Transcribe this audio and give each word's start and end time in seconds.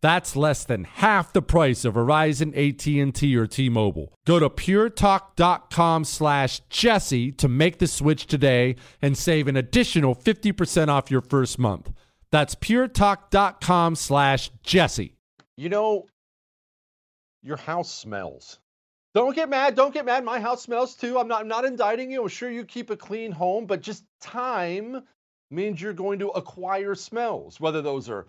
That's 0.00 0.36
less 0.36 0.64
than 0.64 0.84
half 0.84 1.32
the 1.32 1.42
price 1.42 1.84
of 1.84 1.94
Verizon, 1.94 2.52
AT&T, 2.56 3.36
or 3.36 3.46
T-Mobile. 3.46 4.12
Go 4.26 4.38
to 4.38 4.48
puretalk.com 4.48 6.04
slash 6.04 6.60
Jesse 6.70 7.32
to 7.32 7.48
make 7.48 7.78
the 7.78 7.86
switch 7.88 8.26
today 8.26 8.76
and 9.02 9.18
save 9.18 9.48
an 9.48 9.56
additional 9.56 10.14
50% 10.14 10.88
off 10.88 11.10
your 11.10 11.20
first 11.20 11.58
month. 11.58 11.90
That's 12.30 12.54
puretalk.com 12.54 13.96
slash 13.96 14.50
Jesse. 14.62 15.14
You 15.56 15.68
know, 15.68 16.06
your 17.42 17.56
house 17.56 17.90
smells. 17.90 18.60
Don't 19.14 19.34
get 19.34 19.48
mad. 19.48 19.74
Don't 19.74 19.94
get 19.94 20.04
mad. 20.04 20.24
My 20.24 20.38
house 20.38 20.62
smells 20.62 20.94
too. 20.94 21.18
I'm 21.18 21.26
not, 21.26 21.40
I'm 21.40 21.48
not 21.48 21.64
indicting 21.64 22.12
you. 22.12 22.22
I'm 22.22 22.28
sure 22.28 22.50
you 22.50 22.64
keep 22.64 22.90
a 22.90 22.96
clean 22.96 23.32
home, 23.32 23.66
but 23.66 23.80
just 23.80 24.04
time 24.20 25.02
means 25.50 25.80
you're 25.80 25.94
going 25.94 26.18
to 26.20 26.28
acquire 26.28 26.94
smells, 26.94 27.58
whether 27.58 27.82
those 27.82 28.08
are 28.08 28.28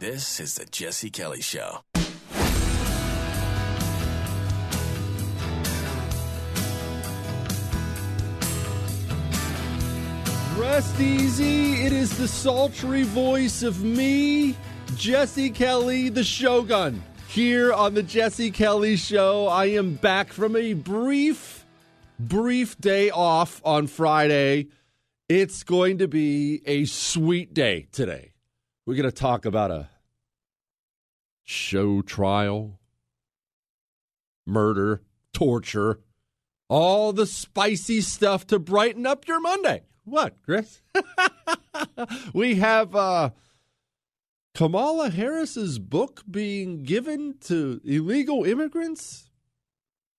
This 0.00 0.40
is 0.40 0.54
the 0.54 0.64
Jesse 0.64 1.10
Kelly 1.10 1.42
Show. 1.42 1.80
Rest 10.56 10.98
easy. 10.98 11.82
It 11.82 11.92
is 11.92 12.16
the 12.16 12.26
sultry 12.26 13.02
voice 13.02 13.62
of 13.62 13.84
me, 13.84 14.56
Jesse 14.96 15.50
Kelly, 15.50 16.08
the 16.08 16.24
Shogun. 16.24 17.02
Here 17.28 17.70
on 17.70 17.92
the 17.92 18.02
Jesse 18.02 18.50
Kelly 18.50 18.96
Show, 18.96 19.48
I 19.48 19.66
am 19.66 19.96
back 19.96 20.32
from 20.32 20.56
a 20.56 20.72
brief, 20.72 21.66
brief 22.18 22.80
day 22.80 23.10
off 23.10 23.60
on 23.66 23.86
Friday. 23.86 24.68
It's 25.28 25.62
going 25.62 25.98
to 25.98 26.08
be 26.08 26.62
a 26.64 26.86
sweet 26.86 27.52
day 27.52 27.88
today. 27.92 28.29
We're 28.90 28.96
going 28.96 29.08
to 29.08 29.12
talk 29.12 29.46
about 29.46 29.70
a 29.70 29.88
show 31.44 32.02
trial, 32.02 32.80
murder, 34.44 35.02
torture, 35.32 36.00
all 36.68 37.12
the 37.12 37.24
spicy 37.24 38.00
stuff 38.00 38.48
to 38.48 38.58
brighten 38.58 39.06
up 39.06 39.28
your 39.28 39.40
Monday. 39.40 39.84
What, 40.02 40.42
Chris? 40.44 40.82
we 42.34 42.56
have 42.56 42.96
uh, 42.96 43.30
Kamala 44.56 45.10
Harris's 45.10 45.78
book 45.78 46.24
being 46.28 46.82
given 46.82 47.36
to 47.42 47.80
illegal 47.84 48.42
immigrants. 48.42 49.30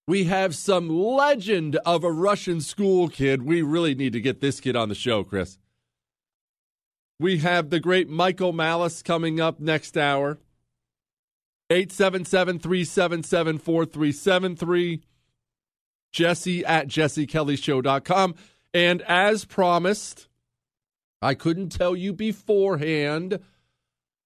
We 0.07 0.23
have 0.23 0.55
some 0.55 0.87
legend 0.87 1.75
of 1.85 2.05
a 2.05 2.11
Russian 2.13 2.61
school 2.61 3.09
kid. 3.09 3.41
We 3.41 3.63
really 3.63 3.95
need 3.95 4.13
to 4.13 4.21
get 4.21 4.39
this 4.39 4.61
kid 4.61 4.77
on 4.77 4.87
the 4.87 4.95
show, 4.95 5.25
Chris. 5.25 5.57
We 7.21 7.37
have 7.37 7.69
the 7.69 7.79
great 7.79 8.09
Michael 8.09 8.51
Malice 8.51 9.03
coming 9.03 9.39
up 9.39 9.59
next 9.59 9.95
hour. 9.95 10.39
877 11.69 12.57
377 12.57 13.59
4373. 13.59 15.01
Jesse 16.11 16.65
at 16.65 16.87
jessekellyshow.com. 16.87 18.33
And 18.73 19.03
as 19.03 19.45
promised, 19.45 20.29
I 21.21 21.35
couldn't 21.35 21.69
tell 21.69 21.95
you 21.95 22.11
beforehand, 22.11 23.37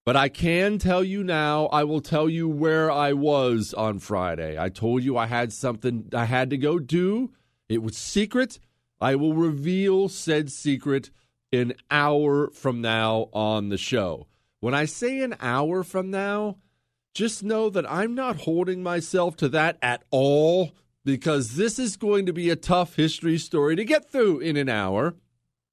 but 0.06 0.16
I 0.16 0.30
can 0.30 0.78
tell 0.78 1.04
you 1.04 1.22
now. 1.22 1.66
I 1.66 1.84
will 1.84 2.00
tell 2.00 2.30
you 2.30 2.48
where 2.48 2.90
I 2.90 3.12
was 3.12 3.74
on 3.74 3.98
Friday. 3.98 4.58
I 4.58 4.70
told 4.70 5.04
you 5.04 5.18
I 5.18 5.26
had 5.26 5.52
something 5.52 6.08
I 6.14 6.24
had 6.24 6.48
to 6.48 6.56
go 6.56 6.78
do. 6.78 7.30
It 7.68 7.82
was 7.82 7.94
secret. 7.98 8.58
I 9.02 9.16
will 9.16 9.34
reveal 9.34 10.08
said 10.08 10.50
secret 10.50 11.10
an 11.52 11.74
hour 11.90 12.50
from 12.50 12.80
now 12.80 13.28
on 13.32 13.68
the 13.68 13.78
show. 13.78 14.26
When 14.60 14.74
I 14.74 14.84
say 14.84 15.20
an 15.20 15.36
hour 15.40 15.82
from 15.82 16.10
now, 16.10 16.56
just 17.14 17.42
know 17.42 17.70
that 17.70 17.90
I'm 17.90 18.14
not 18.14 18.40
holding 18.40 18.82
myself 18.82 19.36
to 19.38 19.48
that 19.50 19.78
at 19.80 20.04
all 20.10 20.72
because 21.04 21.56
this 21.56 21.78
is 21.78 21.96
going 21.96 22.26
to 22.26 22.32
be 22.32 22.50
a 22.50 22.56
tough 22.56 22.96
history 22.96 23.38
story 23.38 23.76
to 23.76 23.84
get 23.84 24.10
through 24.10 24.40
in 24.40 24.56
an 24.56 24.68
hour, 24.68 25.14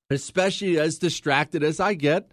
especially 0.10 0.80
as 0.80 1.00
distracted 1.00 1.64
as 1.64 1.80
I 1.80 1.96
get, 1.96 2.32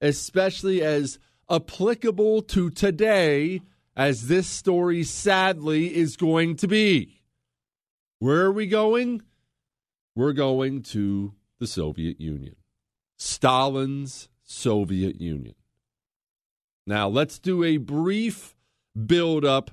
especially 0.00 0.82
as 0.82 1.18
applicable 1.48 2.42
to 2.42 2.68
today 2.70 3.62
as 3.96 4.28
this 4.28 4.48
story 4.48 5.04
sadly 5.04 5.94
is 5.94 6.16
going 6.16 6.56
to 6.56 6.68
be. 6.68 7.20
Where 8.18 8.42
are 8.42 8.52
we 8.52 8.66
going? 8.66 9.22
We're 10.14 10.32
going 10.32 10.82
to 10.82 11.34
the 11.58 11.66
Soviet 11.66 12.20
Union. 12.20 12.56
Stalin's 13.22 14.28
Soviet 14.42 15.20
Union. 15.20 15.54
Now, 16.86 17.08
let's 17.08 17.38
do 17.38 17.62
a 17.62 17.76
brief 17.76 18.56
build 19.06 19.44
up 19.44 19.70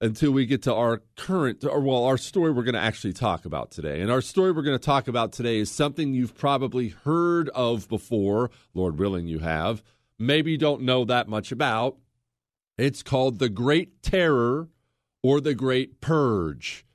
until 0.00 0.30
we 0.30 0.46
get 0.46 0.62
to 0.62 0.74
our 0.74 1.02
current, 1.16 1.64
or 1.64 1.80
well, 1.80 2.04
our 2.04 2.16
story 2.16 2.52
we're 2.52 2.62
going 2.62 2.74
to 2.74 2.80
actually 2.80 3.12
talk 3.12 3.44
about 3.44 3.72
today. 3.72 4.00
And 4.00 4.12
our 4.12 4.20
story 4.20 4.52
we're 4.52 4.62
going 4.62 4.78
to 4.78 4.84
talk 4.84 5.08
about 5.08 5.32
today 5.32 5.58
is 5.58 5.72
something 5.72 6.14
you've 6.14 6.36
probably 6.36 6.90
heard 6.90 7.48
of 7.48 7.88
before, 7.88 8.50
Lord 8.74 8.98
willing, 8.98 9.26
you 9.26 9.40
have. 9.40 9.82
Maybe 10.16 10.56
don't 10.56 10.82
know 10.82 11.04
that 11.04 11.26
much 11.26 11.50
about. 11.50 11.96
It's 12.78 13.02
called 13.02 13.40
the 13.40 13.48
Great 13.48 14.02
Terror 14.02 14.68
or 15.20 15.40
the 15.40 15.54
Great 15.54 16.00
Purge. 16.00 16.86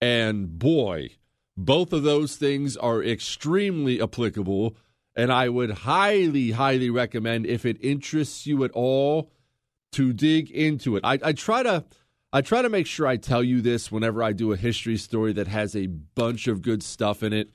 And 0.00 0.58
boy, 0.58 1.10
both 1.56 1.94
of 1.94 2.02
those 2.02 2.36
things 2.36 2.76
are 2.76 3.02
extremely 3.02 4.02
applicable 4.02 4.76
and 5.18 5.32
I 5.32 5.48
would 5.48 5.70
highly, 5.70 6.52
highly 6.52 6.90
recommend 6.90 7.44
if 7.44 7.66
it 7.66 7.76
interests 7.80 8.46
you 8.46 8.62
at 8.62 8.70
all 8.70 9.32
to 9.92 10.12
dig 10.12 10.48
into 10.48 10.96
it. 10.96 11.04
I, 11.04 11.18
I 11.22 11.32
try 11.32 11.64
to 11.64 11.84
I 12.32 12.40
try 12.40 12.62
to 12.62 12.68
make 12.68 12.86
sure 12.86 13.06
I 13.06 13.16
tell 13.16 13.42
you 13.42 13.60
this 13.60 13.90
whenever 13.90 14.22
I 14.22 14.32
do 14.32 14.52
a 14.52 14.56
history 14.56 14.96
story 14.96 15.32
that 15.32 15.48
has 15.48 15.74
a 15.74 15.86
bunch 15.86 16.46
of 16.46 16.62
good 16.62 16.84
stuff 16.84 17.22
in 17.24 17.32
it. 17.32 17.50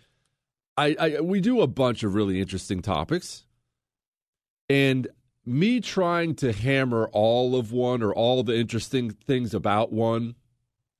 I, 0.75 0.95
I 0.99 1.21
we 1.21 1.39
do 1.39 1.61
a 1.61 1.67
bunch 1.67 2.03
of 2.03 2.15
really 2.15 2.41
interesting 2.41 2.81
topics. 2.81 3.45
And 4.67 5.07
me 5.45 5.79
trying 5.79 6.35
to 6.35 6.51
hammer 6.51 7.09
all 7.13 7.55
of 7.55 7.71
one 7.71 8.03
or 8.03 8.13
all 8.13 8.43
the 8.43 8.57
interesting 8.57 9.11
things 9.11 9.53
about 9.53 9.93
one 9.93 10.35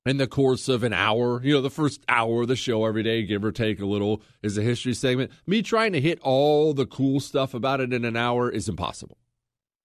in 0.06 0.18
the 0.18 0.26
course 0.26 0.68
of 0.68 0.82
an 0.82 0.92
hour. 0.92 1.40
You 1.42 1.54
know, 1.54 1.60
the 1.60 1.70
first 1.70 2.02
hour 2.08 2.42
of 2.42 2.48
the 2.48 2.56
show 2.56 2.84
every 2.84 3.02
day, 3.02 3.22
give 3.22 3.44
or 3.44 3.52
take 3.52 3.80
a 3.80 3.86
little, 3.86 4.22
is 4.42 4.58
a 4.58 4.62
history 4.62 4.94
segment. 4.94 5.30
Me 5.46 5.62
trying 5.62 5.92
to 5.92 6.00
hit 6.00 6.20
all 6.20 6.74
the 6.74 6.86
cool 6.86 7.20
stuff 7.20 7.54
about 7.54 7.80
it 7.80 7.92
in 7.92 8.04
an 8.04 8.16
hour 8.16 8.50
is 8.50 8.68
impossible. 8.68 9.18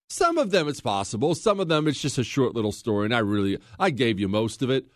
Some 0.09 0.37
of 0.37 0.51
them 0.51 0.67
it's 0.67 0.81
possible. 0.81 1.35
Some 1.35 1.59
of 1.59 1.67
them 1.67 1.87
it's 1.87 2.01
just 2.01 2.17
a 2.17 2.23
short 2.23 2.55
little 2.55 2.71
story, 2.71 3.05
and 3.05 3.15
I 3.15 3.19
really 3.19 3.59
I 3.79 3.91
gave 3.91 4.19
you 4.19 4.27
most 4.27 4.61
of 4.61 4.69
it. 4.69 4.87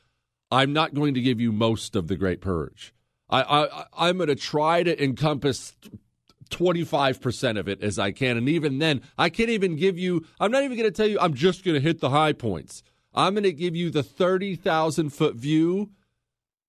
I'm 0.51 0.73
not 0.73 0.93
going 0.93 1.13
to 1.13 1.21
give 1.21 1.39
you 1.39 1.51
most 1.51 1.95
of 1.95 2.07
the 2.07 2.15
Great 2.15 2.41
Purge. 2.41 2.93
I, 3.29 3.41
I 3.41 3.85
I'm 3.97 4.17
going 4.17 4.27
to 4.27 4.35
try 4.35 4.83
to 4.83 5.03
encompass 5.03 5.75
25% 6.49 7.59
of 7.59 7.67
it 7.67 7.81
as 7.81 7.97
I 7.97 8.11
can. 8.11 8.37
And 8.37 8.47
even 8.47 8.79
then, 8.79 9.01
I 9.17 9.29
can't 9.29 9.49
even 9.49 9.75
give 9.75 9.97
you, 9.97 10.25
I'm 10.39 10.51
not 10.51 10.63
even 10.63 10.77
going 10.77 10.89
to 10.89 10.95
tell 10.95 11.07
you, 11.07 11.17
I'm 11.19 11.33
just 11.33 11.63
going 11.63 11.73
to 11.73 11.81
hit 11.81 11.99
the 11.99 12.11
high 12.11 12.33
points. 12.33 12.83
I'm 13.13 13.33
going 13.33 13.44
to 13.44 13.54
give 13.54 13.75
you 13.75 13.89
the 13.89 14.04
30,000 14.04 15.10
foot 15.12 15.36
view, 15.36 15.92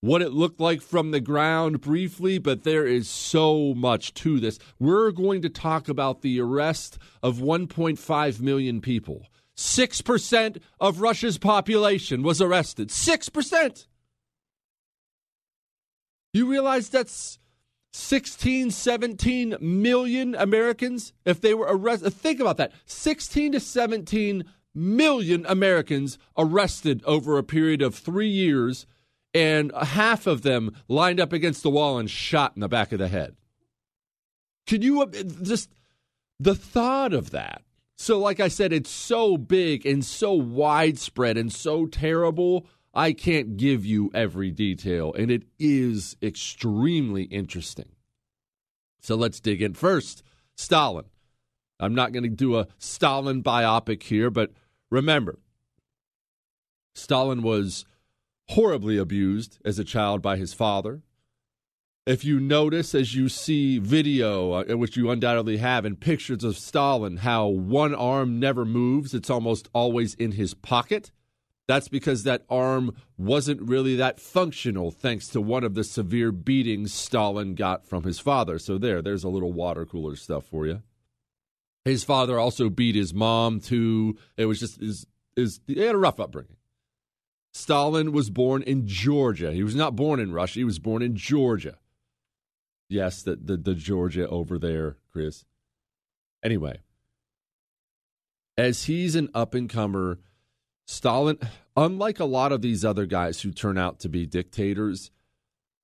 what 0.00 0.22
it 0.22 0.32
looked 0.32 0.60
like 0.60 0.82
from 0.82 1.10
the 1.10 1.20
ground 1.20 1.80
briefly, 1.80 2.38
but 2.38 2.64
there 2.64 2.86
is 2.86 3.08
so 3.08 3.74
much 3.74 4.12
to 4.14 4.38
this. 4.38 4.58
We're 4.78 5.10
going 5.10 5.42
to 5.42 5.48
talk 5.48 5.88
about 5.88 6.20
the 6.20 6.40
arrest 6.40 6.98
of 7.22 7.38
1.5 7.38 8.40
million 8.40 8.80
people. 8.80 9.26
6% 9.56 10.60
of 10.80 11.00
Russia's 11.00 11.38
population 11.38 12.22
was 12.22 12.40
arrested. 12.40 12.88
6%. 12.88 13.86
You 16.32 16.46
realize 16.50 16.88
that's 16.88 17.38
16, 17.92 18.72
17 18.72 19.56
million 19.60 20.34
Americans 20.34 21.12
if 21.24 21.40
they 21.40 21.54
were 21.54 21.68
arrested. 21.70 22.12
Think 22.12 22.40
about 22.40 22.56
that. 22.56 22.72
16 22.86 23.52
to 23.52 23.60
17 23.60 24.44
million 24.74 25.46
Americans 25.46 26.18
arrested 26.36 27.02
over 27.04 27.38
a 27.38 27.44
period 27.44 27.82
of 27.82 27.94
three 27.94 28.28
years, 28.28 28.86
and 29.32 29.72
half 29.72 30.26
of 30.26 30.42
them 30.42 30.74
lined 30.88 31.20
up 31.20 31.32
against 31.32 31.62
the 31.62 31.70
wall 31.70 31.98
and 31.98 32.10
shot 32.10 32.52
in 32.54 32.60
the 32.60 32.68
back 32.68 32.92
of 32.92 32.98
the 32.98 33.08
head. 33.08 33.36
Can 34.66 34.82
you 34.82 35.02
uh, 35.02 35.06
just 35.42 35.70
the 36.40 36.54
thought 36.54 37.12
of 37.12 37.30
that? 37.30 37.62
So, 37.96 38.18
like 38.18 38.40
I 38.40 38.48
said, 38.48 38.72
it's 38.72 38.90
so 38.90 39.36
big 39.36 39.86
and 39.86 40.04
so 40.04 40.32
widespread 40.32 41.36
and 41.36 41.52
so 41.52 41.86
terrible. 41.86 42.66
I 42.92 43.12
can't 43.12 43.56
give 43.56 43.84
you 43.84 44.10
every 44.14 44.50
detail, 44.50 45.12
and 45.12 45.30
it 45.30 45.44
is 45.58 46.16
extremely 46.22 47.24
interesting. 47.24 47.90
So, 49.00 49.14
let's 49.14 49.40
dig 49.40 49.62
in 49.62 49.74
first. 49.74 50.22
Stalin. 50.56 51.04
I'm 51.80 51.94
not 51.94 52.12
going 52.12 52.22
to 52.22 52.28
do 52.28 52.56
a 52.56 52.68
Stalin 52.78 53.42
biopic 53.42 54.04
here, 54.04 54.30
but 54.30 54.52
Remember, 54.94 55.40
Stalin 56.94 57.42
was 57.42 57.84
horribly 58.50 58.96
abused 58.96 59.58
as 59.64 59.76
a 59.80 59.84
child 59.84 60.22
by 60.22 60.36
his 60.36 60.54
father. 60.54 61.02
If 62.06 62.24
you 62.24 62.38
notice, 62.38 62.94
as 62.94 63.12
you 63.12 63.28
see 63.28 63.80
video, 63.80 64.52
uh, 64.52 64.76
which 64.76 64.96
you 64.96 65.10
undoubtedly 65.10 65.56
have, 65.56 65.84
and 65.84 66.00
pictures 66.00 66.44
of 66.44 66.56
Stalin, 66.56 67.16
how 67.16 67.48
one 67.48 67.92
arm 67.92 68.38
never 68.38 68.64
moves, 68.64 69.14
it's 69.14 69.30
almost 69.30 69.68
always 69.74 70.14
in 70.14 70.30
his 70.30 70.54
pocket. 70.54 71.10
That's 71.66 71.88
because 71.88 72.22
that 72.22 72.44
arm 72.48 72.94
wasn't 73.18 73.62
really 73.62 73.96
that 73.96 74.20
functional, 74.20 74.92
thanks 74.92 75.26
to 75.30 75.40
one 75.40 75.64
of 75.64 75.74
the 75.74 75.82
severe 75.82 76.30
beatings 76.30 76.94
Stalin 76.94 77.56
got 77.56 77.84
from 77.84 78.04
his 78.04 78.20
father. 78.20 78.60
So, 78.60 78.78
there, 78.78 79.02
there's 79.02 79.24
a 79.24 79.28
little 79.28 79.52
water 79.52 79.84
cooler 79.84 80.14
stuff 80.14 80.46
for 80.46 80.68
you. 80.68 80.82
His 81.84 82.02
father 82.02 82.38
also 82.38 82.70
beat 82.70 82.94
his 82.94 83.12
mom 83.12 83.60
too. 83.60 84.16
It 84.36 84.46
was 84.46 84.58
just 84.58 84.80
is 84.80 85.06
is 85.36 85.60
he 85.66 85.80
had 85.80 85.94
a 85.94 85.98
rough 85.98 86.18
upbringing. 86.18 86.56
Stalin 87.52 88.12
was 88.12 88.30
born 88.30 88.62
in 88.62 88.86
Georgia. 88.86 89.52
He 89.52 89.62
was 89.62 89.76
not 89.76 89.94
born 89.94 90.18
in 90.18 90.32
Russia. 90.32 90.60
He 90.60 90.64
was 90.64 90.78
born 90.78 91.02
in 91.02 91.14
Georgia. 91.16 91.78
Yes, 92.88 93.22
the 93.22 93.36
the, 93.36 93.56
the 93.56 93.74
Georgia 93.74 94.28
over 94.28 94.58
there, 94.58 94.96
Chris. 95.12 95.44
Anyway, 96.42 96.80
as 98.56 98.84
he's 98.84 99.14
an 99.14 99.28
up 99.34 99.54
and 99.54 99.68
comer, 99.68 100.18
Stalin, 100.86 101.38
unlike 101.76 102.18
a 102.18 102.24
lot 102.24 102.52
of 102.52 102.62
these 102.62 102.84
other 102.84 103.06
guys 103.06 103.42
who 103.42 103.50
turn 103.50 103.78
out 103.78 104.00
to 104.00 104.08
be 104.08 104.26
dictators, 104.26 105.10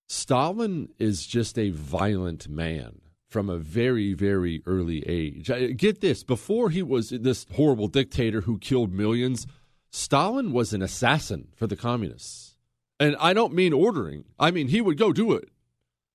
Stalin 0.08 0.88
is 0.98 1.26
just 1.26 1.58
a 1.58 1.70
violent 1.70 2.48
man 2.48 3.00
from 3.30 3.48
a 3.48 3.58
very, 3.58 4.12
very 4.12 4.60
early 4.66 5.04
age. 5.06 5.48
Uh, 5.48 5.68
get 5.76 6.00
this 6.00 6.24
before 6.24 6.68
he 6.68 6.82
was 6.82 7.10
this 7.10 7.46
horrible 7.54 7.86
dictator 7.86 8.42
who 8.42 8.58
killed 8.58 8.92
millions, 8.92 9.46
Stalin 9.90 10.52
was 10.52 10.74
an 10.74 10.82
assassin 10.82 11.48
for 11.54 11.66
the 11.66 11.76
communists. 11.76 12.56
And 12.98 13.16
I 13.18 13.32
don't 13.32 13.54
mean 13.54 13.72
ordering, 13.72 14.24
I 14.38 14.50
mean 14.50 14.68
he 14.68 14.80
would 14.80 14.98
go 14.98 15.12
do 15.12 15.32
it. 15.32 15.48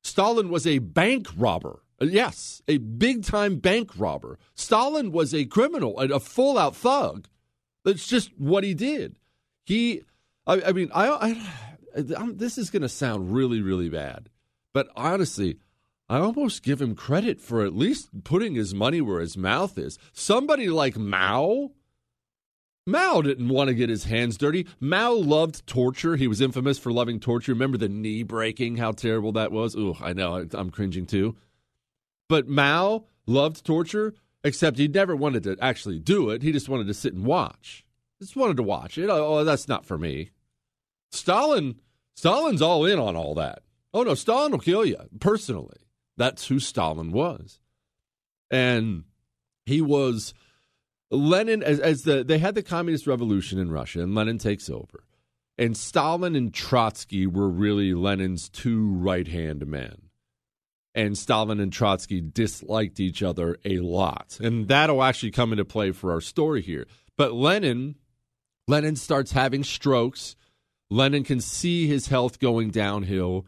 Stalin 0.03 0.49
was 0.49 0.67
a 0.67 0.79
bank 0.79 1.27
robber. 1.35 1.81
Uh, 1.99 2.05
yes, 2.05 2.61
a 2.67 2.77
big 2.77 3.23
time 3.23 3.55
bank 3.55 3.91
robber. 3.97 4.37
Stalin 4.53 5.11
was 5.11 5.33
a 5.33 5.45
criminal, 5.45 5.97
a 5.97 6.19
full 6.19 6.57
out 6.57 6.75
thug. 6.75 7.27
That's 7.85 8.07
just 8.07 8.37
what 8.37 8.63
he 8.63 8.73
did. 8.73 9.15
He, 9.63 10.03
I, 10.45 10.61
I 10.61 10.71
mean, 10.73 10.91
I, 10.93 11.09
I 11.95 12.01
this 12.33 12.57
is 12.57 12.69
going 12.69 12.81
to 12.81 12.89
sound 12.89 13.31
really, 13.33 13.61
really 13.61 13.89
bad, 13.89 14.29
but 14.73 14.89
honestly, 14.97 15.59
I 16.07 16.19
almost 16.19 16.61
give 16.61 16.81
him 16.81 16.95
credit 16.95 17.41
for 17.41 17.65
at 17.65 17.75
least 17.75 18.23
putting 18.23 18.53
his 18.53 18.75
money 18.75 19.01
where 19.01 19.19
his 19.19 19.35
mouth 19.35 19.77
is. 19.77 19.97
Somebody 20.13 20.69
like 20.69 20.97
Mao, 20.97 21.71
Mao 22.85 23.21
didn't 23.21 23.49
want 23.49 23.69
to 23.69 23.73
get 23.73 23.89
his 23.89 24.03
hands 24.03 24.37
dirty. 24.37 24.67
Mao 24.79 25.13
loved 25.13 25.65
torture. 25.65 26.15
He 26.15 26.27
was 26.27 26.41
infamous 26.41 26.77
for 26.77 26.91
loving 26.91 27.19
torture. 27.19 27.53
Remember 27.53 27.79
the 27.79 27.89
knee 27.89 28.21
breaking, 28.21 28.77
how 28.77 28.91
terrible 28.91 29.31
that 29.31 29.51
was? 29.51 29.75
Ooh, 29.75 29.95
I 29.99 30.13
know, 30.13 30.47
I'm 30.53 30.69
cringing 30.69 31.07
too. 31.07 31.35
But 32.29 32.47
Mao 32.47 33.05
loved 33.25 33.65
torture, 33.65 34.13
except 34.43 34.77
he 34.77 34.87
never 34.87 35.15
wanted 35.15 35.41
to 35.43 35.57
actually 35.59 35.97
do 35.97 36.29
it. 36.29 36.43
He 36.43 36.51
just 36.51 36.69
wanted 36.69 36.85
to 36.85 36.93
sit 36.93 37.15
and 37.15 37.25
watch. 37.25 37.83
Just 38.21 38.35
wanted 38.35 38.57
to 38.57 38.63
watch 38.63 38.99
it. 38.99 39.09
Oh, 39.09 39.43
that's 39.43 39.67
not 39.67 39.85
for 39.85 39.97
me. 39.97 40.29
Stalin 41.11 41.79
Stalin's 42.15 42.61
all 42.61 42.85
in 42.85 42.99
on 42.99 43.15
all 43.15 43.33
that. 43.35 43.63
Oh 43.93 44.03
no, 44.03 44.13
Stalin 44.13 44.51
will 44.51 44.59
kill 44.59 44.85
you 44.85 44.97
personally. 45.19 45.77
That's 46.17 46.47
who 46.47 46.59
Stalin 46.59 47.11
was. 47.11 47.59
And 48.51 49.03
he 49.65 49.81
was 49.81 50.33
Lenin 51.11 51.63
as, 51.63 51.79
as 51.79 52.03
the 52.03 52.23
they 52.23 52.37
had 52.37 52.55
the 52.55 52.63
communist 52.63 53.07
revolution 53.07 53.59
in 53.59 53.71
Russia 53.71 54.01
and 54.01 54.15
Lenin 54.15 54.37
takes 54.37 54.69
over. 54.69 55.03
And 55.57 55.75
Stalin 55.77 56.35
and 56.35 56.53
Trotsky 56.53 57.25
were 57.25 57.49
really 57.49 57.93
Lenin's 57.93 58.49
two 58.49 58.93
right-hand 58.93 59.65
men. 59.65 60.09
And 60.93 61.17
Stalin 61.17 61.59
and 61.59 61.71
Trotsky 61.71 62.21
disliked 62.21 62.99
each 62.99 63.23
other 63.23 63.57
a 63.63 63.79
lot. 63.79 64.37
And 64.41 64.67
that'll 64.67 65.03
actually 65.03 65.31
come 65.31 65.51
into 65.51 65.65
play 65.65 65.91
for 65.91 66.11
our 66.11 66.21
story 66.21 66.61
here. 66.61 66.87
But 67.17 67.33
Lenin 67.33 67.95
Lenin 68.67 68.95
starts 68.95 69.31
having 69.31 69.63
strokes. 69.63 70.35
Lenin 70.89 71.23
can 71.23 71.39
see 71.39 71.87
his 71.87 72.07
health 72.07 72.39
going 72.39 72.71
downhill 72.71 73.45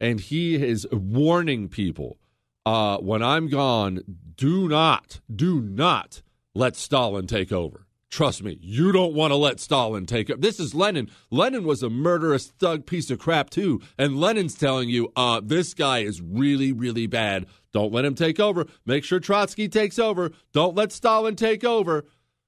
and 0.00 0.20
he 0.20 0.54
is 0.54 0.86
warning 0.92 1.68
people 1.68 2.18
uh, 2.66 2.98
when 2.98 3.22
I'm 3.22 3.48
gone, 3.48 4.00
do 4.36 4.68
not, 4.68 5.20
do 5.34 5.60
not 5.60 6.22
let 6.54 6.74
Stalin 6.74 7.26
take 7.26 7.52
over. 7.52 7.86
Trust 8.10 8.42
me, 8.42 8.58
you 8.60 8.92
don't 8.92 9.14
want 9.14 9.32
to 9.32 9.36
let 9.36 9.60
Stalin 9.60 10.06
take 10.06 10.30
over. 10.30 10.40
This 10.40 10.58
is 10.58 10.74
Lenin. 10.74 11.10
Lenin 11.30 11.64
was 11.64 11.82
a 11.82 11.90
murderous 11.90 12.46
thug 12.46 12.86
piece 12.86 13.10
of 13.10 13.18
crap 13.18 13.50
too, 13.50 13.80
and 13.98 14.18
Lenin's 14.18 14.54
telling 14.54 14.88
you, 14.88 15.12
uh, 15.16 15.40
this 15.44 15.74
guy 15.74 15.98
is 15.98 16.20
really, 16.20 16.72
really 16.72 17.06
bad. 17.06 17.46
Don't 17.72 17.92
let 17.92 18.04
him 18.04 18.14
take 18.14 18.40
over. 18.40 18.66
Make 18.84 19.04
sure 19.04 19.20
Trotsky 19.20 19.68
takes 19.68 19.98
over. 19.98 20.30
Don't 20.52 20.74
let 20.74 20.92
Stalin 20.92 21.36
take 21.36 21.62
over. 21.62 22.04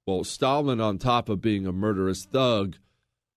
Well, 0.07 0.25
Stalin, 0.25 0.81
on 0.81 0.99
top 0.99 1.29
of 1.29 1.41
being 1.43 1.67
a 1.67 1.73
murderous 1.73 2.25
thug, 2.25 2.77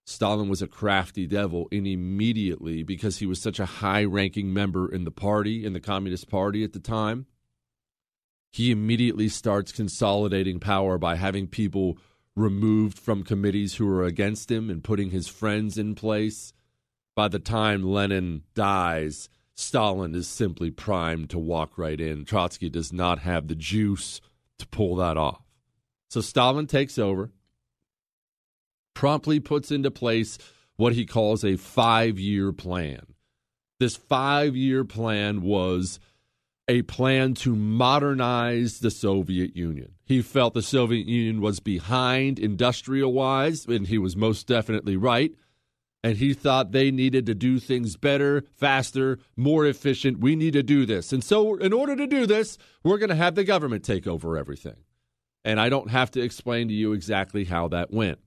Stalin 0.06 0.50
was 0.50 0.62
a 0.62 0.68
crafty 0.68 1.28
devil, 1.28 1.68
and 1.72 1.88
immediately, 1.88 2.84
because 2.84 3.20
he 3.20 3.26
was 3.26 3.42
such 3.42 3.60
a 3.60 3.66
high 3.66 4.04
ranking 4.04 4.54
member 4.54 4.92
in 4.92 5.04
the 5.04 5.12
party, 5.12 5.66
in 5.66 5.74
the 5.74 5.80
Communist 5.80 6.30
Party 6.30 6.64
at 6.64 6.74
the 6.74 6.80
time, 6.80 7.28
he 8.52 8.72
immediately 8.72 9.30
starts 9.30 9.72
consolidating 9.72 10.60
power 10.60 10.98
by 10.98 11.16
having 11.16 11.48
people 11.48 11.98
removed 12.36 13.00
from 13.00 13.24
committees 13.24 13.76
who 13.76 13.88
are 13.88 14.04
against 14.04 14.52
him 14.52 14.70
and 14.70 14.84
putting 14.84 15.12
his 15.12 15.28
friends 15.28 15.78
in 15.78 15.96
place. 15.96 16.54
By 17.16 17.28
the 17.28 17.40
time 17.40 17.84
Lenin 17.84 18.44
dies, 18.54 19.30
Stalin 19.56 20.16
is 20.16 20.28
simply 20.28 20.72
primed 20.72 21.30
to 21.30 21.40
walk 21.40 21.78
right 21.78 22.00
in. 22.00 22.26
Trotsky 22.26 22.70
does 22.70 22.92
not 22.92 23.20
have 23.20 23.48
the 23.48 23.56
juice 23.56 24.20
to 24.60 24.68
pull 24.68 24.96
that 24.98 25.18
off. 25.18 25.44
So 26.10 26.20
Stalin 26.22 26.68
takes 26.68 26.98
over 26.98 27.32
promptly 28.94 29.40
puts 29.40 29.72
into 29.72 29.92
place 29.92 30.38
what 30.76 30.94
he 30.94 31.06
calls 31.06 31.44
a 31.44 31.58
five 31.58 32.20
year 32.20 32.52
plan. 32.52 33.02
This 33.80 33.96
five 33.96 34.56
year 34.56 34.84
plan 34.84 35.42
was 35.42 36.00
a 36.68 36.82
plan 36.84 37.34
to 37.34 37.56
modernize 37.56 38.80
the 38.80 38.92
Soviet 38.92 39.56
Union. 39.56 39.94
He 40.06 40.22
felt 40.22 40.54
the 40.54 40.62
Soviet 40.62 41.06
Union 41.08 41.42
was 41.42 41.60
behind 41.60 42.40
industrial 42.40 43.14
wise, 43.14 43.66
and 43.66 43.88
he 43.88 43.98
was 43.98 44.16
most 44.16 44.48
definitely 44.48 44.96
right. 44.96 45.34
And 46.04 46.18
he 46.18 46.34
thought 46.34 46.72
they 46.72 46.90
needed 46.90 47.26
to 47.28 47.36
do 47.36 47.60
things 47.60 47.96
better, 47.96 48.44
faster, 48.56 49.20
more 49.36 49.66
efficient. 49.66 50.20
We 50.20 50.36
need 50.36 50.54
to 50.54 50.64
do 50.64 50.86
this. 50.86 51.14
And 51.14 51.24
so, 51.24 51.56
in 51.56 51.74
order 51.74 51.96
to 51.96 52.08
do 52.08 52.26
this, 52.26 52.58
we're 52.84 52.98
going 52.98 53.10
to 53.10 53.16
have 53.16 53.36
the 53.36 53.44
government 53.44 53.84
take 53.84 54.08
over 54.08 54.38
everything. 54.38 54.78
And 55.44 55.60
I 55.60 55.70
don't 55.70 55.92
have 55.92 56.10
to 56.12 56.22
explain 56.22 56.70
to 56.70 56.74
you 56.74 56.94
exactly 56.94 57.46
how 57.46 57.68
that 57.68 57.92
went 57.92 58.20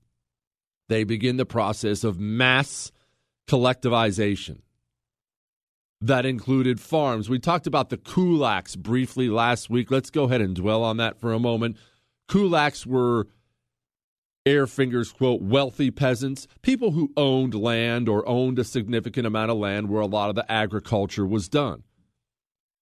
they 0.89 1.03
begin 1.03 1.37
the 1.37 1.45
process 1.45 2.03
of 2.03 2.19
mass 2.19 2.91
collectivization. 3.47 4.59
That 6.01 6.25
included 6.25 6.79
farms. 6.79 7.29
We 7.29 7.39
talked 7.39 7.67
about 7.67 7.89
the 7.89 7.97
kulaks 7.97 8.77
briefly 8.77 9.29
last 9.29 9.69
week. 9.69 9.89
Let's 9.89 10.09
go 10.09 10.25
ahead 10.25 10.41
and 10.41 10.55
dwell 10.55 10.83
on 10.83 10.97
that 10.97 11.19
for 11.19 11.33
a 11.33 11.39
moment. 11.39 11.77
Kulaks 12.29 12.85
were 12.85 13.27
air 14.45 14.67
fingers 14.67 15.11
quote 15.11 15.41
wealthy 15.41 15.89
peasants, 15.89 16.47
people 16.61 16.91
who 16.91 17.11
owned 17.17 17.55
land 17.55 18.07
or 18.07 18.27
owned 18.27 18.59
a 18.59 18.63
significant 18.63 19.25
amount 19.25 19.49
of 19.49 19.57
land 19.57 19.89
where 19.89 20.01
a 20.01 20.07
lot 20.07 20.29
of 20.29 20.35
the 20.35 20.51
agriculture 20.51 21.25
was 21.25 21.49
done. 21.49 21.83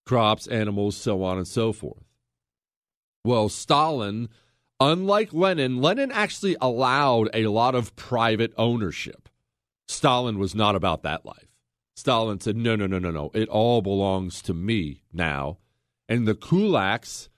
Crops, 0.05 0.47
animals, 0.47 0.97
so 0.97 1.23
on 1.23 1.37
and 1.37 1.47
so 1.47 1.71
forth. 1.71 2.03
Well, 3.23 3.47
Stalin 3.47 4.27
Unlike 4.83 5.31
Lenin, 5.31 5.81
Lenin 5.81 6.11
actually 6.11 6.57
allowed 6.59 7.29
a 7.33 7.47
lot 7.47 7.73
of 7.73 7.95
private 7.95 8.53
ownership. 8.57 9.29
Stalin 9.87 10.37
was 10.37 10.53
not 10.53 10.75
about 10.75 11.03
that 11.03 11.25
life. 11.25 11.47
Stalin 11.95 12.41
said, 12.41 12.57
no, 12.57 12.75
no, 12.75 12.85
no, 12.85 12.99
no, 12.99 13.09
no. 13.09 13.31
It 13.33 13.47
all 13.47 13.81
belongs 13.81 14.41
to 14.41 14.53
me 14.53 15.03
now. 15.13 15.59
And 16.09 16.27
the 16.27 16.35
kulaks, 16.35 17.29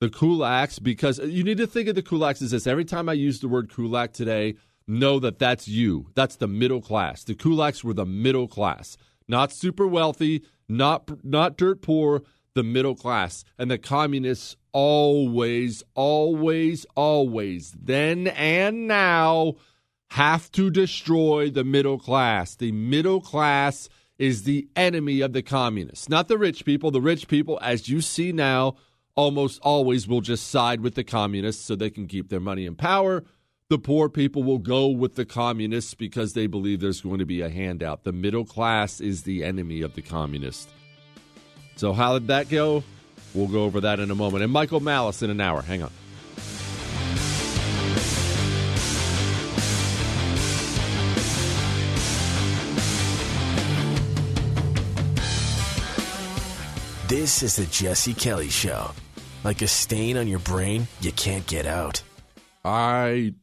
the 0.00 0.08
kulaks, 0.08 0.82
because 0.82 1.18
you 1.18 1.44
need 1.44 1.58
to 1.58 1.66
think 1.66 1.86
of 1.88 1.96
the 1.96 2.02
kulaks 2.02 2.40
as 2.40 2.52
this. 2.52 2.66
Every 2.66 2.86
time 2.86 3.10
I 3.10 3.12
use 3.12 3.40
the 3.40 3.48
word 3.48 3.70
kulak 3.70 4.14
today, 4.14 4.54
know 4.88 5.18
that 5.18 5.38
that's 5.38 5.68
you. 5.68 6.08
That's 6.14 6.36
the 6.36 6.48
middle 6.48 6.80
class. 6.80 7.24
The 7.24 7.34
kulaks 7.34 7.84
were 7.84 7.92
the 7.92 8.06
middle 8.06 8.48
class, 8.48 8.96
not 9.28 9.52
super 9.52 9.86
wealthy, 9.86 10.44
not 10.66 11.10
not 11.22 11.58
dirt 11.58 11.82
poor, 11.82 12.22
the 12.54 12.62
middle 12.62 12.94
class. 12.94 13.44
And 13.58 13.70
the 13.70 13.76
communists 13.76 14.56
always, 14.76 15.82
always, 15.94 16.84
always, 16.94 17.74
then 17.82 18.26
and 18.26 18.86
now, 18.86 19.54
have 20.10 20.52
to 20.52 20.70
destroy 20.70 21.48
the 21.48 21.64
middle 21.64 21.98
class. 21.98 22.56
The 22.56 22.72
middle 22.72 23.22
class 23.22 23.88
is 24.18 24.42
the 24.42 24.68
enemy 24.76 25.22
of 25.22 25.32
the 25.32 25.40
communists, 25.40 26.10
not 26.10 26.28
the 26.28 26.36
rich 26.36 26.66
people. 26.66 26.90
The 26.90 27.00
rich 27.00 27.26
people, 27.26 27.58
as 27.62 27.88
you 27.88 28.02
see 28.02 28.32
now, 28.32 28.76
almost 29.14 29.60
always 29.62 30.06
will 30.06 30.20
just 30.20 30.48
side 30.48 30.82
with 30.82 30.94
the 30.94 31.04
communists 31.04 31.64
so 31.64 31.74
they 31.74 31.88
can 31.88 32.06
keep 32.06 32.28
their 32.28 32.38
money 32.38 32.66
and 32.66 32.76
power. 32.76 33.24
The 33.70 33.78
poor 33.78 34.10
people 34.10 34.42
will 34.42 34.58
go 34.58 34.88
with 34.88 35.14
the 35.14 35.24
communists 35.24 35.94
because 35.94 36.34
they 36.34 36.46
believe 36.46 36.80
there's 36.80 37.00
going 37.00 37.20
to 37.20 37.24
be 37.24 37.40
a 37.40 37.48
handout. 37.48 38.04
The 38.04 38.12
middle 38.12 38.44
class 38.44 39.00
is 39.00 39.22
the 39.22 39.42
enemy 39.42 39.80
of 39.80 39.94
the 39.94 40.02
communists. 40.02 40.70
So, 41.76 41.94
how 41.94 42.18
did 42.18 42.28
that 42.28 42.50
go? 42.50 42.84
We'll 43.34 43.48
go 43.48 43.64
over 43.64 43.80
that 43.82 44.00
in 44.00 44.10
a 44.10 44.14
moment. 44.14 44.44
And 44.44 44.52
Michael 44.52 44.80
Malice 44.80 45.22
in 45.22 45.30
an 45.30 45.40
hour. 45.40 45.62
Hang 45.62 45.82
on. 45.82 45.90
This 57.08 57.44
is 57.44 57.54
the 57.54 57.66
Jesse 57.66 58.14
Kelly 58.14 58.48
Show. 58.48 58.90
Like 59.44 59.62
a 59.62 59.68
stain 59.68 60.16
on 60.16 60.26
your 60.26 60.40
brain, 60.40 60.88
you 61.00 61.12
can't 61.12 61.46
get 61.46 61.64
out. 61.64 62.02
I 62.64 63.34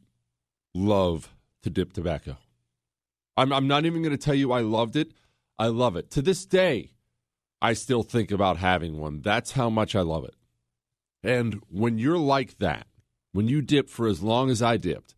love 0.73 1.29
to 1.61 1.69
dip 1.69 1.93
tobacco. 1.93 2.35
I'm, 3.37 3.53
I'm 3.53 3.67
not 3.67 3.85
even 3.85 4.01
going 4.01 4.15
to 4.15 4.21
tell 4.21 4.35
you 4.35 4.51
I 4.51 4.59
loved 4.59 4.97
it. 4.97 5.11
I 5.57 5.67
love 5.67 5.95
it. 5.95 6.11
To 6.11 6.21
this 6.21 6.45
day, 6.45 6.91
I 7.63 7.71
still 7.71 8.03
think 8.03 8.29
about 8.29 8.57
having 8.57 8.99
one. 8.99 9.21
That's 9.21 9.53
how 9.53 9.69
much 9.69 9.95
I 9.95 10.01
love 10.01 10.25
it. 10.25 10.35
And 11.23 11.61
when 11.69 11.97
you're 11.97 12.17
like 12.17 12.57
that, 12.57 12.87
when 13.31 13.47
you 13.47 13.61
dip 13.61 13.89
for 13.89 14.05
as 14.05 14.21
long 14.21 14.49
as 14.49 14.61
I 14.61 14.75
dipped, 14.75 15.15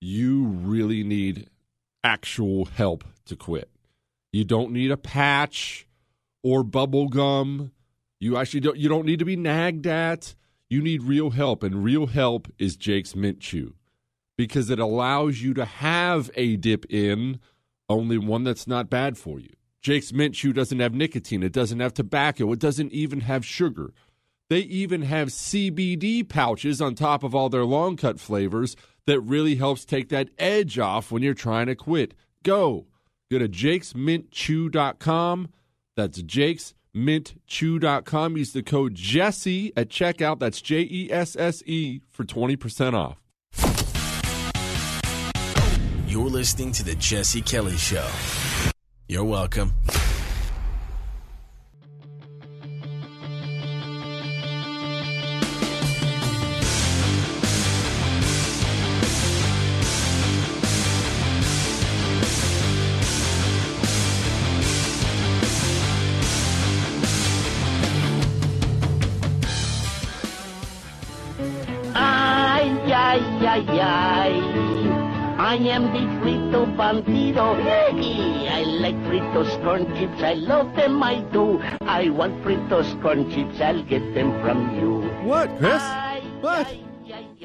you 0.00 0.44
really 0.44 1.02
need 1.02 1.50
actual 2.04 2.66
help 2.66 3.02
to 3.26 3.34
quit. 3.34 3.70
You 4.32 4.44
don't 4.44 4.70
need 4.70 4.92
a 4.92 4.96
patch 4.96 5.88
or 6.44 6.62
bubble 6.62 7.08
gum. 7.08 7.72
You 8.20 8.36
actually 8.36 8.60
don't 8.60 8.78
you 8.78 8.88
don't 8.88 9.04
need 9.04 9.18
to 9.18 9.24
be 9.24 9.36
nagged 9.36 9.88
at. 9.88 10.36
You 10.70 10.80
need 10.80 11.02
real 11.02 11.30
help 11.30 11.64
and 11.64 11.82
real 11.82 12.06
help 12.06 12.46
is 12.56 12.76
Jake's 12.76 13.16
Mint 13.16 13.40
Chew 13.40 13.74
because 14.38 14.70
it 14.70 14.78
allows 14.78 15.42
you 15.42 15.52
to 15.54 15.64
have 15.64 16.30
a 16.36 16.56
dip 16.56 16.86
in 16.88 17.40
only 17.88 18.16
one 18.16 18.44
that's 18.44 18.68
not 18.68 18.88
bad 18.88 19.18
for 19.18 19.40
you. 19.40 19.54
Jake's 19.84 20.12
Mint 20.14 20.34
Chew 20.34 20.54
doesn't 20.54 20.80
have 20.80 20.94
nicotine. 20.94 21.42
It 21.42 21.52
doesn't 21.52 21.80
have 21.80 21.92
tobacco. 21.92 22.50
It 22.52 22.58
doesn't 22.58 22.92
even 22.92 23.20
have 23.20 23.44
sugar. 23.44 23.92
They 24.48 24.60
even 24.60 25.02
have 25.02 25.28
CBD 25.28 26.26
pouches 26.26 26.80
on 26.80 26.94
top 26.94 27.22
of 27.22 27.34
all 27.34 27.50
their 27.50 27.66
long 27.66 27.98
cut 27.98 28.18
flavors 28.18 28.76
that 29.06 29.20
really 29.20 29.56
helps 29.56 29.84
take 29.84 30.08
that 30.08 30.30
edge 30.38 30.78
off 30.78 31.12
when 31.12 31.22
you're 31.22 31.34
trying 31.34 31.66
to 31.66 31.74
quit. 31.74 32.14
Go. 32.42 32.86
Go 33.30 33.38
to 33.38 33.46
jakesmintchew.com. 33.46 35.48
That's 35.96 36.22
jakesmintchew.com. 36.22 38.36
Use 38.38 38.54
the 38.54 38.62
code 38.62 38.94
Jesse 38.94 39.70
at 39.76 39.90
checkout. 39.90 40.38
That's 40.38 40.62
J 40.62 40.88
E 40.90 41.12
S 41.12 41.36
S 41.36 41.62
E 41.66 42.00
for 42.10 42.24
20% 42.24 42.94
off. 42.94 43.20
You're 46.06 46.30
listening 46.30 46.72
to 46.72 46.82
The 46.82 46.94
Jesse 46.94 47.42
Kelly 47.42 47.76
Show. 47.76 48.08
You're 49.06 49.24
welcome. 49.24 49.74
I 75.54 75.56
am 75.56 75.84
the 75.92 76.20
sleep 76.20 76.43
bandido. 76.62 77.56
Hey, 77.62 78.48
I 78.48 78.62
like 78.62 78.94
fritos 79.06 79.50
corn 79.62 79.84
chips. 79.96 80.22
I 80.22 80.34
love 80.34 80.74
them, 80.76 81.02
I 81.02 81.20
do. 81.32 81.60
I 81.82 82.08
want 82.10 82.42
fritos 82.44 82.88
corn 83.02 83.30
chips. 83.30 83.60
I'll 83.60 83.82
get 83.82 84.14
them 84.14 84.30
from 84.42 84.78
you. 84.78 85.02
What, 85.28 85.48
Chris? 85.58 85.82
Ay, 85.82 86.22
What? 86.40 86.66
ay. 86.66 86.80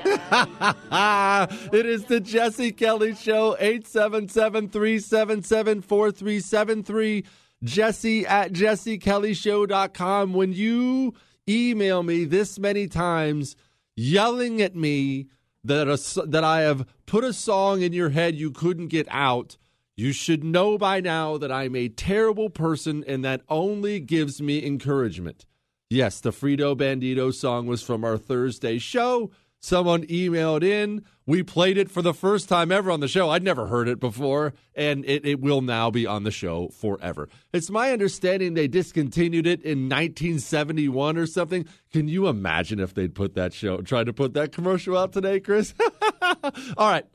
it 1.74 1.86
is 1.86 2.06
the 2.06 2.20
Jesse 2.22 2.72
Kelly 2.72 3.14
Show, 3.16 3.58
877 3.60 4.70
377 4.70 5.82
4373. 5.82 7.26
Jesse 7.64 8.26
at 8.26 8.54
jessekellyshow.com. 8.54 10.34
When 10.34 10.54
you 10.54 11.14
email 11.48 12.04
me 12.04 12.26
this 12.26 12.58
many 12.60 12.88
times 12.88 13.56
yelling 13.96 14.62
at 14.62 14.76
me 14.76 15.28
that, 15.66 15.88
a, 15.90 16.28
that 16.28 16.44
I 16.44 16.62
have 16.62 16.86
put 17.10 17.24
a 17.24 17.34
song 17.34 17.82
in 17.82 17.92
your 17.92 18.10
head 18.10 18.36
you 18.36 18.52
couldn't 18.52 18.90
get 18.90 19.08
out, 19.10 19.58
you 19.98 20.12
should 20.12 20.44
know 20.44 20.78
by 20.78 21.02
now 21.02 21.40
that 21.40 21.52
I'm 21.52 21.76
a 21.76 21.90
terrible 21.90 22.52
person 22.52 23.04
and 23.08 23.26
that 23.26 23.42
only 23.50 24.00
gives 24.00 24.40
me 24.40 24.64
encouragement. 24.64 25.48
Yes, 25.90 26.22
the 26.22 26.30
Frito 26.30 26.78
Bandito 26.78 27.34
song 27.34 27.66
was 27.66 27.82
from 27.82 28.04
our 28.04 28.16
Thursday 28.16 28.78
show. 28.78 29.32
Someone 29.62 30.06
emailed 30.08 30.64
in. 30.64 31.04
We 31.26 31.44
played 31.44 31.78
it 31.78 31.92
for 31.92 32.02
the 32.02 32.14
first 32.14 32.48
time 32.48 32.72
ever 32.72 32.90
on 32.90 33.02
the 33.02 33.08
show. 33.08 33.30
I'd 33.30 33.44
never 33.44 33.68
heard 33.68 33.88
it 33.90 34.00
before, 34.00 34.54
and 34.74 35.04
it, 35.06 35.26
it 35.26 35.42
will 35.42 35.62
now 35.62 35.92
be 35.92 36.08
on 36.08 36.24
the 36.24 36.32
show 36.32 36.70
forever. 36.70 37.28
It's 37.52 37.70
my 37.70 37.92
understanding 37.92 38.54
they 38.54 38.68
discontinued 38.68 39.46
it 39.46 39.62
in 39.62 39.90
1971 39.90 41.18
or 41.18 41.28
something. 41.28 41.68
Can 41.92 42.08
you 42.08 42.28
imagine 42.28 42.80
if 42.80 42.94
they'd 42.94 43.14
put 43.14 43.36
that 43.36 43.54
show, 43.54 43.82
tried 43.82 44.06
to 44.06 44.14
put 44.14 44.34
that 44.34 44.54
commercial 44.54 44.98
out 44.98 45.12
today, 45.12 45.40
Chris? 45.40 45.74
All 46.78 46.90
right. 46.90 47.06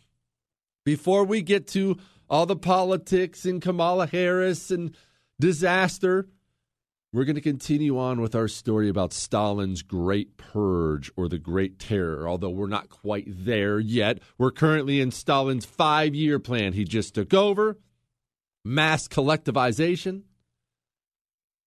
Before 0.84 1.24
we 1.24 1.40
get 1.40 1.66
to 1.68 1.96
all 2.28 2.46
the 2.46 2.56
politics 2.56 3.44
and 3.46 3.60
Kamala 3.60 4.06
Harris 4.06 4.70
and 4.70 4.94
disaster, 5.40 6.28
we're 7.14 7.25
going 7.25 7.37
to 7.37 7.40
continue 7.40 7.97
on 7.97 8.21
with 8.21 8.35
our 8.35 8.49
story 8.49 8.88
about 8.88 9.12
Stalin's 9.12 9.83
Great 9.83 10.37
Purge 10.37 11.12
or 11.14 11.28
the 11.28 11.38
Great 11.38 11.78
Terror, 11.78 12.28
although 12.28 12.50
we're 12.50 12.66
not 12.66 12.88
quite 12.88 13.26
there 13.28 13.78
yet. 13.78 14.18
We're 14.37 14.50
currently 14.50 15.00
in 15.00 15.12
Stalin's 15.12 15.64
five 15.64 16.12
year 16.16 16.40
plan. 16.40 16.73
He 16.73 16.83
just 16.83 17.14
took 17.14 17.33
over, 17.33 17.78
mass 18.64 19.06
collectivization. 19.06 20.23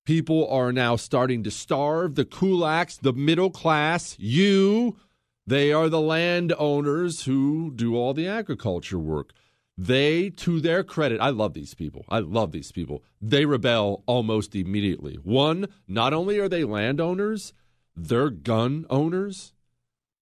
People 0.05 0.49
are 0.49 0.73
now 0.73 0.97
starting 0.97 1.43
to 1.43 1.51
starve. 1.51 2.15
The 2.15 2.25
kulaks, 2.25 2.99
the 2.99 3.13
middle 3.13 3.49
class, 3.49 4.17
you, 4.19 4.97
they 5.45 5.71
are 5.71 5.87
the 5.87 6.01
landowners 6.01 7.23
who 7.23 7.71
do 7.73 7.95
all 7.95 8.13
the 8.13 8.27
agriculture 8.27 8.99
work. 8.99 9.31
They, 9.77 10.31
to 10.31 10.59
their 10.59 10.83
credit, 10.83 11.21
I 11.21 11.29
love 11.29 11.53
these 11.53 11.75
people. 11.75 12.03
I 12.09 12.19
love 12.19 12.51
these 12.51 12.71
people. 12.71 13.03
They 13.21 13.45
rebel 13.45 14.03
almost 14.07 14.55
immediately. 14.55 15.15
One, 15.23 15.67
not 15.87 16.13
only 16.13 16.39
are 16.39 16.49
they 16.49 16.63
landowners, 16.63 17.53
they're 17.95 18.31
gun 18.31 18.85
owners. 18.89 19.53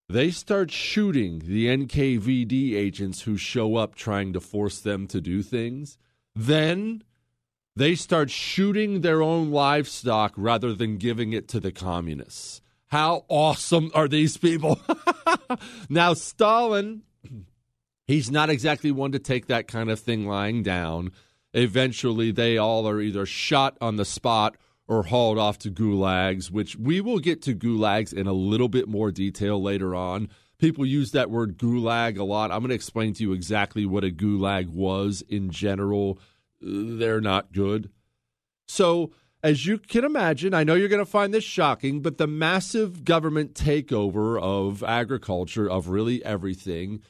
They 0.09 0.29
start 0.29 0.71
shooting 0.71 1.39
the 1.39 1.67
NKVD 1.67 2.75
agents 2.75 3.21
who 3.21 3.37
show 3.37 3.77
up 3.77 3.95
trying 3.95 4.33
to 4.33 4.41
force 4.41 4.79
them 4.79 5.07
to 5.07 5.21
do 5.21 5.41
things. 5.41 5.97
Then 6.35 7.03
they 7.77 7.95
start 7.95 8.29
shooting 8.29 9.01
their 9.01 9.21
own 9.21 9.51
livestock 9.51 10.33
rather 10.35 10.73
than 10.73 10.97
giving 10.97 11.33
it 11.33 11.47
to 11.49 11.59
the 11.59 11.71
communists. 11.71 12.61
How 12.87 13.25
awesome 13.29 13.89
are 13.93 14.07
these 14.07 14.37
people? 14.37 14.79
now, 15.89 16.13
Stalin 16.13 17.01
he's 18.05 18.31
not 18.31 18.49
exactly 18.49 18.91
one 18.91 19.11
to 19.11 19.19
take 19.19 19.47
that 19.47 19.67
kind 19.67 19.89
of 19.89 19.99
thing 19.99 20.27
lying 20.27 20.63
down. 20.63 21.11
Eventually, 21.53 22.31
they 22.31 22.57
all 22.57 22.87
are 22.87 23.01
either 23.01 23.25
shot 23.25 23.77
on 23.79 23.95
the 23.95 24.05
spot 24.05 24.57
or 24.87 25.03
hauled 25.03 25.37
off 25.37 25.57
to 25.59 25.71
gulags, 25.71 26.51
which 26.51 26.75
we 26.75 27.01
will 27.01 27.19
get 27.19 27.41
to 27.43 27.55
gulags 27.55 28.13
in 28.13 28.27
a 28.27 28.33
little 28.33 28.69
bit 28.69 28.87
more 28.87 29.11
detail 29.11 29.61
later 29.61 29.95
on. 29.95 30.29
People 30.57 30.85
use 30.85 31.11
that 31.11 31.29
word 31.29 31.57
gulag 31.57 32.17
a 32.17 32.23
lot. 32.23 32.51
I'm 32.51 32.59
going 32.59 32.69
to 32.69 32.75
explain 32.75 33.13
to 33.13 33.23
you 33.23 33.33
exactly 33.33 33.85
what 33.85 34.03
a 34.03 34.09
gulag 34.09 34.69
was 34.69 35.23
in 35.27 35.49
general. 35.49 36.19
They're 36.61 37.21
not 37.21 37.51
good. 37.51 37.89
So, 38.67 39.11
as 39.43 39.65
you 39.65 39.77
can 39.77 40.03
imagine, 40.03 40.53
I 40.53 40.63
know 40.63 40.73
you're 40.73 40.87
going 40.87 41.05
to 41.05 41.09
find 41.09 41.33
this 41.33 41.43
shocking, 41.43 42.01
but 42.01 42.17
the 42.17 42.25
massive 42.25 43.03
government 43.03 43.53
takeover 43.53 44.41
of 44.41 44.81
agriculture, 44.83 45.69
of 45.69 45.89
really 45.89 46.23
everything, 46.25 47.01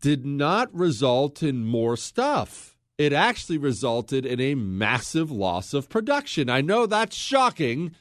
did 0.00 0.24
not 0.24 0.74
result 0.74 1.42
in 1.42 1.64
more 1.64 1.96
stuff. 1.96 2.76
It 2.98 3.12
actually 3.12 3.58
resulted 3.58 4.24
in 4.24 4.40
a 4.40 4.54
massive 4.54 5.30
loss 5.30 5.74
of 5.74 5.88
production. 5.88 6.48
I 6.48 6.60
know 6.60 6.86
that's 6.86 7.16
shocking, 7.16 7.94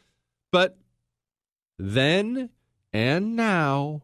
but 0.51 0.77
then 1.77 2.49
and 2.93 3.36
now, 3.36 4.04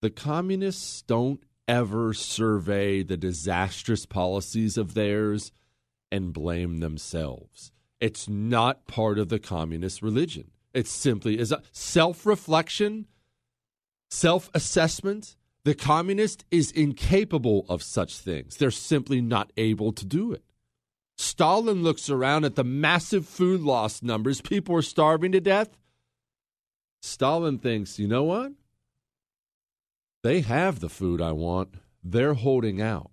the 0.00 0.10
communists 0.10 1.02
don't 1.02 1.42
ever 1.68 2.14
survey 2.14 3.02
the 3.02 3.16
disastrous 3.16 4.06
policies 4.06 4.76
of 4.78 4.94
theirs 4.94 5.52
and 6.10 6.32
blame 6.32 6.78
themselves. 6.78 7.70
It's 8.00 8.28
not 8.28 8.86
part 8.86 9.18
of 9.18 9.28
the 9.28 9.38
communist 9.38 10.02
religion. 10.02 10.50
It 10.74 10.88
simply 10.88 11.38
is 11.38 11.52
a 11.52 11.62
self 11.70 12.24
reflection, 12.26 13.06
self 14.10 14.50
assessment. 14.54 15.36
The 15.64 15.74
communist 15.74 16.44
is 16.50 16.72
incapable 16.72 17.64
of 17.68 17.82
such 17.82 18.18
things. 18.18 18.56
They're 18.56 18.72
simply 18.72 19.20
not 19.20 19.52
able 19.56 19.92
to 19.92 20.04
do 20.04 20.32
it. 20.32 20.42
Stalin 21.16 21.84
looks 21.84 22.10
around 22.10 22.44
at 22.44 22.56
the 22.56 22.64
massive 22.64 23.28
food 23.28 23.60
loss 23.60 24.02
numbers. 24.02 24.40
People 24.40 24.74
are 24.74 24.82
starving 24.82 25.30
to 25.32 25.40
death. 25.40 25.78
Stalin 27.00 27.58
thinks, 27.58 27.98
you 27.98 28.08
know 28.08 28.24
what? 28.24 28.52
They 30.24 30.40
have 30.40 30.80
the 30.80 30.88
food 30.88 31.20
I 31.20 31.30
want. 31.30 31.74
They're 32.02 32.34
holding 32.34 32.82
out. 32.82 33.11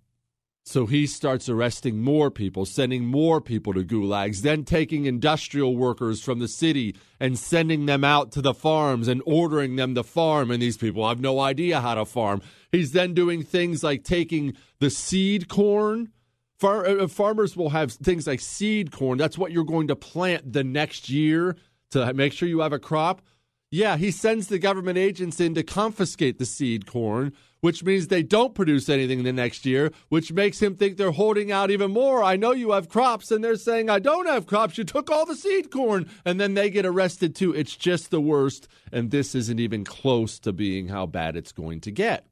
So 0.70 0.86
he 0.86 1.08
starts 1.08 1.50
arresting 1.50 2.00
more 2.00 2.30
people, 2.30 2.64
sending 2.64 3.04
more 3.04 3.42
people 3.42 3.74
to 3.74 3.84
gulags, 3.84 4.44
then 4.44 4.64
taking 4.64 5.06
industrial 5.06 5.76
workers 5.76 6.22
from 6.22 6.38
the 6.38 6.48
city 6.48 6.96
and 7.20 7.40
sending 7.40 7.88
them 7.88 8.04
out 8.04 8.32
to 8.34 8.42
the 8.44 8.54
farms 8.54 9.08
and 9.08 9.24
ordering 9.26 9.78
them 9.78 9.96
to 9.96 10.04
farm. 10.04 10.52
And 10.52 10.62
these 10.62 10.78
people 10.78 11.10
have 11.10 11.20
no 11.20 11.40
idea 11.40 11.82
how 11.82 11.96
to 11.96 12.06
farm. 12.06 12.44
He's 12.72 12.92
then 12.92 13.16
doing 13.16 13.42
things 13.42 13.84
like 13.84 14.04
taking 14.04 14.54
the 14.78 14.92
seed 14.92 15.48
corn. 15.48 16.12
Far, 16.60 16.86
uh, 16.86 17.08
farmers 17.08 17.58
will 17.58 17.72
have 17.72 17.92
things 17.92 18.28
like 18.28 18.40
seed 18.40 18.92
corn. 18.92 19.18
That's 19.18 19.40
what 19.40 19.52
you're 19.52 19.64
going 19.64 19.88
to 19.88 19.96
plant 19.96 20.54
the 20.54 20.64
next 20.64 21.10
year 21.10 21.56
to 21.90 22.14
make 22.14 22.32
sure 22.32 22.48
you 22.48 22.60
have 22.60 22.74
a 22.74 22.78
crop. 22.78 23.24
Yeah, 23.72 23.98
he 23.98 24.12
sends 24.12 24.48
the 24.48 24.60
government 24.60 25.00
agents 25.00 25.40
in 25.40 25.56
to 25.56 25.64
confiscate 25.64 26.38
the 26.38 26.46
seed 26.46 26.86
corn, 26.86 27.34
which 27.62 27.84
means 27.84 28.08
they 28.08 28.24
don't 28.24 28.56
produce 28.56 28.90
anything 28.90 29.24
the 29.24 29.34
next 29.34 29.66
year, 29.66 29.92
which 30.10 30.32
makes 30.32 30.62
him 30.62 30.76
think 30.76 30.98
they're 30.98 31.12
holding 31.12 31.52
out 31.52 31.72
even 31.72 31.92
more. 31.92 32.24
I 32.24 32.36
know 32.36 32.52
you 32.52 32.72
have 32.72 32.90
crops, 32.90 33.32
and 33.32 33.44
they're 33.44 33.56
saying, 33.56 33.90
I 33.90 34.00
don't 34.00 34.28
have 34.28 34.48
crops. 34.48 34.78
You 34.78 34.84
took 34.84 35.10
all 35.10 35.26
the 35.26 35.36
seed 35.36 35.72
corn. 35.72 36.10
And 36.26 36.40
then 36.40 36.54
they 36.54 36.70
get 36.70 36.86
arrested 36.86 37.36
too. 37.36 37.54
It's 37.54 37.76
just 37.76 38.12
the 38.12 38.22
worst. 38.22 38.68
And 38.92 39.12
this 39.12 39.36
isn't 39.36 39.60
even 39.60 39.84
close 39.84 40.40
to 40.40 40.54
being 40.54 40.88
how 40.88 41.06
bad 41.06 41.36
it's 41.36 41.52
going 41.52 41.82
to 41.82 41.92
get. 41.92 42.26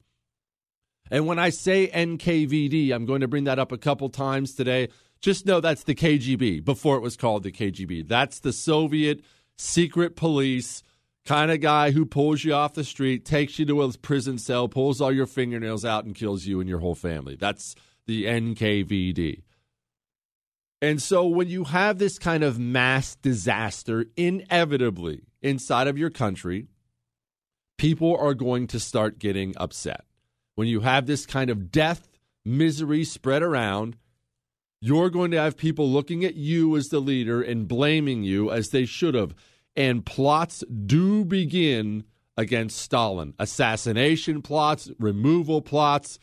And 1.09 1.25
when 1.25 1.39
I 1.39 1.49
say 1.49 1.87
NKVD, 1.87 2.91
I'm 2.91 3.05
going 3.05 3.21
to 3.21 3.27
bring 3.27 3.45
that 3.45 3.59
up 3.59 3.71
a 3.71 3.77
couple 3.77 4.09
times 4.09 4.53
today. 4.53 4.89
Just 5.21 5.45
know 5.45 5.59
that's 5.59 5.83
the 5.83 5.95
KGB 5.95 6.63
before 6.63 6.97
it 6.97 7.01
was 7.01 7.17
called 7.17 7.43
the 7.43 7.51
KGB. 7.51 8.07
That's 8.07 8.39
the 8.39 8.53
Soviet 8.53 9.21
secret 9.57 10.15
police 10.15 10.83
kind 11.27 11.51
of 11.51 11.59
guy 11.59 11.91
who 11.91 12.05
pulls 12.05 12.43
you 12.43 12.53
off 12.53 12.73
the 12.73 12.85
street, 12.85 13.25
takes 13.25 13.59
you 13.59 13.65
to 13.65 13.83
a 13.83 13.91
prison 13.97 14.37
cell, 14.37 14.69
pulls 14.69 15.01
all 15.01 15.11
your 15.11 15.27
fingernails 15.27 15.83
out, 15.83 16.05
and 16.05 16.15
kills 16.15 16.45
you 16.45 16.61
and 16.61 16.69
your 16.69 16.79
whole 16.79 16.95
family. 16.95 17.35
That's 17.35 17.75
the 18.07 18.23
NKVD. 18.23 19.43
And 20.81 21.01
so 21.01 21.27
when 21.27 21.49
you 21.49 21.65
have 21.65 21.97
this 21.97 22.17
kind 22.17 22.43
of 22.43 22.57
mass 22.57 23.15
disaster 23.15 24.05
inevitably 24.15 25.23
inside 25.41 25.87
of 25.87 25.97
your 25.97 26.09
country, 26.09 26.67
people 27.77 28.15
are 28.15 28.33
going 28.33 28.67
to 28.67 28.79
start 28.79 29.19
getting 29.19 29.53
upset. 29.57 30.05
When 30.55 30.67
you 30.67 30.79
have 30.79 31.07
this 31.07 31.25
kind 31.25 31.49
of 31.49 31.71
death, 31.71 32.07
misery 32.45 33.03
spread 33.03 33.43
around, 33.43 33.97
you're 34.79 35.09
going 35.09 35.31
to 35.31 35.41
have 35.41 35.57
people 35.57 35.89
looking 35.89 36.23
at 36.23 36.35
you 36.35 36.77
as 36.77 36.87
the 36.87 36.99
leader 36.99 37.41
and 37.41 37.67
blaming 37.67 38.23
you 38.23 38.49
as 38.49 38.69
they 38.69 38.85
should 38.85 39.15
have 39.15 39.35
and 39.77 40.03
plots 40.05 40.63
do 40.85 41.23
begin 41.23 42.03
against 42.35 42.79
Stalin. 42.79 43.33
Assassination 43.39 44.41
plots, 44.41 44.89
removal 44.99 45.61
plots, 45.61 46.17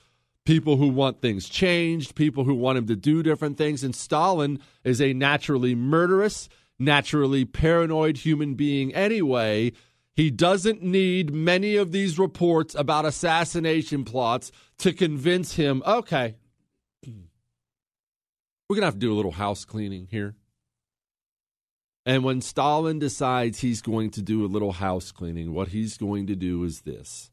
people 0.44 0.76
who 0.76 0.88
want 0.88 1.22
things 1.22 1.48
changed, 1.48 2.14
people 2.16 2.44
who 2.44 2.54
want 2.54 2.78
him 2.78 2.86
to 2.88 2.96
do 2.96 3.22
different 3.22 3.56
things. 3.56 3.82
And 3.84 3.94
Stalin 3.94 4.58
is 4.82 5.00
a 5.00 5.14
naturally 5.14 5.74
murderous, 5.74 6.48
naturally 6.78 7.44
paranoid 7.44 8.18
human 8.18 8.54
being 8.54 8.92
anyway. 8.92 9.72
He 10.14 10.30
doesn't 10.30 10.82
need 10.82 11.32
many 11.32 11.76
of 11.76 11.92
these 11.92 12.18
reports 12.18 12.74
about 12.74 13.06
assassination 13.06 14.04
plots 14.04 14.52
to 14.78 14.92
convince 14.92 15.54
him, 15.54 15.82
okay, 15.86 16.36
we're 17.06 18.76
going 18.76 18.82
to 18.82 18.86
have 18.86 18.94
to 18.94 19.00
do 19.00 19.12
a 19.12 19.16
little 19.16 19.32
house 19.32 19.64
cleaning 19.64 20.08
here. 20.10 20.34
And 22.06 22.22
when 22.22 22.40
Stalin 22.40 22.98
decides 22.98 23.60
he's 23.60 23.80
going 23.80 24.10
to 24.10 24.22
do 24.22 24.44
a 24.44 24.46
little 24.46 24.72
house 24.72 25.10
cleaning, 25.10 25.54
what 25.54 25.68
he's 25.68 25.96
going 25.96 26.26
to 26.26 26.36
do 26.36 26.62
is 26.64 26.82
this 26.82 27.30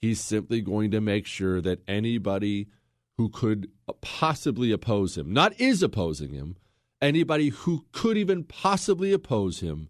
he's 0.00 0.20
simply 0.20 0.60
going 0.60 0.90
to 0.90 1.00
make 1.00 1.26
sure 1.26 1.60
that 1.62 1.80
anybody 1.88 2.68
who 3.16 3.28
could 3.28 3.70
possibly 4.02 4.72
oppose 4.72 5.16
him, 5.16 5.32
not 5.32 5.58
is 5.58 5.82
opposing 5.82 6.32
him, 6.32 6.56
anybody 7.00 7.48
who 7.48 7.86
could 7.92 8.16
even 8.16 8.44
possibly 8.44 9.12
oppose 9.12 9.60
him 9.60 9.88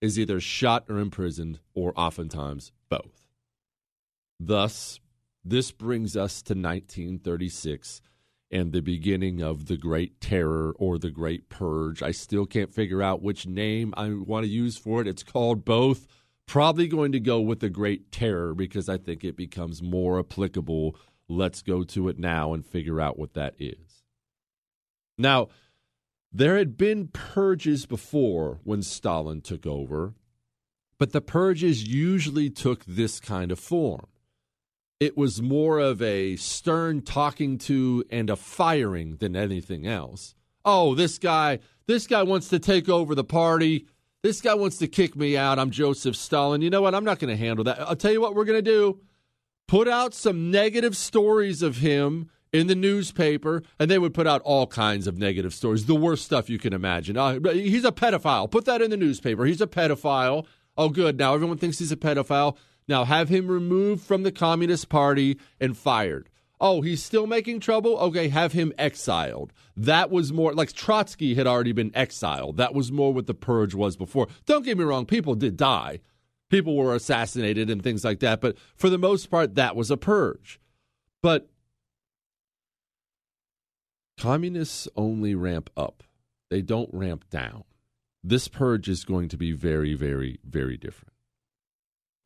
is 0.00 0.18
either 0.18 0.40
shot 0.40 0.84
or 0.88 0.98
imprisoned, 0.98 1.58
or 1.74 1.92
oftentimes 1.96 2.72
both. 2.90 3.26
Thus, 4.38 5.00
this 5.42 5.70
brings 5.70 6.16
us 6.16 6.42
to 6.42 6.52
1936 6.52 8.02
and 8.50 8.72
the 8.72 8.80
beginning 8.80 9.42
of 9.42 9.66
the 9.66 9.76
Great 9.76 10.20
Terror 10.20 10.74
or 10.78 10.98
the 10.98 11.10
Great 11.10 11.48
Purge. 11.48 12.02
I 12.02 12.12
still 12.12 12.46
can't 12.46 12.72
figure 12.72 13.02
out 13.02 13.22
which 13.22 13.46
name 13.46 13.92
I 13.96 14.10
want 14.10 14.44
to 14.44 14.50
use 14.50 14.76
for 14.76 15.00
it. 15.00 15.08
It's 15.08 15.22
called 15.22 15.64
both. 15.64 16.06
Probably 16.46 16.86
going 16.86 17.10
to 17.12 17.20
go 17.20 17.40
with 17.40 17.60
the 17.60 17.68
Great 17.70 18.12
Terror 18.12 18.54
because 18.54 18.88
I 18.88 18.98
think 18.98 19.24
it 19.24 19.36
becomes 19.36 19.82
more 19.82 20.18
applicable. 20.18 20.96
Let's 21.28 21.60
go 21.60 21.82
to 21.82 22.08
it 22.08 22.18
now 22.18 22.52
and 22.52 22.64
figure 22.64 23.00
out 23.00 23.18
what 23.18 23.34
that 23.34 23.54
is. 23.58 24.04
Now, 25.18 25.48
there 26.32 26.56
had 26.56 26.76
been 26.76 27.08
purges 27.08 27.86
before 27.86 28.60
when 28.62 28.82
Stalin 28.82 29.40
took 29.40 29.66
over, 29.66 30.14
but 30.98 31.12
the 31.12 31.20
purges 31.20 31.88
usually 31.88 32.50
took 32.50 32.84
this 32.84 33.18
kind 33.18 33.50
of 33.50 33.58
form. 33.58 34.06
It 34.98 35.14
was 35.14 35.42
more 35.42 35.78
of 35.78 36.00
a 36.00 36.36
stern 36.36 37.02
talking 37.02 37.58
to 37.58 38.02
and 38.10 38.30
a 38.30 38.36
firing 38.36 39.16
than 39.16 39.36
anything 39.36 39.86
else. 39.86 40.34
Oh, 40.64 40.94
this 40.94 41.18
guy, 41.18 41.58
this 41.86 42.06
guy 42.06 42.22
wants 42.22 42.48
to 42.48 42.58
take 42.58 42.88
over 42.88 43.14
the 43.14 43.22
party. 43.22 43.86
This 44.22 44.40
guy 44.40 44.54
wants 44.54 44.78
to 44.78 44.88
kick 44.88 45.14
me 45.14 45.36
out. 45.36 45.58
I'm 45.58 45.70
Joseph 45.70 46.16
Stalin. 46.16 46.62
You 46.62 46.70
know 46.70 46.80
what? 46.80 46.94
I'm 46.94 47.04
not 47.04 47.18
going 47.18 47.28
to 47.28 47.36
handle 47.36 47.64
that. 47.64 47.78
I'll 47.78 47.94
tell 47.94 48.10
you 48.10 48.22
what 48.22 48.34
we're 48.34 48.46
going 48.46 48.64
to 48.64 48.70
do. 48.70 49.00
Put 49.68 49.86
out 49.86 50.14
some 50.14 50.50
negative 50.50 50.96
stories 50.96 51.60
of 51.60 51.76
him 51.76 52.30
in 52.50 52.66
the 52.66 52.74
newspaper, 52.74 53.62
and 53.78 53.90
they 53.90 53.98
would 53.98 54.14
put 54.14 54.26
out 54.26 54.40
all 54.42 54.66
kinds 54.66 55.06
of 55.06 55.18
negative 55.18 55.52
stories, 55.52 55.84
the 55.84 55.94
worst 55.94 56.24
stuff 56.24 56.48
you 56.48 56.58
can 56.58 56.72
imagine. 56.72 57.18
Uh, 57.18 57.38
he's 57.52 57.84
a 57.84 57.92
pedophile. 57.92 58.50
Put 58.50 58.64
that 58.64 58.80
in 58.80 58.90
the 58.90 58.96
newspaper. 58.96 59.44
He's 59.44 59.60
a 59.60 59.66
pedophile. 59.66 60.46
Oh, 60.78 60.88
good. 60.88 61.18
Now 61.18 61.34
everyone 61.34 61.58
thinks 61.58 61.78
he's 61.78 61.92
a 61.92 61.96
pedophile. 61.96 62.56
Now 62.88 63.04
have 63.04 63.28
him 63.28 63.48
removed 63.48 64.04
from 64.04 64.22
the 64.22 64.32
Communist 64.32 64.88
Party 64.88 65.38
and 65.60 65.76
fired. 65.76 66.28
Oh, 66.60 66.80
he's 66.80 67.02
still 67.02 67.26
making 67.26 67.60
trouble? 67.60 67.98
Okay, 67.98 68.28
have 68.28 68.52
him 68.52 68.72
exiled. 68.78 69.52
That 69.76 70.10
was 70.10 70.32
more 70.32 70.54
like 70.54 70.72
Trotsky 70.72 71.34
had 71.34 71.46
already 71.46 71.72
been 71.72 71.94
exiled. 71.94 72.56
That 72.56 72.74
was 72.74 72.90
more 72.90 73.12
what 73.12 73.26
the 73.26 73.34
purge 73.34 73.74
was 73.74 73.96
before. 73.96 74.28
Don't 74.46 74.64
get 74.64 74.78
me 74.78 74.84
wrong, 74.84 75.04
people 75.04 75.34
did 75.34 75.56
die. 75.56 76.00
People 76.48 76.76
were 76.76 76.94
assassinated 76.94 77.68
and 77.68 77.82
things 77.82 78.04
like 78.04 78.20
that, 78.20 78.40
but 78.40 78.56
for 78.76 78.88
the 78.88 78.98
most 78.98 79.30
part, 79.30 79.56
that 79.56 79.76
was 79.76 79.90
a 79.90 79.96
purge. 79.96 80.60
But 81.22 81.50
communists 84.16 84.88
only 84.96 85.34
ramp 85.34 85.70
up, 85.76 86.04
they 86.48 86.62
don't 86.62 86.88
ramp 86.92 87.28
down. 87.30 87.64
This 88.22 88.48
purge 88.48 88.88
is 88.88 89.04
going 89.04 89.28
to 89.28 89.36
be 89.36 89.52
very, 89.52 89.94
very, 89.94 90.38
very 90.44 90.76
different. 90.76 91.15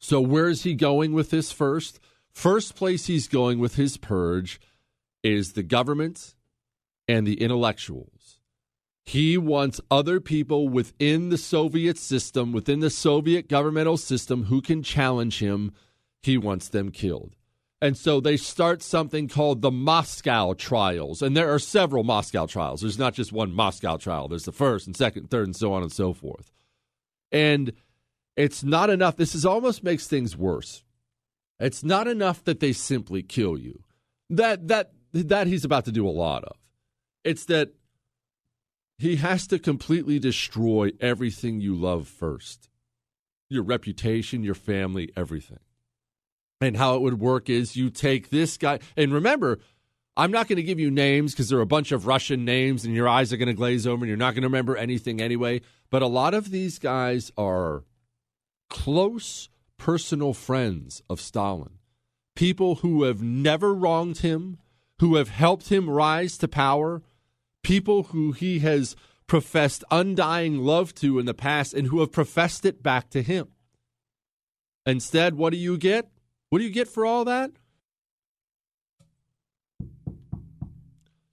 So, 0.01 0.21
where 0.21 0.49
is 0.49 0.63
he 0.63 0.75
going 0.75 1.13
with 1.13 1.31
this 1.31 1.53
first? 1.53 2.01
First 2.33 2.75
place 2.75 3.07
he's 3.07 3.29
going 3.29 3.59
with 3.59 3.75
his 3.75 3.99
purge 3.99 4.61
is 5.23 5.53
the 5.53 5.63
government 5.63 6.35
and 7.07 7.27
the 7.27 7.41
intellectuals. 7.41 8.41
He 9.05 9.37
wants 9.37 9.81
other 9.91 10.21
people 10.21 10.69
within 10.69 11.29
the 11.29 11.39
Soviet 11.39 11.99
system, 11.99 12.53
within 12.53 12.81
the 12.81 12.91
Soviet 12.91 13.49
governmental 13.49 13.97
system, 13.97 14.45
who 14.45 14.63
can 14.63 14.83
challenge 14.83 15.41
him. 15.41 15.73
He 16.23 16.39
wants 16.39 16.69
them 16.69 16.91
killed. 16.91 17.37
And 17.83 17.97
so 17.97 18.21
they 18.21 18.37
start 18.37 18.83
something 18.83 19.27
called 19.27 19.63
the 19.63 19.71
Moscow 19.71 20.53
trials. 20.55 21.23
And 21.23 21.37
there 21.37 21.53
are 21.53 21.59
several 21.59 22.05
Moscow 22.05 22.47
trials. 22.47 22.83
There's 22.83 22.99
not 22.99 23.15
just 23.15 23.33
one 23.33 23.53
Moscow 23.53 23.97
trial, 23.97 24.29
there's 24.29 24.45
the 24.45 24.53
first 24.53 24.87
and 24.87 24.97
second, 24.97 25.31
third, 25.31 25.47
and 25.47 25.57
so 25.57 25.73
on 25.73 25.83
and 25.83 25.93
so 25.93 26.13
forth. 26.13 26.53
And 27.33 27.73
it's 28.41 28.65
not 28.65 28.89
enough. 28.89 29.17
This 29.17 29.35
is 29.35 29.45
almost 29.45 29.85
makes 29.85 30.07
things 30.07 30.35
worse. 30.35 30.83
It's 31.59 31.85
not 31.85 32.09
enough 32.09 32.43
that 32.45 32.61
they 32.61 32.73
simply 32.73 33.23
kill 33.23 33.59
you. 33.59 33.83
That 34.31 34.69
that 34.69 34.93
that 35.13 35.47
he's 35.47 35.65
about 35.65 35.85
to 35.85 35.93
do 35.93 36.09
a 36.09 36.11
lot 36.11 36.45
of. 36.45 36.57
It's 37.23 37.45
that 37.47 37.75
he 38.97 39.17
has 39.17 39.47
to 39.49 39.59
completely 39.59 40.19
destroy 40.19 40.93
everything 41.01 41.61
you 41.61 41.75
love 41.75 42.09
first. 42.09 42.71
Your 43.51 43.63
reputation, 43.63 44.43
your 44.43 44.55
family, 44.55 45.11
everything. 45.17 45.59
And 46.63 46.79
how 46.79 46.95
it 46.95 47.03
would 47.03 47.21
work 47.21 47.51
is 47.51 47.77
you 47.77 47.91
take 47.91 48.31
this 48.31 48.57
guy 48.57 48.79
and 48.97 49.13
remember 49.13 49.59
I'm 50.17 50.31
not 50.31 50.49
going 50.49 50.57
to 50.57 50.63
give 50.63 50.81
you 50.81 50.91
names 50.91 51.33
because 51.33 51.49
there 51.51 51.59
are 51.59 51.63
a 51.63 51.67
bunch 51.67 51.93
of 51.93 52.07
Russian 52.07 52.45
names 52.45 52.85
and 52.85 52.95
your 52.95 53.09
eyes 53.09 53.33
are 53.33 53.37
going 53.37 53.49
to 53.49 53.55
glaze 53.55 53.87
over 53.87 54.03
and 54.03 54.09
you're 54.09 54.17
not 54.17 54.35
going 54.35 54.43
to 54.43 54.49
remember 54.49 54.77
anything 54.77 55.21
anyway. 55.21 55.61
But 55.91 56.03
a 56.03 56.07
lot 56.07 56.35
of 56.35 56.51
these 56.51 56.79
guys 56.79 57.33
are 57.37 57.85
close 58.71 59.51
personal 59.77 60.33
friends 60.33 61.03
of 61.11 61.21
Stalin, 61.21 61.79
people 62.35 62.77
who 62.77 63.03
have 63.03 63.23
never 63.23 63.75
wronged 63.75 64.19
him, 64.19 64.59
who 65.01 65.17
have 65.17 65.29
helped 65.29 65.69
him 65.69 65.91
rise 65.91 66.39
to 66.39 66.49
power, 66.49 67.03
people 67.63 68.05
who 68.05 68.33
he 68.33 68.61
has 68.61 68.97
professed 69.27 69.85
undying 69.91 70.59
love 70.59 70.95
to 70.95 71.19
in 71.19 71.27
the 71.27 71.35
past 71.35 71.75
and 71.75 71.89
who 71.89 72.01
have 72.01 72.11
professed 72.11 72.65
it 72.65 72.83
back 72.83 73.11
to 73.11 73.23
him. 73.23 73.49
Instead, 74.87 75.35
what 75.35 75.51
do 75.51 75.59
you 75.59 75.77
get? 75.77 76.09
What 76.49 76.59
do 76.59 76.65
you 76.65 76.71
get 76.71 76.89
for 76.89 77.05
all 77.05 77.25
that? 77.27 77.51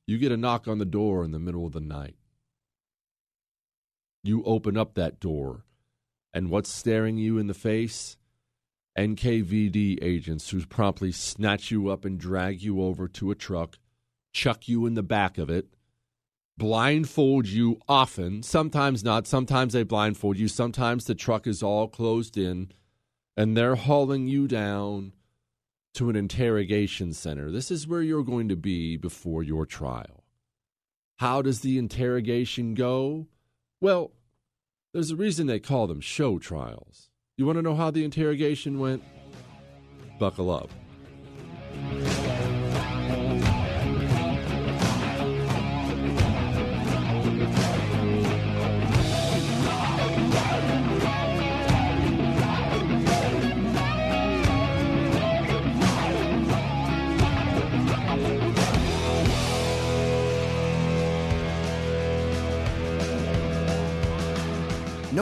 You 0.06 0.18
get 0.18 0.32
a 0.32 0.38
knock 0.38 0.68
on 0.68 0.78
the 0.78 0.86
door 0.86 1.24
in 1.26 1.32
the 1.32 1.40
middle 1.40 1.66
of 1.66 1.74
the 1.74 1.82
night. 1.82 2.16
You 4.24 4.44
open 4.44 4.78
up 4.78 4.94
that 4.94 5.20
door 5.20 5.66
and 6.38 6.52
what's 6.52 6.70
staring 6.70 7.18
you 7.18 7.40
in 7.40 7.48
the 7.48 7.54
face? 7.56 8.16
NKVD 8.96 9.98
agents 10.04 10.52
who 10.52 10.64
promptly 10.68 11.12
snatch 11.12 11.72
you 11.72 11.90
up 11.90 12.06
and 12.06 12.20
drag 12.20 12.62
you 12.62 12.80
over 12.80 13.08
to 13.08 13.32
a 13.32 13.36
truck, 13.36 13.80
chuck 14.34 14.68
you 14.68 14.86
in 14.86 14.94
the 14.94 15.02
back 15.02 15.40
of 15.40 15.50
it, 15.50 15.74
blindfold 16.56 17.48
you 17.48 17.80
often, 17.90 18.44
sometimes 18.44 19.04
not, 19.04 19.26
sometimes 19.26 19.74
they 19.74 19.82
blindfold 19.82 20.38
you, 20.38 20.48
sometimes 20.48 21.06
the 21.06 21.16
truck 21.16 21.48
is 21.48 21.64
all 21.64 21.88
closed 21.88 22.38
in, 22.38 22.72
and 23.36 23.58
they're 23.58 23.74
hauling 23.74 24.28
you 24.28 24.48
down 24.48 25.14
to 25.96 26.08
an 26.12 26.16
interrogation 26.16 27.14
center. 27.14 27.50
This 27.50 27.72
is 27.72 27.88
where 27.88 28.04
you're 28.04 28.24
going 28.24 28.50
to 28.50 28.56
be 28.56 28.96
before 28.96 29.42
your 29.42 29.66
trial. 29.66 30.24
How 31.16 31.42
does 31.42 31.62
the 31.62 31.80
interrogation 31.80 32.76
go? 32.76 33.26
Well, 33.82 34.12
there's 34.98 35.12
a 35.12 35.16
reason 35.16 35.46
they 35.46 35.60
call 35.60 35.86
them 35.86 36.02
show 36.02 36.40
trials. 36.40 37.12
You 37.38 37.46
want 37.46 37.60
to 37.60 37.62
know 37.62 37.76
how 37.76 37.92
the 37.92 38.04
interrogation 38.04 38.80
went? 38.80 39.04
Buckle 40.18 40.50
up. 40.50 40.72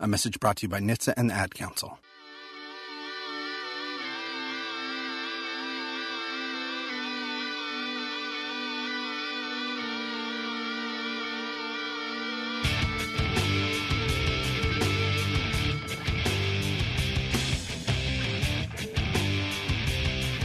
A 0.00 0.06
message 0.06 0.38
brought 0.38 0.58
to 0.58 0.62
you 0.62 0.68
by 0.68 0.78
NHTSA 0.78 1.14
and 1.16 1.30
the 1.30 1.34
Ad 1.34 1.54
Council. 1.54 1.98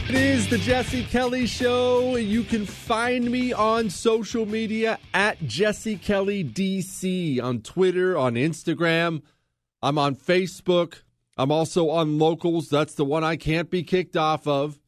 It 0.08 0.16
is 0.16 0.48
the 0.48 0.58
Jesse 0.58 1.04
Kelly 1.04 1.46
Show. 1.46 2.16
You 2.16 2.42
can 2.42 2.66
find 2.66 3.30
me 3.30 3.52
on 3.52 3.88
social 3.88 4.46
media 4.46 4.98
at 5.12 5.44
Jesse 5.46 5.96
Kelly 5.96 6.44
DC 6.44 7.40
on 7.40 7.62
Twitter, 7.62 8.16
on 8.16 8.34
Instagram. 8.34 9.22
I'm 9.84 9.98
on 9.98 10.16
Facebook. 10.16 11.02
I'm 11.36 11.52
also 11.52 11.90
on 11.90 12.18
Locals. 12.18 12.70
That's 12.70 12.94
the 12.94 13.04
one 13.04 13.22
I 13.22 13.36
can't 13.36 13.68
be 13.68 13.82
kicked 13.82 14.16
off 14.16 14.46
of. 14.46 14.80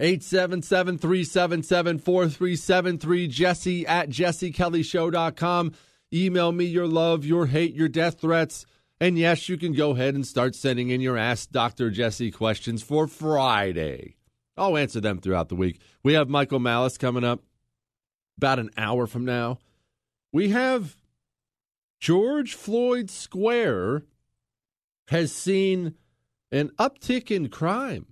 877 0.00 0.98
377 0.98 1.98
4373 2.00 3.28
Jesse 3.28 3.86
at 3.86 4.08
jessekellyshow.com. 4.08 5.72
Email 6.12 6.50
me 6.50 6.64
your 6.64 6.88
love, 6.88 7.24
your 7.24 7.46
hate, 7.46 7.76
your 7.76 7.88
death 7.88 8.20
threats. 8.20 8.66
And 9.00 9.16
yes, 9.16 9.48
you 9.48 9.56
can 9.56 9.74
go 9.74 9.92
ahead 9.92 10.16
and 10.16 10.26
start 10.26 10.56
sending 10.56 10.90
in 10.90 11.00
your 11.00 11.16
Ask 11.16 11.52
Dr. 11.52 11.90
Jesse 11.90 12.32
questions 12.32 12.82
for 12.82 13.06
Friday. 13.06 14.16
I'll 14.56 14.76
answer 14.76 15.00
them 15.00 15.20
throughout 15.20 15.50
the 15.50 15.54
week. 15.54 15.80
We 16.02 16.14
have 16.14 16.28
Michael 16.28 16.58
Malice 16.58 16.98
coming 16.98 17.22
up 17.22 17.44
about 18.38 18.58
an 18.58 18.70
hour 18.76 19.06
from 19.06 19.24
now. 19.24 19.58
We 20.32 20.48
have 20.48 20.96
George 22.00 22.54
Floyd 22.54 23.10
Square 23.10 24.04
has 25.08 25.32
seen 25.32 25.94
an 26.50 26.70
uptick 26.78 27.30
in 27.30 27.48
crime. 27.50 28.06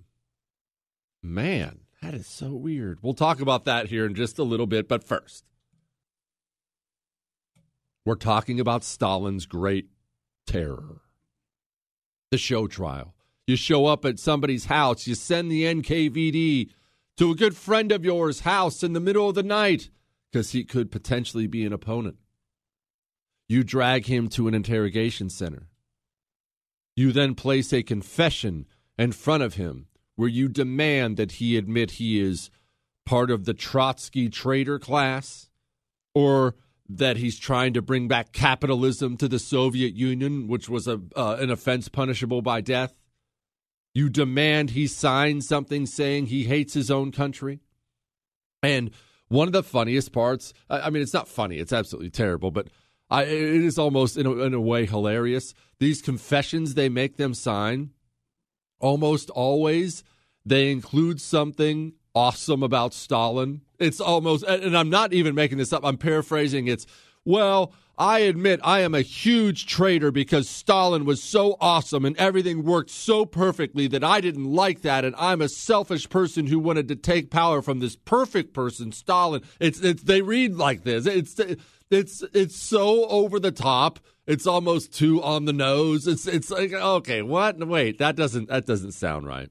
Man, 1.23 1.81
that 2.03 2.15
is 2.15 2.27
so 2.27 2.53
weird. 2.53 2.99
We'll 3.03 3.15
talk 3.15 3.41
about 3.41 3.65
that 3.65 3.87
here 3.87 4.05
in 4.05 4.15
just 4.15 4.39
a 4.39 4.45
little 4.45 4.67
bit, 4.67 4.89
but 4.89 5.03
first, 5.03 5.45
we're 8.05 8.15
talking 8.15 8.61
about 8.61 8.85
Stalin's 8.85 9.47
great 9.47 9.89
terror 10.47 11.01
the 12.31 12.39
show 12.39 12.67
trial. 12.67 13.15
You 13.47 13.57
show 13.57 13.87
up 13.87 14.05
at 14.05 14.19
somebody's 14.19 14.67
house, 14.67 15.07
you 15.07 15.15
send 15.15 15.51
the 15.51 15.65
NKVD 15.65 16.71
to 17.17 17.31
a 17.31 17.35
good 17.35 17.57
friend 17.57 17.91
of 17.91 18.05
yours' 18.05 18.41
house 18.41 18.83
in 18.83 18.93
the 18.93 19.01
middle 19.01 19.31
of 19.31 19.35
the 19.35 19.43
night 19.43 19.89
because 20.31 20.53
he 20.53 20.65
could 20.65 20.91
potentially 20.91 21.47
be 21.47 21.65
an 21.65 21.73
opponent. 21.73 22.17
You 23.49 23.65
drag 23.65 24.07
him 24.07 24.29
to 24.31 24.47
an 24.47 24.55
interrogation 24.55 25.31
center. 25.31 25.69
You 26.97 27.13
then 27.13 27.35
place 27.35 27.73
a 27.73 27.83
confession 27.83 28.67
in 28.99 29.13
front 29.13 29.43
of 29.43 29.55
him 29.55 29.87
where 30.17 30.29
you 30.29 30.49
demand 30.49 31.17
that 31.17 31.33
he 31.33 31.57
admit 31.57 31.93
he 31.93 32.21
is 32.21 32.51
part 33.07 33.31
of 33.31 33.45
the 33.45 33.55
Trotsky 33.55 34.29
traitor 34.29 34.79
class 34.79 35.49
or 36.15 36.57
that 36.89 37.17
he's 37.19 37.39
trying 37.39 37.73
to 37.75 37.83
bring 37.83 38.09
back 38.09 38.33
capitalism 38.33 39.17
to 39.19 39.29
the 39.29 39.39
Soviet 39.39 39.95
Union, 39.95 40.49
which 40.49 40.69
was 40.69 40.89
a, 40.89 41.01
uh, 41.15 41.37
an 41.39 41.51
offense 41.51 41.89
punishable 41.89 42.43
by 42.43 42.61
death. 42.61 42.95
You 43.95 44.09
demand 44.09 44.71
he 44.71 44.87
sign 44.87 45.41
something 45.41 45.87
saying 45.87 46.27
he 46.27 46.45
hates 46.45 46.75
his 46.75 46.91
own 46.91 47.13
country. 47.13 47.61
And 48.63 48.91
one 49.29 49.47
of 49.47 49.53
the 49.53 49.63
funniest 49.63 50.13
parts, 50.13 50.53
I 50.69 50.91
mean, 50.91 51.03
it's 51.03 51.15
not 51.15 51.29
funny, 51.29 51.59
it's 51.59 51.73
absolutely 51.73 52.11
terrible, 52.11 52.51
but 52.51 52.69
I, 53.11 53.23
it 53.25 53.65
is 53.65 53.79
almost 53.79 54.17
in 54.17 54.27
a, 54.27 54.33
in 54.41 54.55
a 54.55 54.61
way 54.61 54.87
hilarious. 54.87 55.55
These 55.79 56.03
confessions 56.03 56.75
they 56.75 56.89
make 56.89 57.17
them 57.17 57.35
sign, 57.35 57.91
almost 58.81 59.31
always, 59.31 60.05
they 60.45 60.71
include 60.71 61.21
something 61.21 61.95
awesome 62.15 62.63
about 62.63 62.95
Stalin. 62.95 63.63
It's 63.79 64.01
almost, 64.01 64.45
and 64.45 64.77
I'm 64.77 64.91
not 64.91 65.13
even 65.13 65.35
making 65.35 65.59
this 65.59 65.73
up, 65.73 65.85
I'm 65.85 65.99
paraphrasing. 65.99 66.67
It's, 66.67 66.87
well, 67.25 67.73
I 67.97 68.21
admit 68.21 68.61
I 68.63 68.81
am 68.81 68.95
a 68.95 69.01
huge 69.01 69.67
traitor 69.67 70.13
because 70.13 70.49
Stalin 70.49 71.05
was 71.05 71.23
so 71.23 71.57
awesome 71.61 72.05
and 72.05 72.17
everything 72.17 72.63
worked 72.63 72.91
so 72.91 73.27
perfectly 73.27 73.89
that 73.89 74.05
I 74.05 74.21
didn't 74.21 74.53
like 74.53 74.83
that, 74.83 75.05
and 75.05 75.17
I'm 75.19 75.43
a 75.43 75.49
selfish 75.49 76.09
person 76.09 76.47
who 76.47 76.61
wanted 76.61 76.87
to 76.89 76.97
take 76.97 77.31
power 77.31 77.61
from 77.61 77.81
this 77.81 77.97
perfect 77.97 78.55
person, 78.55 78.93
Stalin. 78.93 79.43
It's, 79.59 79.81
it's 79.81 80.05
they 80.05 80.23
read 80.23 80.55
like 80.55 80.85
this. 80.85 81.07
It's 81.07 81.41
it's 81.91 82.23
it's 82.33 82.57
so 82.57 83.07
over 83.07 83.41
the 83.41 83.53
top. 83.53 84.01
It's 84.27 84.47
almost 84.47 84.93
too 84.93 85.23
on 85.23 85.47
the 85.47 85.53
nose. 85.53 86.07
It's 86.07 86.27
it's 86.27 86.51
like 86.51 86.73
okay, 86.73 87.23
what? 87.23 87.59
Wait, 87.59 87.99
that 87.99 88.17
doesn't 88.17 88.49
that 88.49 88.67
doesn't 88.67 88.93
sound 88.93 89.27
right. 89.27 89.51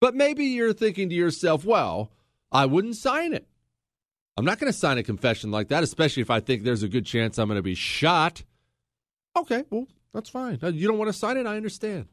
But 0.00 0.14
maybe 0.14 0.44
you're 0.44 0.72
thinking 0.72 1.08
to 1.08 1.14
yourself, 1.14 1.64
well, 1.64 2.12
I 2.52 2.66
wouldn't 2.66 2.96
sign 2.96 3.34
it. 3.34 3.46
I'm 4.36 4.44
not 4.44 4.60
going 4.60 4.72
to 4.72 4.78
sign 4.78 4.98
a 4.98 5.02
confession 5.02 5.50
like 5.50 5.68
that, 5.68 5.82
especially 5.82 6.20
if 6.20 6.30
I 6.30 6.38
think 6.38 6.62
there's 6.62 6.84
a 6.84 6.88
good 6.88 7.04
chance 7.04 7.38
I'm 7.38 7.48
going 7.48 7.56
to 7.56 7.62
be 7.62 7.74
shot. 7.74 8.44
Okay, 9.36 9.64
well, 9.70 9.88
that's 10.14 10.30
fine. 10.30 10.60
Uh, 10.62 10.68
you 10.68 10.86
don't 10.86 10.98
want 10.98 11.08
to 11.08 11.12
sign 11.12 11.36
it? 11.36 11.46
I 11.46 11.56
understand. 11.56 12.06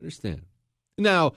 Understand. 0.00 0.42
Now, 0.96 1.32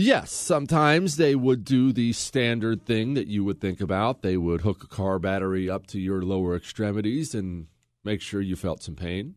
yes, 0.00 0.32
sometimes 0.32 1.16
they 1.16 1.34
would 1.34 1.64
do 1.64 1.92
the 1.92 2.12
standard 2.12 2.84
thing 2.84 3.14
that 3.14 3.26
you 3.26 3.44
would 3.44 3.60
think 3.60 3.80
about. 3.80 4.22
They 4.22 4.36
would 4.36 4.62
hook 4.62 4.82
a 4.84 4.88
car 4.88 5.18
battery 5.18 5.68
up 5.68 5.86
to 5.88 6.00
your 6.00 6.22
lower 6.22 6.56
extremities 6.56 7.34
and 7.34 7.66
make 8.04 8.20
sure 8.20 8.40
you 8.40 8.56
felt 8.56 8.82
some 8.82 8.96
pain. 8.96 9.34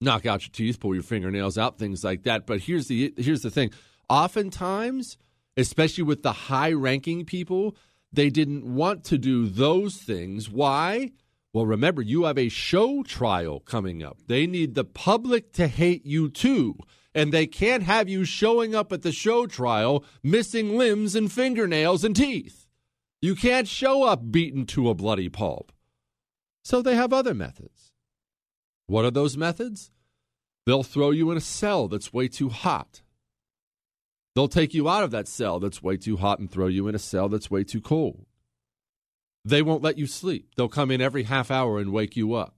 Knock 0.00 0.26
out 0.26 0.42
your 0.42 0.52
teeth, 0.52 0.80
pull 0.80 0.94
your 0.94 1.02
fingernails 1.04 1.56
out, 1.56 1.78
things 1.78 2.02
like 2.02 2.24
that. 2.24 2.46
But 2.46 2.60
here's 2.60 2.88
the 2.88 3.14
here's 3.16 3.42
the 3.42 3.50
thing. 3.50 3.70
Oftentimes, 4.08 5.16
especially 5.56 6.04
with 6.04 6.22
the 6.22 6.32
high-ranking 6.32 7.24
people, 7.24 7.76
they 8.12 8.28
didn't 8.28 8.64
want 8.64 9.04
to 9.04 9.18
do 9.18 9.46
those 9.46 9.96
things. 9.96 10.50
Why? 10.50 11.12
Well, 11.52 11.66
remember, 11.66 12.02
you 12.02 12.24
have 12.24 12.38
a 12.38 12.48
show 12.48 13.02
trial 13.02 13.60
coming 13.60 14.02
up. 14.02 14.18
They 14.26 14.46
need 14.46 14.74
the 14.74 14.84
public 14.84 15.52
to 15.52 15.68
hate 15.68 16.04
you 16.04 16.28
too. 16.30 16.76
And 17.14 17.32
they 17.32 17.46
can't 17.46 17.82
have 17.82 18.08
you 18.08 18.24
showing 18.24 18.74
up 18.74 18.92
at 18.92 19.02
the 19.02 19.12
show 19.12 19.46
trial 19.46 20.04
missing 20.22 20.78
limbs 20.78 21.14
and 21.14 21.30
fingernails 21.30 22.04
and 22.04 22.16
teeth. 22.16 22.66
You 23.20 23.34
can't 23.34 23.68
show 23.68 24.04
up 24.04 24.32
beaten 24.32 24.66
to 24.66 24.88
a 24.88 24.94
bloody 24.94 25.28
pulp. 25.28 25.72
So 26.64 26.80
they 26.80 26.96
have 26.96 27.12
other 27.12 27.34
methods. 27.34 27.92
What 28.86 29.04
are 29.04 29.10
those 29.10 29.36
methods? 29.36 29.90
They'll 30.66 30.82
throw 30.82 31.10
you 31.10 31.30
in 31.30 31.36
a 31.36 31.40
cell 31.40 31.88
that's 31.88 32.12
way 32.12 32.28
too 32.28 32.48
hot. 32.48 33.02
They'll 34.34 34.48
take 34.48 34.72
you 34.72 34.88
out 34.88 35.04
of 35.04 35.10
that 35.10 35.28
cell 35.28 35.60
that's 35.60 35.82
way 35.82 35.96
too 35.96 36.16
hot 36.16 36.38
and 36.38 36.50
throw 36.50 36.66
you 36.66 36.88
in 36.88 36.94
a 36.94 37.00
cell 37.00 37.28
that's 37.28 37.50
way 37.50 37.64
too 37.64 37.80
cold. 37.80 38.26
They 39.44 39.60
won't 39.60 39.82
let 39.82 39.98
you 39.98 40.06
sleep. 40.06 40.54
They'll 40.56 40.68
come 40.68 40.90
in 40.90 41.00
every 41.00 41.24
half 41.24 41.50
hour 41.50 41.78
and 41.78 41.92
wake 41.92 42.16
you 42.16 42.34
up. 42.34 42.54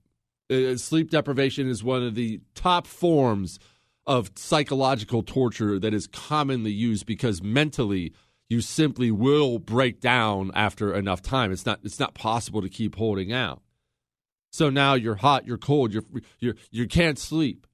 Uh, 0.50 0.76
sleep 0.76 1.10
deprivation 1.10 1.68
is 1.68 1.82
one 1.82 2.02
of 2.02 2.14
the 2.14 2.40
top 2.54 2.86
forms 2.86 3.58
of 4.06 4.30
psychological 4.36 5.22
torture 5.22 5.78
that 5.78 5.94
is 5.94 6.06
commonly 6.06 6.70
used 6.70 7.06
because 7.06 7.42
mentally 7.42 8.12
you 8.48 8.60
simply 8.60 9.10
will 9.10 9.58
break 9.58 10.00
down 10.00 10.50
after 10.54 10.94
enough 10.94 11.22
time. 11.22 11.50
It's 11.52 11.66
not 11.66 11.80
it's 11.82 11.98
not 11.98 12.14
possible 12.14 12.62
to 12.62 12.68
keep 12.68 12.96
holding 12.96 13.32
out. 13.32 13.62
So 14.52 14.70
now 14.70 14.94
you're 14.94 15.16
hot, 15.16 15.46
you're 15.46 15.58
cold, 15.58 15.92
you're 15.92 16.04
you're 16.38 16.54
you 16.70 16.86
can't 16.86 17.18
sleep. 17.18 17.66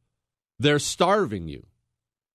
They're 0.59 0.79
starving 0.79 1.49
you. 1.49 1.67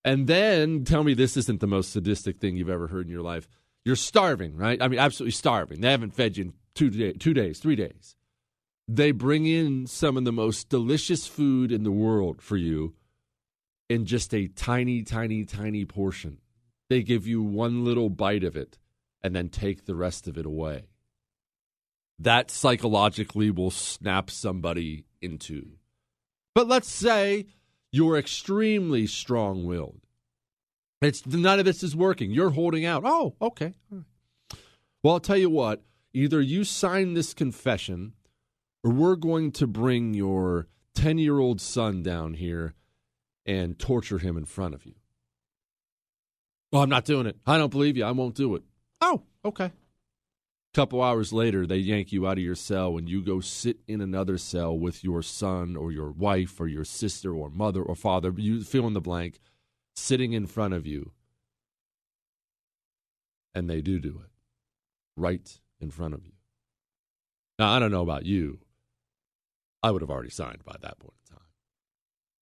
And 0.04 0.28
then 0.28 0.84
tell 0.84 1.04
me 1.04 1.14
this 1.14 1.36
isn't 1.38 1.62
the 1.62 1.68
most 1.68 1.92
sadistic 1.92 2.38
thing 2.38 2.58
you've 2.58 2.70
ever 2.70 2.88
heard 2.88 3.08
in 3.08 3.12
your 3.12 3.24
life. 3.24 3.48
You're 3.84 3.96
starving, 3.96 4.56
right? 4.56 4.82
I 4.82 4.88
mean, 4.88 5.00
absolutely 5.00 5.32
starving. 5.32 5.82
They 5.82 5.92
haven't 5.92 6.14
fed 6.14 6.38
you 6.38 6.46
in 6.46 6.54
two, 6.76 6.90
day, 6.90 7.14
two 7.14 7.34
days, 7.34 7.60
three 7.60 7.76
days. 7.76 8.16
They 8.88 9.12
bring 9.12 9.48
in 9.48 9.88
some 9.88 10.16
of 10.18 10.26
the 10.26 10.32
most 10.32 10.70
delicious 10.70 11.26
food 11.26 11.72
in 11.72 11.84
the 11.84 11.92
world 11.92 12.42
for 12.42 12.58
you 12.58 12.94
in 13.90 14.06
just 14.06 14.34
a 14.34 14.48
tiny, 14.48 15.04
tiny, 15.04 15.46
tiny 15.46 15.86
portion. 15.86 16.40
They 16.90 17.04
give 17.04 17.28
you 17.28 17.42
one 17.42 17.84
little 17.84 18.10
bite 18.10 18.44
of 18.44 18.56
it 18.56 18.78
and 19.24 19.36
then 19.36 19.50
take 19.50 19.86
the 19.86 19.96
rest 19.96 20.28
of 20.28 20.38
it 20.38 20.46
away. 20.46 20.86
That 22.20 22.50
psychologically 22.50 23.52
will 23.52 23.72
snap 23.72 24.30
somebody 24.30 25.06
into. 25.22 25.78
But 26.54 26.68
let's 26.68 26.90
say 26.90 27.48
you're 27.92 28.18
extremely 28.18 29.08
strong 29.08 29.66
willed. 29.66 30.02
It's 31.02 31.26
none 31.26 31.60
of 31.60 31.66
this 31.66 31.84
is 31.84 31.96
working. 31.96 32.32
You're 32.32 32.52
holding 32.52 32.86
out. 32.86 33.04
Oh, 33.06 33.36
okay. 33.42 33.74
Well, 35.04 35.16
I'll 35.16 35.20
tell 35.20 35.38
you 35.38 35.50
what, 35.50 35.84
either 36.14 36.42
you 36.42 36.64
sign 36.64 37.14
this 37.14 37.34
confession 37.34 38.14
or 38.84 38.92
we're 38.92 39.16
going 39.16 39.52
to 39.54 39.68
bring 39.68 40.14
your 40.14 40.68
10 40.96 41.18
year 41.18 41.40
old 41.40 41.60
son 41.60 42.02
down 42.02 42.36
here 42.36 42.74
and 43.46 43.78
torture 43.78 44.18
him 44.18 44.38
in 44.38 44.46
front 44.46 44.74
of 44.74 44.86
you. 44.86 44.94
Well, 46.72 46.82
I'm 46.82 46.90
not 46.90 47.06
doing 47.06 47.26
it. 47.28 47.38
I 47.46 47.58
don't 47.58 47.70
believe 47.72 47.96
you. 47.96 48.04
I 48.04 48.12
won't 48.12 48.36
do 48.36 48.56
it. 48.56 48.64
Oh, 49.02 49.22
okay. 49.44 49.66
A 49.66 49.72
couple 50.74 51.02
hours 51.02 51.32
later, 51.32 51.66
they 51.66 51.78
yank 51.78 52.12
you 52.12 52.28
out 52.28 52.38
of 52.38 52.44
your 52.44 52.56
cell 52.56 52.98
and 52.98 53.08
you 53.08 53.24
go 53.24 53.40
sit 53.40 53.78
in 53.88 54.02
another 54.02 54.38
cell 54.38 54.78
with 54.78 55.04
your 55.04 55.22
son 55.22 55.78
or 55.78 55.92
your 55.92 56.12
wife 56.12 56.60
or 56.60 56.68
your 56.68 56.84
sister 56.84 57.34
or 57.34 57.50
mother 57.50 57.82
or 57.82 57.96
father, 57.96 58.34
you 58.36 58.62
fill 58.64 58.88
in 58.88 58.94
the 58.94 59.00
blank, 59.00 59.40
sitting 59.96 60.34
in 60.34 60.48
front 60.48 60.74
of 60.74 60.86
you. 60.86 61.12
And 63.54 63.70
they 63.70 63.82
do 63.82 64.00
do 64.00 64.22
it 64.24 64.32
right 65.16 65.60
in 65.80 65.92
front 65.92 66.14
of 66.14 66.26
you. 66.26 66.34
Now, 67.58 67.72
I 67.72 67.80
don't 67.80 67.92
know 67.92 68.02
about 68.02 68.26
you. 68.26 68.60
I 69.82 69.92
would 69.92 70.02
have 70.02 70.12
already 70.12 70.30
signed 70.30 70.66
by 70.66 70.76
that 70.82 71.00
point. 71.00 71.14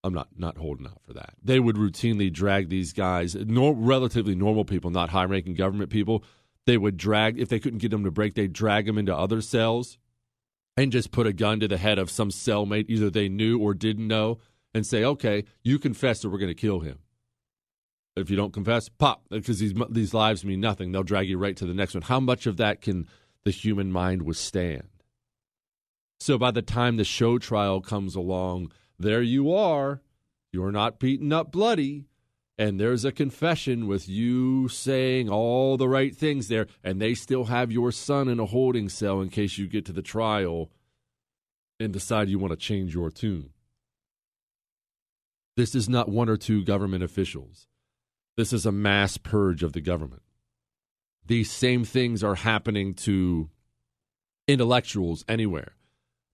I'm 0.04 0.14
not 0.14 0.28
not 0.38 0.58
holding 0.58 0.86
out 0.86 1.02
for 1.06 1.14
that. 1.14 1.34
They 1.44 1.60
would 1.60 1.78
routinely 1.78 2.32
drag 2.32 2.70
these 2.70 2.92
guys, 2.94 3.36
nor, 3.36 3.74
relatively 3.74 4.36
normal 4.36 4.66
people, 4.66 4.92
not 4.92 5.10
high-ranking 5.10 5.54
government 5.54 5.90
people. 5.90 6.24
They 6.66 6.78
would 6.78 6.98
drag 6.98 7.40
if 7.40 7.50
they 7.50 7.60
couldn't 7.60 7.80
get 7.80 7.92
them 7.92 8.04
to 8.04 8.12
break, 8.12 8.34
they'd 8.34 8.54
drag 8.54 8.86
them 8.86 8.98
into 8.98 9.16
other 9.16 9.42
cells 9.42 9.98
and 10.76 10.92
just 10.92 11.12
put 11.12 11.28
a 11.28 11.34
gun 11.34 11.60
to 11.60 11.68
the 11.68 11.78
head 11.78 12.00
of 12.00 12.10
some 12.10 12.30
cellmate, 12.30 12.86
either 12.90 13.10
they 13.10 13.30
knew 13.30 13.60
or 13.60 13.74
didn't 13.74 14.08
know, 14.08 14.40
and 14.74 14.86
say, 14.86 15.04
"Okay, 15.04 15.46
you 15.64 15.80
confess, 15.80 16.26
or 16.26 16.30
we're 16.30 16.38
going 16.38 16.48
to 16.48 16.56
kill 16.56 16.80
him." 16.82 17.00
If 18.16 18.30
you 18.30 18.36
don't 18.36 18.54
confess, 18.54 18.90
pop, 18.90 19.24
because 19.30 19.60
these 19.60 19.74
these 19.90 20.14
lives 20.14 20.46
mean 20.46 20.60
nothing. 20.60 20.92
They'll 20.92 21.04
drag 21.04 21.30
you 21.30 21.38
right 21.38 21.56
to 21.58 21.66
the 21.66 21.74
next 21.74 21.94
one. 21.94 22.04
How 22.04 22.20
much 22.20 22.46
of 22.46 22.58
that 22.58 22.82
can 22.82 23.08
the 23.44 23.52
human 23.52 23.92
mind 23.92 24.24
withstand? 24.24 24.88
So 26.20 26.38
by 26.38 26.52
the 26.52 26.62
time 26.62 26.98
the 26.98 27.04
show 27.04 27.38
trial 27.38 27.82
comes 27.82 28.16
along, 28.16 28.72
there 29.04 29.22
you 29.22 29.54
are. 29.54 30.02
You're 30.52 30.72
not 30.72 31.00
beaten 31.00 31.32
up 31.32 31.52
bloody. 31.52 32.06
And 32.58 32.80
there's 32.80 33.04
a 33.04 33.12
confession 33.12 33.88
with 33.88 34.08
you 34.08 34.68
saying 34.68 35.30
all 35.30 35.76
the 35.76 35.90
right 35.90 36.16
things 36.16 36.48
there. 36.48 36.68
And 36.84 37.02
they 37.02 37.14
still 37.14 37.46
have 37.46 37.72
your 37.72 37.92
son 37.92 38.28
in 38.28 38.40
a 38.40 38.46
holding 38.46 38.90
cell 38.90 39.22
in 39.22 39.30
case 39.30 39.58
you 39.58 39.68
get 39.68 39.86
to 39.86 39.94
the 39.94 40.02
trial 40.02 40.72
and 41.80 41.92
decide 41.92 42.30
you 42.30 42.40
want 42.40 42.52
to 42.52 42.58
change 42.58 42.94
your 42.94 43.10
tune. 43.10 43.50
This 45.58 45.76
is 45.76 45.90
not 45.90 46.10
one 46.10 46.30
or 46.30 46.38
two 46.38 46.64
government 46.64 47.04
officials. 47.04 47.68
This 48.38 48.54
is 48.54 48.66
a 48.66 48.72
mass 48.72 49.18
purge 49.18 49.62
of 49.62 49.74
the 49.74 49.82
government. 49.82 50.24
These 51.26 51.52
same 51.52 51.84
things 51.84 52.24
are 52.24 52.36
happening 52.36 52.94
to 52.96 53.50
intellectuals 54.48 55.24
anywhere 55.28 55.74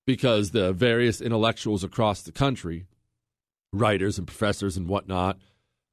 because 0.10 0.50
the 0.50 0.74
various 0.74 1.22
intellectuals 1.22 1.84
across 1.84 2.24
the 2.24 2.32
country, 2.32 2.88
writers 3.72 4.18
and 4.18 4.26
professors 4.26 4.76
and 4.76 4.88
whatnot, 4.88 5.38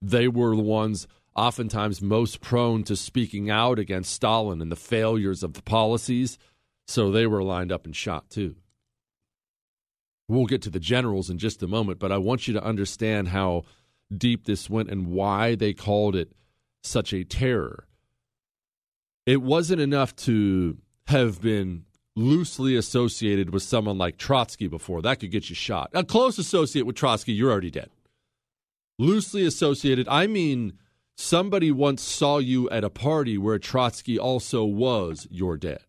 they 0.01 0.27
were 0.27 0.57
the 0.57 0.63
ones 0.63 1.07
oftentimes 1.35 2.01
most 2.01 2.41
prone 2.41 2.83
to 2.83 2.97
speaking 2.97 3.51
out 3.51 3.79
against 3.79 4.11
Stalin 4.11 4.63
and 4.63 4.73
the 4.73 4.75
failures 4.75 5.43
of 5.43 5.53
the 5.53 5.61
policies. 5.61 6.39
So 6.87 7.11
they 7.11 7.27
were 7.27 7.43
lined 7.43 7.71
up 7.71 7.85
and 7.85 7.95
shot 7.95 8.31
too. 8.31 8.57
We'll 10.29 10.47
get 10.47 10.63
to 10.63 10.71
the 10.71 10.81
generals 10.81 11.29
in 11.29 11.37
just 11.37 11.63
a 11.63 11.67
moment, 11.67 11.99
but 11.99 12.11
I 12.11 12.17
want 12.17 12.49
you 12.49 12.55
to 12.55 12.65
understand 12.65 13.29
how 13.29 13.65
deep 14.17 14.47
this 14.47 14.71
went 14.71 14.89
and 14.89 15.09
why 15.09 15.57
they 15.57 15.75
called 15.75 16.17
it 16.17 16.33
such 16.83 17.13
a 17.13 17.23
terror. 17.23 17.87
It 19.27 19.43
wasn't 19.43 19.83
enough 19.83 20.17
to 20.25 20.79
have 21.09 21.43
been 21.43 21.85
loosely 22.17 22.75
associated 22.75 23.51
with 23.51 23.63
someone 23.63 23.99
like 23.99 24.17
Trotsky 24.17 24.67
before. 24.67 25.03
That 25.03 25.21
could 25.21 25.31
get 25.31 25.51
you 25.51 25.55
shot. 25.55 25.91
A 25.93 26.03
close 26.03 26.39
associate 26.39 26.87
with 26.87 26.97
Trotsky, 26.97 27.33
you're 27.33 27.53
already 27.53 27.71
dead. 27.71 27.91
Loosely 28.99 29.45
associated, 29.45 30.09
I 30.09 30.27
mean 30.27 30.73
somebody 31.17 31.71
once 31.71 32.03
saw 32.03 32.39
you 32.39 32.69
at 32.71 32.85
a 32.85 32.91
party 32.91 33.37
where 33.37 33.59
Trotsky 33.59 34.19
also 34.19 34.65
was, 34.65 35.29
you're 35.31 35.59
dead. 35.59 35.81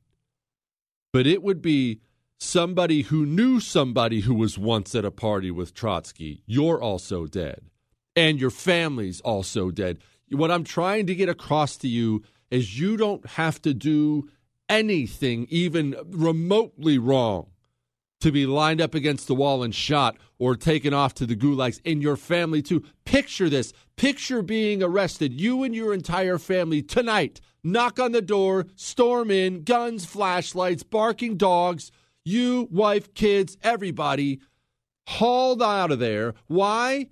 But 1.13 1.26
it 1.26 1.42
would 1.42 1.62
be 1.62 2.02
somebody 2.40 3.04
who 3.04 3.26
knew 3.26 3.62
somebody 3.62 4.20
who 4.20 4.36
was 4.36 4.58
once 4.58 4.94
at 4.94 5.06
a 5.06 5.12
party 5.12 5.50
with 5.50 5.74
Trotsky, 5.74 6.44
you're 6.46 6.82
also 6.82 7.26
dead. 7.26 7.62
And 8.16 8.40
your 8.40 8.52
family's 8.52 9.22
also 9.22 9.72
dead. 9.72 10.00
What 10.30 10.52
I'm 10.52 10.66
trying 10.66 11.08
to 11.08 11.16
get 11.16 11.30
across 11.30 11.78
to 11.78 11.88
you 11.88 12.24
is 12.52 12.80
you 12.80 12.98
don't 12.98 13.26
have 13.26 13.62
to 13.62 13.74
do 13.74 14.30
anything 14.69 15.47
even 15.49 15.95
remotely 16.10 16.97
wrong 16.97 17.47
to 18.19 18.32
be 18.32 18.45
lined 18.45 18.82
up 18.82 18.95
against 18.95 19.27
the 19.27 19.36
wall 19.36 19.63
and 19.63 19.75
shot 19.75 20.17
or 20.39 20.56
taken 20.56 20.93
off 20.93 21.13
to 21.15 21.25
the 21.25 21.36
gulags 21.36 21.80
in 21.84 22.01
your 22.01 22.17
family 22.17 22.62
too. 22.62 22.84
Picture 23.06 23.49
this. 23.49 23.73
Picture 23.95 24.41
being 24.41 24.82
arrested, 24.82 25.39
you 25.39 25.63
and 25.63 25.75
your 25.75 25.93
entire 25.93 26.38
family 26.38 26.82
tonight. 26.82 27.39
Knock 27.63 27.99
on 27.99 28.12
the 28.12 28.21
door, 28.21 28.65
storm 28.75 29.30
in, 29.30 29.63
guns, 29.63 30.06
flashlights, 30.06 30.84
barking 30.84 31.38
dogs, 31.38 31.91
you, 32.23 32.67
wife, 32.71 33.13
kids, 33.13 33.58
everybody 33.63 34.39
hauled 35.08 35.63
out 35.63 35.91
of 35.91 35.99
there. 35.99 36.34
Why? 36.47 37.08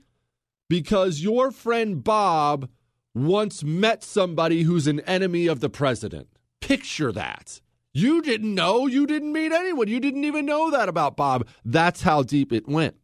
Because 0.70 1.22
your 1.22 1.52
friend 1.52 2.04
Bob 2.04 2.70
once 3.14 3.64
met 3.64 4.04
somebody 4.04 4.64
who's 4.64 4.88
an 4.88 5.00
enemy 5.02 5.48
of 5.48 5.62
the 5.62 5.70
president. 5.70 6.28
Picture 6.66 7.12
that. 7.12 7.62
You 7.94 8.24
didn't 8.24 8.56
know. 8.56 8.88
You 8.88 9.06
didn't 9.06 9.32
meet 9.32 9.52
anyone. 9.52 9.88
You 9.88 10.00
didn't 10.00 10.26
even 10.26 10.48
know 10.48 10.72
that 10.72 10.90
about 10.90 11.16
Bob. 11.16 11.48
That's 11.64 12.02
how 12.02 12.24
deep 12.24 12.52
it 12.52 12.68
went. 12.68 12.96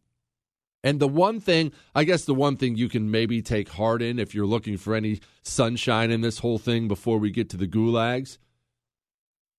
And 0.82 0.98
the 0.98 1.06
one 1.06 1.38
thing, 1.38 1.70
I 1.94 2.02
guess, 2.02 2.24
the 2.24 2.34
one 2.34 2.56
thing 2.56 2.76
you 2.76 2.88
can 2.88 3.08
maybe 3.10 3.40
take 3.40 3.68
heart 3.68 4.02
in 4.02 4.18
if 4.18 4.34
you're 4.34 4.46
looking 4.46 4.76
for 4.76 4.96
any 4.96 5.20
sunshine 5.42 6.10
in 6.10 6.22
this 6.22 6.40
whole 6.40 6.58
thing 6.58 6.88
before 6.88 7.18
we 7.18 7.30
get 7.30 7.48
to 7.50 7.56
the 7.56 7.68
gulags, 7.68 8.38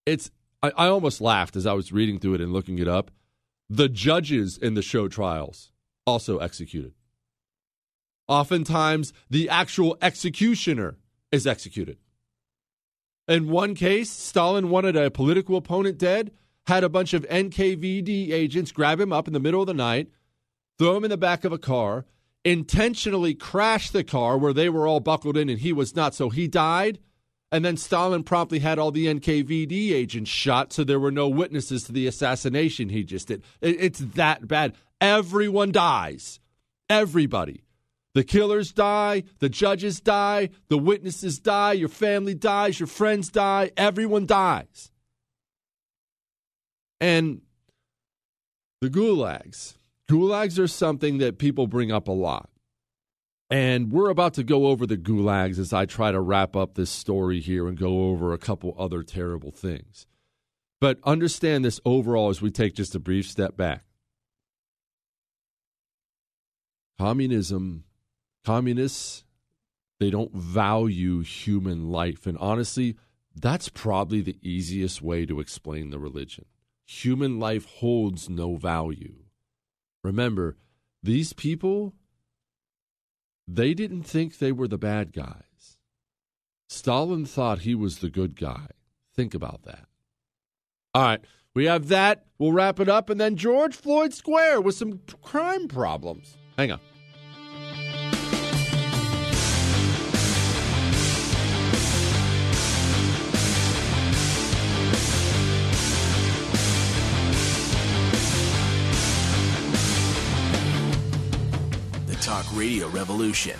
it's, 0.06 0.32
I, 0.62 0.72
I 0.76 0.88
almost 0.88 1.22
laughed 1.22 1.56
as 1.56 1.66
I 1.66 1.72
was 1.72 1.94
reading 1.94 2.20
through 2.20 2.34
it 2.36 2.42
and 2.42 2.52
looking 2.52 2.78
it 2.78 2.89
up. 2.89 3.10
The 3.70 3.88
judges 3.88 4.58
in 4.58 4.74
the 4.74 4.82
show 4.82 5.08
trials 5.08 5.72
also 6.06 6.39
executed. 6.39 6.94
Oftentimes, 8.28 9.13
the 9.30 9.48
actual 9.48 9.98
executioner 10.02 10.98
is 11.32 11.48
executed. 11.48 11.98
In 13.28 13.50
one 13.50 13.76
case, 13.76 14.10
Stalin 14.10 14.70
wanted 14.70 14.96
a 14.96 15.12
political 15.12 15.56
opponent 15.56 15.98
dead, 15.98 16.32
had 16.68 16.84
a 16.84 16.90
bunch 16.90 17.14
of 17.14 17.28
NKVD 17.30 18.32
agents 18.32 18.72
grab 18.72 19.00
him 19.00 19.14
up 19.14 19.28
in 19.28 19.34
the 19.34 19.40
middle 19.40 19.62
of 19.62 19.68
the 19.68 19.74
night, 19.74 20.10
throw 20.78 20.98
him 20.98 21.06
in 21.06 21.10
the 21.10 21.18
back 21.18 21.44
of 21.44 21.54
a 21.54 21.58
car, 21.58 22.06
intentionally 22.44 23.34
crash 23.34 23.90
the 23.90 24.04
car 24.04 24.38
where 24.38 24.54
they 24.54 24.70
were 24.70 24.88
all 24.88 25.00
buckled 25.00 25.38
in 25.38 25.50
and 25.50 25.60
he 25.60 25.72
was 25.72 25.96
not. 25.96 26.14
So 26.14 26.30
he 26.30 26.48
died. 26.48 27.00
And 27.52 27.64
then 27.64 27.78
Stalin 27.78 28.24
promptly 28.24 28.60
had 28.60 28.80
all 28.80 28.92
the 28.92 29.06
NKVD 29.06 29.92
agents 29.92 30.32
shot, 30.32 30.74
so 30.74 30.84
there 30.84 31.00
were 31.00 31.12
no 31.12 31.30
witnesses 31.30 31.84
to 31.84 31.92
the 31.92 32.08
assassination 32.08 32.90
he 32.90 33.04
just 33.04 33.28
did. 33.28 33.44
It's 33.62 34.00
that 34.00 34.48
bad. 34.48 34.74
Everyone 35.00 35.72
dies. 35.72 36.40
Everybody. 36.90 37.62
The 38.13 38.23
killers 38.23 38.71
die, 38.71 39.23
the 39.39 39.49
judges 39.49 39.99
die, 39.99 40.49
the 40.67 40.78
witnesses 40.78 41.39
die, 41.39 41.73
your 41.73 41.89
family 41.89 42.36
dies, 42.36 42.80
your 42.80 42.88
friends 42.88 43.30
die, 43.30 43.71
everyone 43.76 44.28
dies. 44.28 44.91
And 47.02 47.42
the 48.81 48.90
gulags. 48.90 49.77
Gulags 50.10 50.60
are 50.60 50.67
something 50.67 51.17
that 51.17 51.40
people 51.40 51.65
bring 51.65 51.92
up 51.92 52.08
a 52.08 52.12
lot. 52.12 52.50
And 53.50 53.92
we're 53.92 54.10
about 54.10 54.35
to 54.35 54.44
go 54.44 54.67
over 54.67 54.85
the 54.85 54.98
gulags 54.98 55.58
as 55.58 55.73
I 55.73 55.85
try 55.85 56.12
to 56.12 56.19
wrap 56.19 56.56
up 56.56 56.75
this 56.75 56.92
story 56.92 57.40
here 57.40 57.67
and 57.67 57.77
go 57.77 58.10
over 58.10 58.31
a 58.31 58.38
couple 58.38 58.75
other 58.77 59.04
terrible 59.04 59.52
things. 59.52 60.06
But 60.79 61.00
understand 61.04 61.63
this 61.63 61.79
overall 61.85 62.29
as 62.29 62.42
we 62.42 62.52
take 62.52 62.75
just 62.75 62.96
a 62.96 63.00
brief 63.00 63.27
step 63.27 63.56
back. 63.56 63.85
Communism 67.00 67.85
Communists, 68.46 69.23
they 70.00 70.10
don't 70.10 70.33
value 70.33 71.21
human 71.21 71.89
life. 71.91 72.25
And 72.25 72.37
honestly, 72.37 72.98
that's 73.35 73.69
probably 73.69 74.21
the 74.21 74.37
easiest 74.41 75.02
way 75.02 75.25
to 75.25 75.39
explain 75.39 75.89
the 75.89 76.00
religion. 76.00 76.46
Human 76.85 77.39
life 77.39 77.65
holds 77.65 78.29
no 78.29 78.56
value. 78.56 79.15
Remember, 80.04 80.58
these 81.02 81.33
people, 81.33 81.94
they 83.48 83.73
didn't 83.73 84.04
think 84.04 84.37
they 84.37 84.52
were 84.52 84.67
the 84.67 84.77
bad 84.77 85.13
guys. 85.13 85.77
Stalin 86.67 87.25
thought 87.25 87.60
he 87.60 87.75
was 87.75 88.00
the 88.00 88.10
good 88.10 88.35
guy. 88.35 88.67
Think 89.15 89.33
about 89.33 89.63
that. 89.63 89.85
All 90.94 91.04
right, 91.04 91.21
we 91.54 91.65
have 91.65 91.87
that. 91.87 92.25
We'll 92.37 92.52
wrap 92.52 92.79
it 92.79 92.89
up. 92.89 93.10
And 93.10 93.19
then 93.21 93.35
George 93.35 93.75
Floyd 93.75 94.13
Square 94.13 94.62
with 94.62 94.75
some 94.75 95.00
crime 95.21 95.67
problems. 95.67 96.35
Hang 96.58 96.71
on. 96.71 96.79
Talk 112.44 112.56
Radio 112.58 112.87
Revolution. 112.89 113.60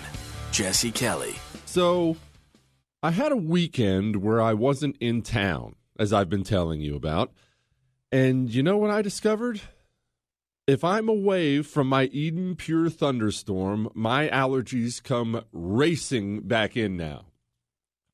Jesse 0.52 0.90
Kelly. 0.90 1.34
So, 1.66 2.16
I 3.02 3.10
had 3.10 3.32
a 3.32 3.36
weekend 3.36 4.16
where 4.16 4.40
I 4.40 4.54
wasn't 4.54 4.96
in 5.00 5.22
town, 5.22 5.74
as 5.98 6.12
I've 6.12 6.30
been 6.30 6.44
telling 6.44 6.80
you 6.80 6.96
about. 6.96 7.32
And 8.10 8.52
you 8.52 8.62
know 8.62 8.76
what 8.76 8.90
I 8.90 9.02
discovered? 9.02 9.60
If 10.66 10.82
I'm 10.82 11.08
away 11.08 11.62
from 11.62 11.88
my 11.88 12.04
Eden 12.04 12.56
Pure 12.56 12.90
thunderstorm, 12.90 13.90
my 13.94 14.28
allergies 14.28 15.02
come 15.02 15.44
racing 15.52 16.40
back 16.40 16.76
in 16.76 16.96
now. 16.96 17.26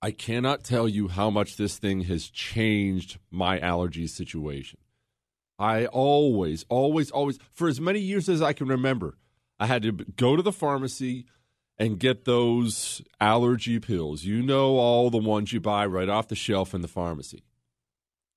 I 0.03 0.11
cannot 0.11 0.65
tell 0.65 0.89
you 0.89 1.09
how 1.09 1.31
much 1.31 1.57
this 1.57 1.79
thing 1.79 2.03
has 2.03 2.29
changed 2.29 3.19
my 3.31 3.61
allergy 3.61 4.07
situation. 4.07 4.79
I 5.59 5.87
always, 5.87 6.65
always, 6.69 7.11
always, 7.11 7.39
for 7.53 7.69
as 7.69 7.81
many 7.81 8.01
years 8.01 8.29
as 8.29 8.41
I 8.41 8.55
can 8.55 8.67
remember, 8.67 9.19
I 9.61 9.67
had 9.67 9.83
to 9.83 9.93
go 9.93 10.35
to 10.35 10.43
the 10.43 10.53
pharmacy 10.53 11.27
and 11.79 12.01
get 12.01 12.25
those 12.25 13.03
allergy 13.21 13.79
pills. 13.79 14.25
You 14.25 14.43
know, 14.43 14.79
all 14.79 15.11
the 15.11 15.19
ones 15.19 15.53
you 15.53 15.61
buy 15.61 15.85
right 15.87 16.09
off 16.09 16.29
the 16.29 16.35
shelf 16.35 16.75
in 16.75 16.81
the 16.81 16.89
pharmacy. 16.89 17.45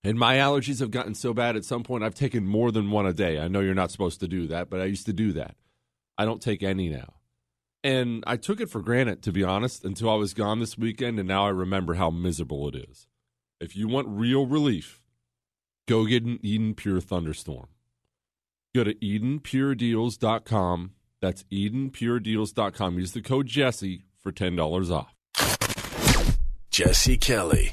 And 0.03 0.19
my 0.19 0.35
allergies 0.35 0.81
have 0.81 0.91
gotten 0.91 1.15
so 1.15 1.33
bad 1.33 1.55
at 1.55 1.63
some 1.63 1.83
point, 1.83 2.03
I've 2.03 2.13
taken 2.13 2.45
more 2.45 2.71
than 2.71 2.91
one 2.91 3.05
a 3.05 3.13
day. 3.13 3.39
I 3.39 3.47
know 3.47 3.61
you're 3.61 3.73
not 3.73 3.89
supposed 3.89 4.19
to 4.19 4.27
do 4.27 4.47
that, 4.47 4.69
but 4.69 4.81
I 4.81 4.85
used 4.85 5.05
to 5.05 5.13
do 5.13 5.31
that. 5.31 5.55
I 6.17 6.25
don't 6.25 6.41
take 6.41 6.61
any 6.61 6.89
now. 6.89 7.13
And 7.85 8.23
I 8.27 8.35
took 8.37 8.59
it 8.59 8.69
for 8.69 8.81
granted, 8.81 9.23
to 9.23 9.31
be 9.31 9.43
honest, 9.43 9.85
until 9.85 10.09
I 10.09 10.15
was 10.15 10.33
gone 10.33 10.59
this 10.59 10.77
weekend, 10.77 11.19
and 11.19 11.27
now 11.27 11.45
I 11.45 11.49
remember 11.49 11.93
how 11.95 12.09
miserable 12.09 12.67
it 12.67 12.75
is. 12.75 13.07
If 13.61 13.77
you 13.77 13.87
want 13.87 14.07
real 14.09 14.45
relief, 14.45 15.01
go 15.87 16.05
get 16.05 16.23
an 16.23 16.39
Eden 16.41 16.75
Pure 16.75 17.01
Thunderstorm. 17.01 17.67
Go 18.75 18.83
to 18.83 18.93
EdenPureDeals.com. 18.93 20.91
That's 21.23 21.43
EdenPureDeals.com. 21.53 22.99
Use 22.99 23.13
the 23.13 23.21
code 23.21 23.47
Jesse 23.47 24.03
for 24.19 24.33
$10 24.33 24.91
off. 24.91 25.15
Jesse 26.69 27.15
Kelly. 27.15 27.71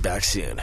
Back 0.00 0.22
soon. 0.22 0.62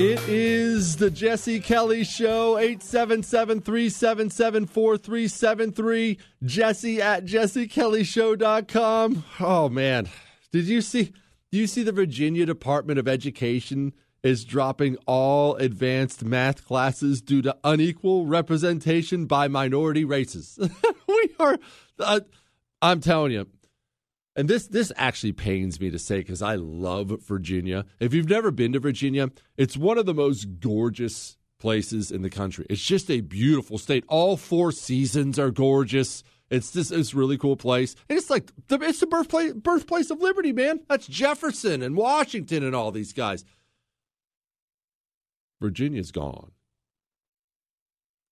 It 0.00 0.20
is 0.28 0.94
the 0.94 1.10
Jesse 1.10 1.58
Kelly 1.58 2.04
Show, 2.04 2.56
877 2.56 3.62
377 3.62 4.66
4373. 4.66 6.18
Jesse 6.44 7.02
at 7.02 7.24
jessekellyshow.com. 7.24 9.24
Oh, 9.40 9.68
man. 9.68 10.08
Did 10.52 10.66
you 10.66 10.82
see? 10.82 11.12
Do 11.50 11.58
you 11.58 11.66
see 11.66 11.82
the 11.82 11.90
Virginia 11.90 12.46
Department 12.46 13.00
of 13.00 13.08
Education 13.08 13.92
is 14.22 14.44
dropping 14.44 14.98
all 15.06 15.56
advanced 15.56 16.24
math 16.24 16.64
classes 16.64 17.20
due 17.20 17.42
to 17.42 17.56
unequal 17.64 18.24
representation 18.24 19.26
by 19.26 19.48
minority 19.48 20.04
races? 20.04 20.60
we 21.08 21.30
are, 21.40 21.58
uh, 21.98 22.20
I'm 22.80 23.00
telling 23.00 23.32
you, 23.32 23.48
and 24.38 24.48
this 24.48 24.68
this 24.68 24.92
actually 24.94 25.32
pains 25.32 25.80
me 25.80 25.90
to 25.90 25.98
say 25.98 26.18
because 26.18 26.42
I 26.42 26.54
love 26.54 27.08
Virginia. 27.26 27.84
If 27.98 28.14
you've 28.14 28.28
never 28.28 28.52
been 28.52 28.72
to 28.72 28.78
Virginia, 28.78 29.30
it's 29.56 29.76
one 29.76 29.98
of 29.98 30.06
the 30.06 30.14
most 30.14 30.60
gorgeous 30.60 31.36
places 31.58 32.12
in 32.12 32.22
the 32.22 32.30
country. 32.30 32.64
It's 32.70 32.84
just 32.84 33.10
a 33.10 33.20
beautiful 33.20 33.78
state. 33.78 34.04
All 34.06 34.36
four 34.36 34.70
seasons 34.70 35.40
are 35.40 35.50
gorgeous. 35.50 36.22
It's 36.50 36.70
this 36.70 36.92
it's 36.92 37.14
really 37.14 37.36
cool 37.36 37.56
place, 37.56 37.96
and 38.08 38.16
it's 38.16 38.30
like 38.30 38.52
the, 38.68 38.78
it's 38.80 39.00
the 39.00 39.08
birthplace 39.08 39.54
birthplace 39.54 40.08
of 40.08 40.20
liberty, 40.20 40.52
man. 40.52 40.80
That's 40.88 41.08
Jefferson 41.08 41.82
and 41.82 41.96
Washington 41.96 42.62
and 42.62 42.76
all 42.76 42.92
these 42.92 43.12
guys. 43.12 43.44
Virginia's 45.60 46.12
gone. 46.12 46.52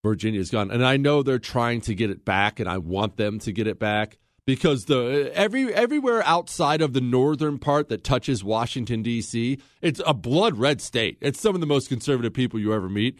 Virginia's 0.05 0.53
gone, 0.53 0.71
and 0.71 0.87
I 0.87 0.99
know 0.99 1.25
they're 1.25 1.41
trying 1.41 1.81
to 1.81 1.97
get 1.97 2.11
it 2.11 2.25
back, 2.25 2.61
and 2.61 2.69
I 2.69 2.79
want 2.79 3.17
them 3.17 3.41
to 3.41 3.51
get 3.51 3.67
it 3.67 3.81
back 3.81 4.19
because 4.47 4.85
the 4.85 5.31
every 5.35 5.75
everywhere 5.75 6.23
outside 6.25 6.81
of 6.81 6.93
the 6.93 7.01
northern 7.01 7.59
part 7.59 7.89
that 7.89 8.05
touches 8.05 8.43
Washington 8.43 9.03
D.C., 9.03 9.59
it's 9.83 10.01
a 10.07 10.15
blood 10.15 10.57
red 10.57 10.81
state. 10.81 11.19
It's 11.21 11.41
some 11.41 11.55
of 11.55 11.61
the 11.61 11.67
most 11.67 11.89
conservative 11.89 12.33
people 12.33 12.59
you 12.59 12.73
ever 12.73 12.89
meet. 12.89 13.19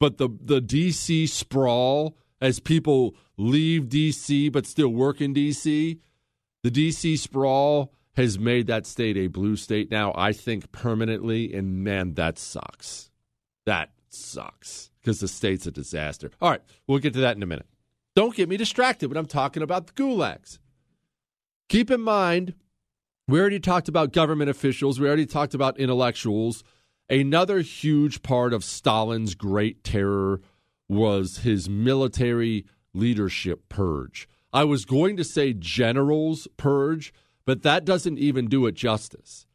But 0.00 0.18
the 0.18 0.28
the 0.40 0.60
D.C. 0.60 1.26
sprawl 1.26 2.16
as 2.40 2.60
people 2.60 3.16
leave 3.36 3.88
D.C. 3.88 4.48
but 4.48 4.64
still 4.64 4.90
work 4.90 5.20
in 5.20 5.32
D.C., 5.32 5.98
the 6.62 6.70
D.C. 6.70 7.16
sprawl 7.16 7.92
has 8.14 8.38
made 8.38 8.66
that 8.68 8.86
state 8.86 9.16
a 9.16 9.26
blue 9.26 9.56
state 9.56 9.90
now. 9.90 10.12
I 10.16 10.32
think 10.32 10.72
permanently, 10.72 11.52
and 11.52 11.84
man, 11.84 12.14
that 12.14 12.38
sucks. 12.38 13.10
That 13.66 13.90
sucks 14.08 14.90
because 15.00 15.20
the 15.20 15.28
state's 15.28 15.66
a 15.66 15.70
disaster. 15.70 16.30
All 16.40 16.50
right, 16.50 16.62
we'll 16.86 16.98
get 16.98 17.12
to 17.14 17.20
that 17.20 17.36
in 17.36 17.42
a 17.42 17.46
minute. 17.46 17.66
Don't 18.14 18.34
get 18.34 18.48
me 18.48 18.56
distracted 18.56 19.08
when 19.08 19.16
I'm 19.16 19.26
talking 19.26 19.62
about 19.62 19.86
the 19.86 19.92
gulags. 19.92 20.58
Keep 21.68 21.90
in 21.90 22.00
mind, 22.00 22.54
we 23.26 23.38
already 23.38 23.60
talked 23.60 23.88
about 23.88 24.12
government 24.12 24.48
officials, 24.48 24.98
we 24.98 25.06
already 25.06 25.26
talked 25.26 25.52
about 25.52 25.78
intellectuals. 25.78 26.64
Another 27.10 27.60
huge 27.60 28.22
part 28.22 28.52
of 28.52 28.64
Stalin's 28.64 29.34
great 29.34 29.84
terror 29.84 30.40
was 30.88 31.38
his 31.38 31.68
military 31.68 32.64
leadership 32.94 33.68
purge. 33.68 34.28
I 34.52 34.64
was 34.64 34.86
going 34.86 35.16
to 35.18 35.24
say 35.24 35.52
generals 35.52 36.48
purge, 36.56 37.12
but 37.44 37.62
that 37.62 37.84
doesn't 37.84 38.18
even 38.18 38.46
do 38.46 38.66
it 38.66 38.74
justice. 38.74 39.46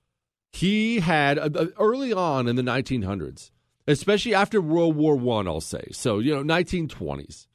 He 0.51 0.99
had 0.99 1.39
uh, 1.39 1.67
early 1.79 2.13
on 2.13 2.47
in 2.47 2.55
the 2.55 2.61
1900s, 2.61 3.49
especially 3.87 4.35
after 4.35 4.61
World 4.61 4.95
War 4.95 5.15
One, 5.15 5.47
I'll 5.47 5.61
say. 5.61 5.87
So 5.91 6.19
you 6.19 6.35
know, 6.35 6.43
1920s. 6.43 7.47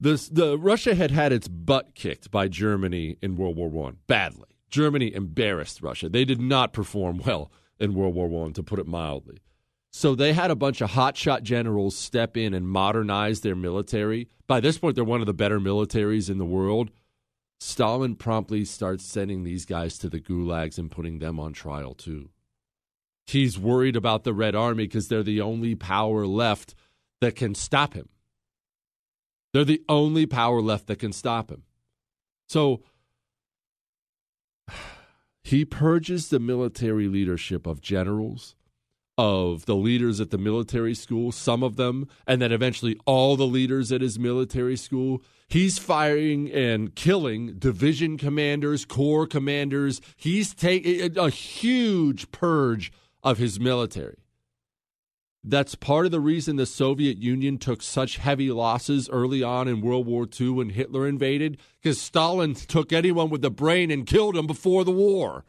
This, 0.00 0.28
the 0.28 0.56
Russia 0.56 0.94
had 0.94 1.10
had 1.10 1.32
its 1.32 1.48
butt 1.48 1.94
kicked 1.94 2.30
by 2.30 2.48
Germany 2.48 3.16
in 3.20 3.36
World 3.36 3.56
War 3.56 3.68
One 3.68 3.96
badly. 4.06 4.46
Germany 4.70 5.12
embarrassed 5.12 5.82
Russia. 5.82 6.08
They 6.08 6.24
did 6.24 6.40
not 6.40 6.72
perform 6.72 7.18
well 7.26 7.50
in 7.80 7.94
World 7.94 8.14
War 8.14 8.28
One, 8.28 8.52
to 8.52 8.62
put 8.62 8.78
it 8.78 8.86
mildly. 8.86 9.38
So 9.90 10.14
they 10.14 10.32
had 10.32 10.50
a 10.50 10.56
bunch 10.56 10.80
of 10.80 10.90
hotshot 10.90 11.42
generals 11.42 11.96
step 11.96 12.36
in 12.36 12.54
and 12.54 12.68
modernize 12.68 13.40
their 13.40 13.56
military. 13.56 14.28
By 14.46 14.60
this 14.60 14.78
point, 14.78 14.94
they're 14.94 15.04
one 15.04 15.20
of 15.20 15.26
the 15.26 15.34
better 15.34 15.58
militaries 15.58 16.30
in 16.30 16.38
the 16.38 16.44
world. 16.44 16.90
Stalin 17.60 18.14
promptly 18.14 18.64
starts 18.64 19.04
sending 19.04 19.42
these 19.42 19.64
guys 19.64 19.98
to 19.98 20.08
the 20.08 20.20
gulags 20.20 20.78
and 20.78 20.90
putting 20.90 21.18
them 21.18 21.40
on 21.40 21.52
trial 21.52 21.94
too. 21.94 22.30
He's 23.26 23.58
worried 23.58 23.96
about 23.96 24.24
the 24.24 24.32
Red 24.32 24.54
Army 24.54 24.84
because 24.84 25.08
they're 25.08 25.22
the 25.22 25.40
only 25.40 25.74
power 25.74 26.26
left 26.26 26.74
that 27.20 27.34
can 27.34 27.54
stop 27.54 27.94
him. 27.94 28.08
They're 29.52 29.64
the 29.64 29.82
only 29.88 30.26
power 30.26 30.60
left 30.60 30.86
that 30.88 30.98
can 30.98 31.12
stop 31.12 31.50
him. 31.50 31.62
So 32.48 32.82
he 35.42 35.64
purges 35.64 36.28
the 36.28 36.40
military 36.40 37.08
leadership 37.08 37.66
of 37.66 37.80
generals, 37.80 38.54
of 39.16 39.66
the 39.66 39.74
leaders 39.74 40.20
at 40.20 40.30
the 40.30 40.38
military 40.38 40.94
school, 40.94 41.32
some 41.32 41.62
of 41.62 41.76
them, 41.76 42.08
and 42.26 42.40
then 42.40 42.52
eventually 42.52 42.98
all 43.04 43.36
the 43.36 43.46
leaders 43.46 43.90
at 43.90 44.00
his 44.00 44.18
military 44.18 44.76
school. 44.76 45.22
He's 45.48 45.78
firing 45.78 46.52
and 46.52 46.94
killing 46.94 47.58
division 47.58 48.18
commanders, 48.18 48.84
corps 48.84 49.26
commanders. 49.26 50.00
He's 50.16 50.54
taking 50.54 51.16
a 51.16 51.30
huge 51.30 52.30
purge 52.30 52.92
of 53.22 53.38
his 53.38 53.58
military. 53.58 54.18
That's 55.48 55.74
part 55.74 56.04
of 56.04 56.12
the 56.12 56.20
reason 56.20 56.56
the 56.56 56.66
Soviet 56.66 57.16
Union 57.16 57.56
took 57.56 57.80
such 57.80 58.18
heavy 58.18 58.50
losses 58.50 59.08
early 59.08 59.42
on 59.42 59.66
in 59.66 59.80
World 59.80 60.06
War 60.06 60.28
II 60.38 60.50
when 60.50 60.68
Hitler 60.68 61.08
invaded, 61.08 61.56
because 61.80 61.98
Stalin 61.98 62.52
took 62.52 62.92
anyone 62.92 63.30
with 63.30 63.42
a 63.46 63.48
brain 63.48 63.90
and 63.90 64.06
killed 64.06 64.36
him 64.36 64.46
before 64.46 64.84
the 64.84 64.92
war. 64.92 65.46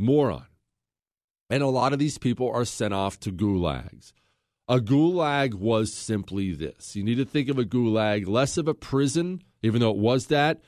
Moron. 0.00 0.46
And 1.48 1.62
a 1.62 1.68
lot 1.68 1.92
of 1.92 2.00
these 2.00 2.18
people 2.18 2.50
are 2.50 2.64
sent 2.64 2.92
off 2.92 3.20
to 3.20 3.30
gulags. 3.30 4.12
A 4.66 4.80
gulag 4.80 5.54
was 5.54 5.94
simply 5.94 6.50
this 6.50 6.96
you 6.96 7.04
need 7.04 7.18
to 7.18 7.24
think 7.24 7.48
of 7.48 7.58
a 7.58 7.64
gulag 7.64 8.26
less 8.26 8.56
of 8.56 8.66
a 8.66 8.74
prison, 8.74 9.44
even 9.62 9.80
though 9.80 9.90
it 9.90 9.96
was 9.96 10.26
that, 10.26 10.60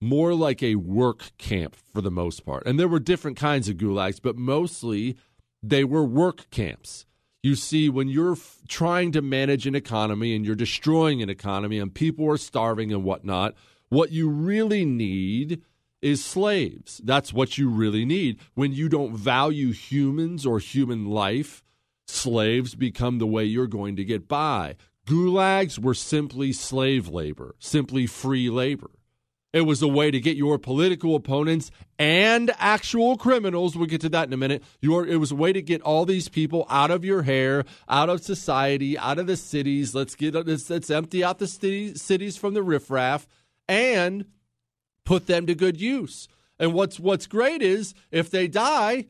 more 0.00 0.34
like 0.34 0.62
a 0.62 0.76
work 0.76 1.32
camp 1.36 1.74
for 1.74 2.00
the 2.00 2.12
most 2.12 2.46
part. 2.46 2.64
And 2.64 2.78
there 2.78 2.86
were 2.86 3.00
different 3.00 3.36
kinds 3.36 3.68
of 3.68 3.76
gulags, 3.76 4.22
but 4.22 4.36
mostly 4.36 5.16
they 5.64 5.82
were 5.82 6.04
work 6.04 6.48
camps 6.50 7.06
you 7.42 7.54
see 7.54 7.88
when 7.88 8.08
you're 8.08 8.32
f- 8.32 8.58
trying 8.68 9.12
to 9.12 9.22
manage 9.22 9.66
an 9.66 9.74
economy 9.74 10.34
and 10.34 10.44
you're 10.44 10.54
destroying 10.54 11.22
an 11.22 11.30
economy 11.30 11.78
and 11.78 11.94
people 11.94 12.28
are 12.28 12.36
starving 12.36 12.92
and 12.92 13.04
whatnot, 13.04 13.54
What 13.88 14.10
you 14.10 14.28
really 14.28 14.84
need 14.84 15.62
is 16.02 16.24
slaves. 16.24 17.00
That's 17.04 17.32
what 17.32 17.56
you 17.56 17.68
really 17.68 18.04
need. 18.04 18.40
When 18.54 18.72
you 18.72 18.88
don't 18.88 19.16
value 19.16 19.72
humans 19.72 20.44
or 20.44 20.58
human 20.58 21.06
life, 21.06 21.62
slaves 22.06 22.74
become 22.74 23.18
the 23.18 23.26
way 23.26 23.44
you're 23.44 23.66
going 23.66 23.96
to 23.96 24.04
get 24.04 24.28
by. 24.28 24.76
Gulags 25.06 25.78
were 25.78 25.94
simply 25.94 26.52
slave 26.52 27.08
labor, 27.08 27.54
simply 27.58 28.06
free 28.06 28.50
labor. 28.50 28.90
It 29.56 29.64
was 29.64 29.80
a 29.80 29.88
way 29.88 30.10
to 30.10 30.20
get 30.20 30.36
your 30.36 30.58
political 30.58 31.14
opponents 31.14 31.70
and 31.98 32.52
actual 32.58 33.16
criminals. 33.16 33.74
We'll 33.74 33.86
get 33.86 34.02
to 34.02 34.10
that 34.10 34.28
in 34.28 34.34
a 34.34 34.36
minute. 34.36 34.62
Your, 34.82 35.06
it 35.06 35.16
was 35.16 35.32
a 35.32 35.34
way 35.34 35.54
to 35.54 35.62
get 35.62 35.80
all 35.80 36.04
these 36.04 36.28
people 36.28 36.66
out 36.68 36.90
of 36.90 37.06
your 37.06 37.22
hair, 37.22 37.64
out 37.88 38.10
of 38.10 38.22
society, 38.22 38.98
out 38.98 39.18
of 39.18 39.26
the 39.26 39.36
cities. 39.38 39.94
Let's 39.94 40.14
get 40.14 40.34
let's, 40.34 40.68
let's 40.68 40.90
empty 40.90 41.24
out 41.24 41.38
the 41.38 41.46
cities, 41.46 42.02
cities 42.02 42.36
from 42.36 42.52
the 42.52 42.62
riffraff 42.62 43.26
and 43.66 44.26
put 45.06 45.26
them 45.26 45.46
to 45.46 45.54
good 45.54 45.80
use. 45.80 46.28
And 46.58 46.74
what's 46.74 47.00
what's 47.00 47.26
great 47.26 47.62
is 47.62 47.94
if 48.10 48.30
they 48.30 48.48
die, 48.48 49.06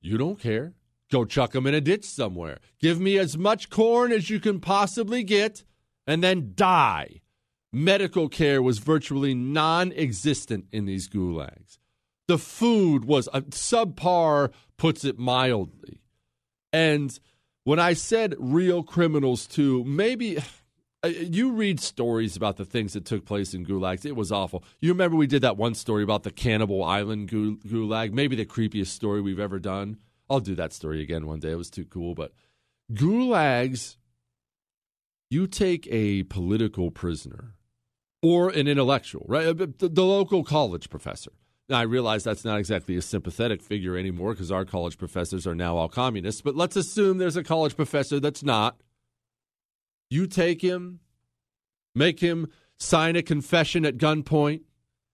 you 0.00 0.18
don't 0.18 0.40
care. 0.40 0.74
Go 1.08 1.24
chuck 1.24 1.52
them 1.52 1.68
in 1.68 1.74
a 1.74 1.80
ditch 1.80 2.04
somewhere. 2.04 2.58
Give 2.80 2.98
me 2.98 3.16
as 3.16 3.38
much 3.38 3.70
corn 3.70 4.10
as 4.10 4.28
you 4.28 4.40
can 4.40 4.58
possibly 4.58 5.22
get, 5.22 5.62
and 6.04 6.20
then 6.20 6.54
die 6.56 7.21
medical 7.72 8.28
care 8.28 8.62
was 8.62 8.78
virtually 8.78 9.34
non 9.34 9.92
existent 9.92 10.66
in 10.72 10.84
these 10.84 11.08
gulags. 11.08 11.78
The 12.28 12.38
food 12.38 13.04
was 13.04 13.28
a 13.32 13.42
subpar, 13.42 14.52
puts 14.76 15.04
it 15.04 15.18
mildly. 15.18 16.00
And 16.72 17.18
when 17.64 17.78
I 17.78 17.94
said 17.94 18.34
real 18.38 18.82
criminals 18.82 19.46
too, 19.46 19.84
maybe 19.84 20.38
uh, 21.02 21.08
you 21.08 21.52
read 21.52 21.80
stories 21.80 22.36
about 22.36 22.56
the 22.56 22.64
things 22.64 22.92
that 22.92 23.04
took 23.04 23.24
place 23.24 23.54
in 23.54 23.66
gulags. 23.66 24.04
It 24.04 24.16
was 24.16 24.30
awful. 24.30 24.64
You 24.80 24.90
remember 24.90 25.16
we 25.16 25.26
did 25.26 25.42
that 25.42 25.56
one 25.56 25.74
story 25.74 26.02
about 26.02 26.22
the 26.22 26.30
Cannibal 26.30 26.84
Island 26.84 27.28
gulag, 27.30 28.12
maybe 28.12 28.36
the 28.36 28.46
creepiest 28.46 28.88
story 28.88 29.20
we've 29.20 29.40
ever 29.40 29.58
done. 29.58 29.98
I'll 30.30 30.40
do 30.40 30.54
that 30.54 30.72
story 30.72 31.02
again 31.02 31.26
one 31.26 31.40
day. 31.40 31.50
It 31.50 31.56
was 31.56 31.70
too 31.70 31.84
cool. 31.84 32.14
But 32.14 32.32
gulags, 32.92 33.96
you 35.28 35.46
take 35.46 35.86
a 35.90 36.22
political 36.24 36.90
prisoner 36.90 37.54
or 38.22 38.50
an 38.50 38.68
intellectual, 38.68 39.26
right? 39.28 39.46
Uh, 39.46 39.52
the, 39.52 39.88
the 39.88 40.04
local 40.04 40.44
college 40.44 40.88
professor. 40.88 41.32
Now, 41.68 41.78
I 41.78 41.82
realize 41.82 42.24
that's 42.24 42.44
not 42.44 42.58
exactly 42.58 42.96
a 42.96 43.02
sympathetic 43.02 43.62
figure 43.62 43.96
anymore 43.96 44.32
because 44.32 44.52
our 44.52 44.64
college 44.64 44.98
professors 44.98 45.46
are 45.46 45.54
now 45.54 45.76
all 45.76 45.88
communists, 45.88 46.40
but 46.40 46.56
let's 46.56 46.76
assume 46.76 47.18
there's 47.18 47.36
a 47.36 47.44
college 47.44 47.76
professor 47.76 48.20
that's 48.20 48.42
not. 48.42 48.80
You 50.10 50.26
take 50.26 50.60
him, 50.60 51.00
make 51.94 52.20
him 52.20 52.48
sign 52.78 53.16
a 53.16 53.22
confession 53.22 53.86
at 53.86 53.96
gunpoint, 53.96 54.62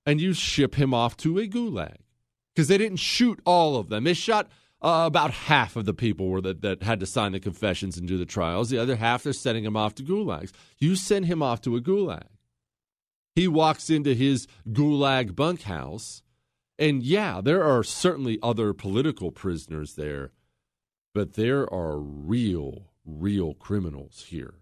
and 0.04 0.20
you 0.20 0.32
ship 0.32 0.74
him 0.74 0.94
off 0.94 1.16
to 1.18 1.38
a 1.38 1.46
gulag 1.46 1.96
because 2.54 2.68
they 2.68 2.78
didn't 2.78 2.98
shoot 2.98 3.40
all 3.44 3.76
of 3.76 3.88
them. 3.88 4.04
They 4.04 4.14
shot 4.14 4.48
uh, 4.80 5.04
about 5.06 5.30
half 5.32 5.76
of 5.76 5.84
the 5.84 5.94
people 5.94 6.28
were 6.28 6.40
that, 6.40 6.62
that 6.62 6.82
had 6.82 7.00
to 7.00 7.06
sign 7.06 7.32
the 7.32 7.40
confessions 7.40 7.96
and 7.98 8.08
do 8.08 8.16
the 8.16 8.26
trials. 8.26 8.70
The 8.70 8.78
other 8.78 8.96
half, 8.96 9.22
they're 9.22 9.32
sending 9.32 9.64
him 9.64 9.76
off 9.76 9.94
to 9.96 10.02
gulags. 10.02 10.50
You 10.78 10.96
send 10.96 11.26
him 11.26 11.42
off 11.42 11.60
to 11.62 11.76
a 11.76 11.80
gulag. 11.80 12.24
He 13.38 13.46
walks 13.46 13.88
into 13.88 14.14
his 14.14 14.48
gulag 14.68 15.36
bunkhouse, 15.36 16.24
and 16.76 17.04
yeah, 17.04 17.40
there 17.40 17.62
are 17.62 17.84
certainly 17.84 18.36
other 18.42 18.72
political 18.72 19.30
prisoners 19.30 19.94
there, 19.94 20.32
but 21.14 21.34
there 21.34 21.72
are 21.72 22.00
real, 22.00 22.90
real 23.06 23.54
criminals 23.54 24.24
here. 24.30 24.54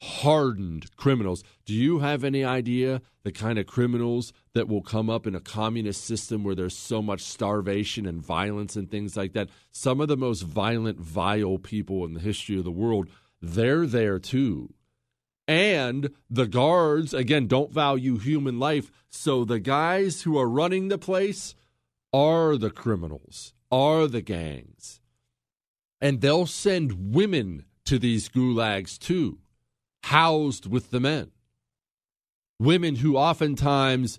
Hardened 0.00 0.94
criminals. 0.96 1.42
Do 1.64 1.74
you 1.74 1.98
have 1.98 2.22
any 2.22 2.44
idea 2.44 3.02
the 3.24 3.32
kind 3.32 3.58
of 3.58 3.66
criminals 3.66 4.32
that 4.52 4.68
will 4.68 4.82
come 4.82 5.10
up 5.10 5.26
in 5.26 5.34
a 5.34 5.40
communist 5.40 6.04
system 6.04 6.44
where 6.44 6.54
there's 6.54 6.76
so 6.76 7.02
much 7.02 7.22
starvation 7.22 8.06
and 8.06 8.24
violence 8.24 8.76
and 8.76 8.88
things 8.88 9.16
like 9.16 9.32
that? 9.32 9.48
Some 9.72 10.00
of 10.00 10.06
the 10.06 10.16
most 10.16 10.42
violent, 10.42 11.00
vile 11.00 11.58
people 11.58 12.04
in 12.04 12.14
the 12.14 12.20
history 12.20 12.56
of 12.56 12.62
the 12.62 12.70
world, 12.70 13.08
they're 13.42 13.84
there 13.84 14.20
too 14.20 14.74
and 15.46 16.10
the 16.30 16.46
guards, 16.46 17.12
again, 17.12 17.46
don't 17.46 17.72
value 17.72 18.18
human 18.18 18.58
life. 18.58 18.90
So 19.10 19.44
the 19.44 19.60
guys 19.60 20.22
who 20.22 20.38
are 20.38 20.48
running 20.48 20.88
the 20.88 20.98
place 20.98 21.54
are 22.12 22.56
the 22.56 22.70
criminals, 22.70 23.52
are 23.70 24.06
the 24.06 24.22
gangs. 24.22 25.00
And 26.00 26.20
they'll 26.20 26.46
send 26.46 27.14
women 27.14 27.64
to 27.84 27.98
these 27.98 28.28
gulags 28.28 28.98
too, 28.98 29.38
housed 30.04 30.66
with 30.66 30.90
the 30.90 31.00
men. 31.00 31.30
Women 32.58 32.96
who 32.96 33.16
oftentimes, 33.16 34.18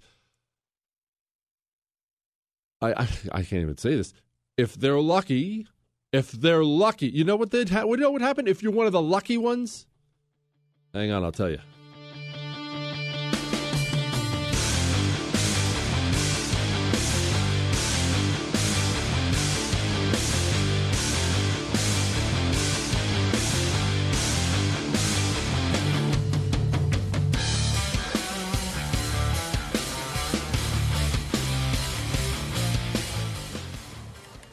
I, 2.82 2.94
I, 2.94 3.08
I 3.32 3.44
can't 3.44 3.62
even 3.62 3.78
say 3.78 3.96
this, 3.96 4.14
if 4.58 4.76
they're 4.76 5.00
lucky, 5.00 5.68
if 6.12 6.32
they're 6.32 6.64
lucky, 6.64 7.08
you 7.08 7.24
know 7.24 7.36
what 7.36 7.52
they'd 7.52 7.70
ha- 7.70 7.86
you 7.86 7.98
know 7.98 8.12
what 8.12 8.22
happened 8.22 8.48
if 8.48 8.62
you're 8.62 8.72
one 8.72 8.86
of 8.86 8.94
the 8.94 9.02
lucky 9.02 9.38
ones? 9.38 9.88
Hang 10.96 11.12
on, 11.12 11.26
I'll 11.26 11.32
tell 11.34 11.50
you. 11.50 11.60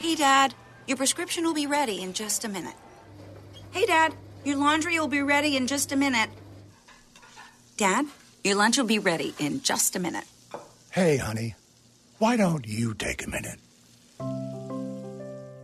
Hey, 0.00 0.16
Dad. 0.16 0.54
Your 0.88 0.96
prescription 0.96 1.44
will 1.44 1.54
be 1.54 1.68
ready 1.68 2.02
in 2.02 2.12
just 2.12 2.44
a 2.44 2.48
minute. 2.48 2.74
Hey, 3.70 3.86
Dad. 3.86 4.16
Your 4.44 4.56
laundry 4.56 4.98
will 4.98 5.06
be 5.06 5.22
ready 5.22 5.56
in 5.56 5.68
just 5.68 5.92
a 5.92 5.96
minute. 5.96 6.28
Dad, 7.76 8.06
your 8.42 8.56
lunch 8.56 8.76
will 8.76 8.86
be 8.86 8.98
ready 8.98 9.34
in 9.38 9.62
just 9.62 9.94
a 9.94 10.00
minute. 10.00 10.24
Hey, 10.90 11.16
honey, 11.16 11.54
why 12.18 12.36
don't 12.36 12.66
you 12.66 12.92
take 12.94 13.24
a 13.24 13.30
minute? 13.30 13.60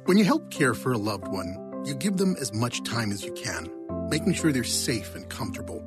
When 0.05 0.17
you 0.17 0.25
help 0.25 0.51
care 0.51 0.75
for 0.75 0.93
a 0.93 0.99
loved 0.99 1.27
one, 1.27 1.83
you 1.85 1.95
give 1.95 2.19
them 2.19 2.37
as 2.41 2.55
much 2.55 2.85
time 2.85 3.11
as 3.11 3.25
you 3.25 3.33
can, 3.33 3.69
making 4.11 4.35
sure 4.35 4.53
they're 4.53 4.63
safe 4.63 5.15
and 5.17 5.29
comfortable. 5.29 5.81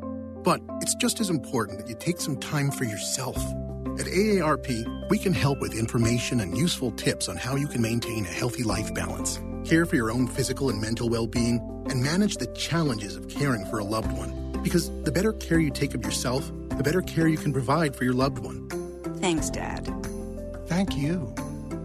But 0.44 0.62
it's 0.82 0.96
just 0.96 1.22
as 1.22 1.30
important 1.30 1.80
that 1.80 1.88
you 1.88 1.96
take 1.96 2.20
some 2.20 2.38
time 2.38 2.72
for 2.72 2.84
yourself. 2.84 3.38
At 4.00 4.08
AARP, 4.08 5.10
we 5.10 5.18
can 5.18 5.34
help 5.34 5.60
with 5.60 5.74
information 5.74 6.42
and 6.42 6.58
useful 6.58 6.92
tips 6.92 7.30
on 7.30 7.38
how 7.38 7.56
you 7.56 7.68
can 7.68 7.82
maintain 7.82 8.26
a 8.26 8.30
healthy 8.30 8.64
life 8.64 8.94
balance 8.94 9.39
care 9.72 9.86
for 9.86 9.95
your 9.95 10.11
own 10.11 10.28
physical 10.28 10.69
and 10.69 10.82
mental 10.82 11.07
well 11.07 11.26
being, 11.26 11.61
and 11.89 12.03
manage 12.03 12.36
the 12.36 12.47
challenges 12.47 13.15
of 13.15 13.30
caring 13.30 13.65
for 13.67 13.80
a 13.80 13.86
loved 13.86 14.11
one. 14.11 14.61
Because 14.61 14.89
the 15.03 15.13
better 15.13 15.32
care 15.32 15.59
you 15.59 15.72
take 15.72 15.95
of 15.95 16.03
yourself, 16.03 16.51
the 16.76 16.84
better 16.84 17.01
care 17.01 17.30
you 17.30 17.38
can 17.38 17.53
provide 17.53 17.95
for 17.95 18.03
your 18.03 18.13
loved 18.13 18.39
one. 18.39 18.67
Thanks, 19.22 19.49
Dad. 19.49 19.88
Thank 20.67 20.97
you. 20.97 21.34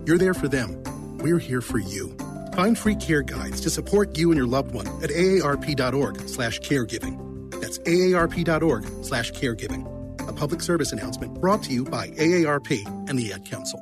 You're 0.05 0.18
there 0.18 0.34
for 0.34 0.49
them. 0.49 0.82
We're 1.18 1.39
here 1.39 1.61
for 1.61 1.78
you. 1.78 2.12
Find 2.57 2.76
free 2.76 2.97
care 2.97 3.22
guides 3.22 3.61
to 3.61 3.70
support 3.70 4.18
you 4.18 4.32
and 4.32 4.37
your 4.37 4.49
loved 4.49 4.74
one 4.74 4.89
at 5.01 5.11
aarp.org 5.11 6.28
slash 6.28 6.59
caregiving. 6.59 7.51
That's 7.61 7.78
aarp.org 7.78 9.05
slash 9.05 9.30
caregiving. 9.30 9.87
A 10.28 10.32
public 10.32 10.61
service 10.61 10.91
announcement 10.91 11.41
brought 11.41 11.62
to 11.62 11.72
you 11.72 11.84
by 11.84 12.09
AARP 12.09 13.09
and 13.09 13.16
the 13.16 13.32
Ad 13.32 13.45
Council. 13.45 13.80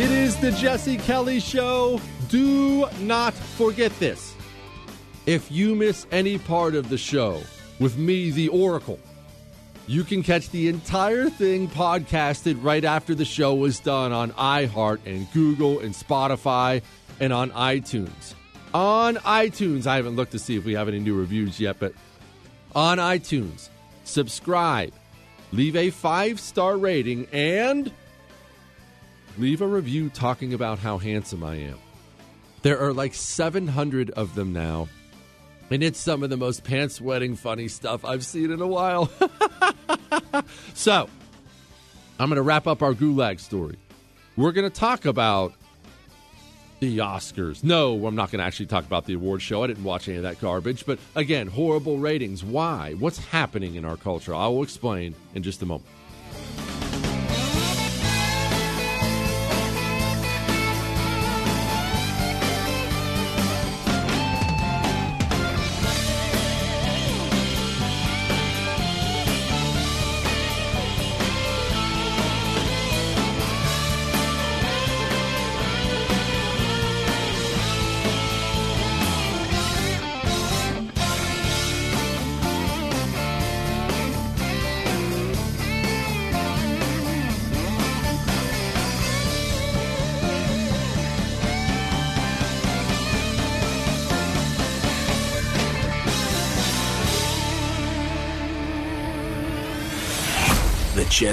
It 0.00 0.10
is 0.10 0.34
the 0.38 0.50
Jesse 0.52 0.96
Kelly 0.96 1.40
Show. 1.40 2.00
Do 2.30 2.86
not 3.00 3.34
forget 3.34 3.92
this. 3.98 4.34
If 5.26 5.52
you 5.52 5.74
miss 5.74 6.06
any 6.10 6.38
part 6.38 6.74
of 6.74 6.88
the 6.88 6.96
show 6.96 7.42
with 7.78 7.98
me, 7.98 8.30
the 8.30 8.48
Oracle, 8.48 8.98
you 9.86 10.02
can 10.02 10.22
catch 10.22 10.48
the 10.48 10.68
entire 10.68 11.28
thing 11.28 11.68
podcasted 11.68 12.64
right 12.64 12.82
after 12.82 13.14
the 13.14 13.26
show 13.26 13.62
is 13.66 13.78
done 13.78 14.10
on 14.10 14.30
iHeart 14.32 15.00
and 15.04 15.30
Google 15.34 15.80
and 15.80 15.94
Spotify 15.94 16.80
and 17.20 17.30
on 17.30 17.50
iTunes. 17.50 18.32
On 18.72 19.16
iTunes, 19.16 19.86
I 19.86 19.96
haven't 19.96 20.16
looked 20.16 20.32
to 20.32 20.38
see 20.38 20.56
if 20.56 20.64
we 20.64 20.72
have 20.72 20.88
any 20.88 20.98
new 20.98 21.14
reviews 21.14 21.60
yet, 21.60 21.76
but 21.78 21.92
on 22.74 22.96
iTunes, 22.96 23.68
subscribe, 24.04 24.94
leave 25.52 25.76
a 25.76 25.90
five 25.90 26.40
star 26.40 26.78
rating, 26.78 27.26
and 27.34 27.92
leave 29.38 29.62
a 29.62 29.66
review 29.66 30.10
talking 30.10 30.54
about 30.54 30.78
how 30.78 30.98
handsome 30.98 31.42
I 31.44 31.56
am. 31.56 31.78
There 32.62 32.78
are 32.78 32.92
like 32.92 33.14
700 33.14 34.10
of 34.10 34.34
them 34.34 34.52
now. 34.52 34.88
And 35.70 35.82
it's 35.82 36.00
some 36.00 36.22
of 36.22 36.30
the 36.30 36.36
most 36.36 36.64
pants 36.64 37.00
wetting 37.00 37.36
funny 37.36 37.68
stuff 37.68 38.04
I've 38.04 38.24
seen 38.26 38.50
in 38.50 38.60
a 38.60 38.66
while. 38.66 39.10
so, 40.74 41.08
I'm 42.18 42.28
going 42.28 42.36
to 42.36 42.42
wrap 42.42 42.66
up 42.66 42.82
our 42.82 42.92
gulag 42.92 43.38
story. 43.38 43.76
We're 44.36 44.52
going 44.52 44.68
to 44.68 44.80
talk 44.80 45.04
about 45.04 45.54
the 46.80 46.98
Oscars. 46.98 47.62
No, 47.62 48.04
I'm 48.06 48.16
not 48.16 48.30
going 48.30 48.40
to 48.40 48.44
actually 48.44 48.66
talk 48.66 48.84
about 48.84 49.06
the 49.06 49.14
award 49.14 49.42
show. 49.42 49.62
I 49.62 49.68
didn't 49.68 49.84
watch 49.84 50.08
any 50.08 50.16
of 50.16 50.24
that 50.24 50.40
garbage. 50.40 50.84
But 50.86 50.98
again, 51.14 51.46
horrible 51.46 51.98
ratings. 51.98 52.42
Why? 52.42 52.94
What's 52.94 53.18
happening 53.18 53.76
in 53.76 53.84
our 53.84 53.96
culture? 53.96 54.34
I 54.34 54.48
will 54.48 54.62
explain 54.62 55.14
in 55.34 55.42
just 55.42 55.62
a 55.62 55.66
moment. 55.66 55.86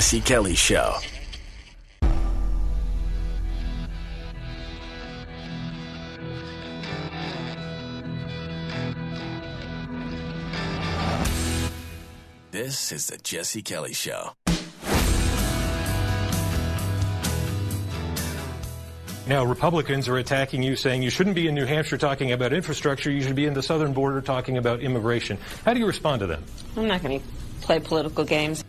Jesse 0.07 0.21
Kelly 0.21 0.55
Show. 0.55 0.95
This 12.51 12.93
is 12.93 13.07
the 13.07 13.17
Jesse 13.17 13.61
Kelly 13.61 13.91
Show. 13.91 14.31
Now, 19.27 19.43
Republicans 19.43 20.07
are 20.07 20.15
attacking 20.15 20.63
you, 20.63 20.77
saying 20.77 21.03
you 21.03 21.09
shouldn't 21.09 21.35
be 21.35 21.49
in 21.49 21.53
New 21.53 21.65
Hampshire 21.65 21.97
talking 21.97 22.31
about 22.31 22.53
infrastructure. 22.53 23.11
You 23.11 23.23
should 23.23 23.35
be 23.35 23.45
in 23.45 23.53
the 23.53 23.61
southern 23.61 23.91
border 23.91 24.21
talking 24.21 24.57
about 24.57 24.79
immigration. 24.79 25.37
How 25.65 25.73
do 25.73 25.81
you 25.81 25.85
respond 25.85 26.21
to 26.21 26.27
them? 26.27 26.45
I'm 26.77 26.87
not 26.87 27.03
going 27.03 27.19
to 27.19 27.27
play 27.59 27.81
political 27.81 28.23
games. 28.23 28.63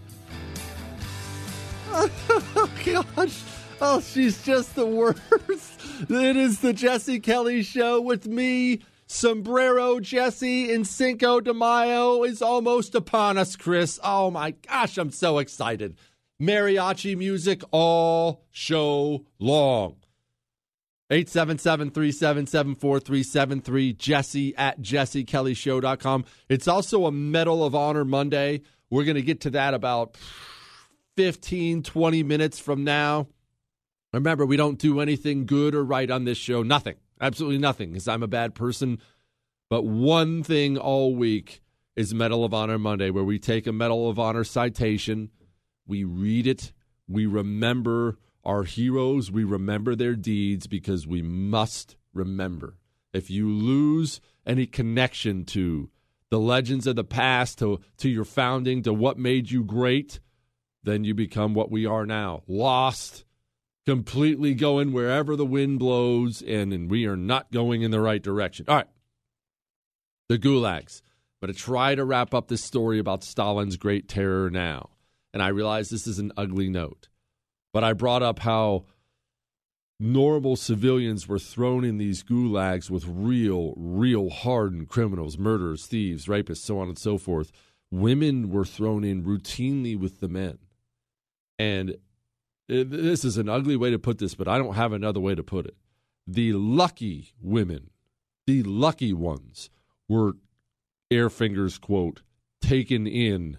Oh, 3.81 4.01
she's 4.01 4.43
just 4.45 4.75
the 4.75 4.87
worst. 4.87 5.81
It 6.09 6.37
is 6.37 6.61
the 6.61 6.73
Jesse 6.73 7.21
Kelly 7.21 7.63
Show 7.63 8.01
with 8.01 8.27
me. 8.27 8.81
Sombrero 9.07 10.01
Jesse 10.01 10.73
and 10.73 10.87
Cinco 10.87 11.41
de 11.41 11.55
Mayo 11.55 12.25
is 12.25 12.43
almost 12.43 12.95
upon 12.95 13.39
us, 13.39 13.57
Chris. 13.57 13.99
Oh 14.05 14.31
my 14.31 14.51
gosh, 14.51 14.99
I'm 14.99 15.11
so 15.11 15.39
excited. 15.39 15.97
Mariachi 16.41 17.17
music 17.17 17.63
all 17.71 18.45
show 18.51 19.25
long. 19.39 19.97
877 21.11 21.91
377 21.91 22.75
4373, 22.75 23.93
jesse 23.95 24.55
at 24.57 24.81
jessekellyshow.com. 24.83 26.25
It's 26.51 26.69
also 26.69 27.07
a 27.07 27.13
Medal 27.13 27.65
of 27.65 27.75
Honor 27.75 28.05
Monday. 28.05 28.61
We're 28.91 29.05
going 29.05 29.15
to 29.15 29.23
get 29.23 29.41
to 29.43 29.51
that 29.51 29.73
about 29.73 30.17
15, 31.19 31.83
20 31.83 32.23
minutes 32.23 32.61
from 32.61 32.85
now. 32.85 33.27
Remember, 34.13 34.47
we 34.47 34.57
don't 34.57 34.79
do 34.79 35.01
anything 35.01 35.47
good 35.47 35.75
or 35.75 35.83
right 35.85 36.09
on 36.09 36.23
this 36.23 36.39
show. 36.39 36.63
Nothing. 36.63 36.95
Absolutely 37.21 37.59
nothing, 37.59 37.91
because 37.91 38.07
I'm 38.07 38.23
a 38.23 38.29
bad 38.29 38.55
person. 38.55 39.01
But 39.69 39.83
one 39.83 40.45
thing 40.45 40.79
all 40.79 41.17
week 41.17 41.61
is 41.97 42.15
Medal 42.15 42.45
of 42.45 42.55
Honor 42.55 42.79
Monday, 42.79 43.11
where 43.11 43.25
we 43.25 43.41
take 43.41 43.67
a 43.67 43.73
Medal 43.73 44.09
of 44.09 44.21
Honor 44.21 44.45
citation, 44.45 45.31
we 45.89 46.05
read 46.05 46.47
it, 46.47 46.73
we 47.09 47.27
remember 47.27 48.17
our 48.45 48.63
heroes, 48.63 49.29
we 49.29 49.43
remember 49.43 49.97
their 49.97 50.15
deeds 50.15 50.69
because 50.69 51.05
we 51.05 51.21
must 51.21 51.97
remember. 52.15 52.77
If 53.13 53.29
you 53.29 53.49
lose 53.51 54.21
any 54.47 54.67
connection 54.67 55.45
to 55.47 55.91
the 56.31 56.39
legends 56.39 56.87
of 56.87 56.95
the 56.95 57.03
past, 57.03 57.59
to, 57.59 57.81
to 57.97 58.09
your 58.09 58.25
founding, 58.25 58.85
to 58.85 58.95
what 58.95 59.19
made 59.19 59.51
you 59.51 59.65
great, 59.65 60.21
then 60.83 61.05
you 61.05 61.15
become 61.15 61.55
what 61.55 61.71
we 61.71 61.87
are 61.87 62.07
now 62.07 62.43
lost, 62.47 63.25
completely 63.87 64.55
going 64.55 64.93
wherever 64.93 65.37
the 65.37 65.47
wind 65.47 65.79
blows, 65.79 66.43
and, 66.43 66.73
and 66.73 66.91
we 66.91 67.07
are 67.07 67.17
not 67.17 67.51
going 67.53 67.83
in 67.83 67.91
the 67.91 68.01
right 68.01 68.23
direction. 68.23 68.67
All 68.69 68.77
right. 68.77 68.87
The 70.29 70.39
gulags. 70.39 71.03
Going 71.41 71.53
to 71.53 71.59
try 71.59 71.95
to 71.95 72.05
wrap 72.05 72.35
up 72.35 72.49
this 72.49 72.65
story 72.65 72.99
about 72.99 73.23
Stalin's 73.23 73.77
great 73.77 74.09
terror 74.09 74.51
now. 74.51 74.91
And 75.33 75.43
I 75.43 75.49
realize 75.49 75.89
this 75.89 76.07
is 76.07 76.19
an 76.19 76.33
ugly 76.37 76.69
note, 76.69 77.09
but 77.73 77.85
I 77.85 77.93
brought 77.93 78.23
up 78.23 78.41
how 78.41 78.87
normal 80.01 80.57
civilians 80.57 81.29
were 81.29 81.39
thrown 81.39 81.85
in 81.85 81.99
these 81.99 82.23
gulags 82.23 82.91
with 82.91 83.05
real, 83.07 83.75
real 83.77 84.31
hardened 84.31 84.89
criminals, 84.89 85.39
murderers, 85.39 85.87
thieves, 85.87 86.27
rapists, 86.27 86.59
so 86.59 86.79
on 86.81 86.89
and 86.89 86.99
so 86.99 87.19
forth. 87.19 87.53
Women 87.91 88.51
were 88.51 88.65
thrown 88.65 89.05
in 89.05 89.25
routinely 89.25 89.99
with 89.99 90.21
the 90.21 90.29
men. 90.29 90.59
And 91.59 91.97
this 92.69 93.25
is 93.25 93.37
an 93.37 93.49
ugly 93.49 93.77
way 93.77 93.91
to 93.91 93.99
put 93.99 94.19
this, 94.19 94.35
but 94.35 94.47
I 94.49 94.59
don't 94.59 94.75
have 94.75 94.93
another 94.93 95.21
way 95.21 95.35
to 95.35 95.43
put 95.43 95.67
it. 95.67 95.77
The 96.27 96.53
lucky 96.53 97.33
women, 97.41 97.91
the 98.47 98.63
lucky 98.63 99.13
ones, 99.13 99.71
were, 100.09 100.37
air 101.11 101.31
fingers 101.31 101.79
quote, 101.79 102.23
taken 102.61 103.07
in 103.07 103.59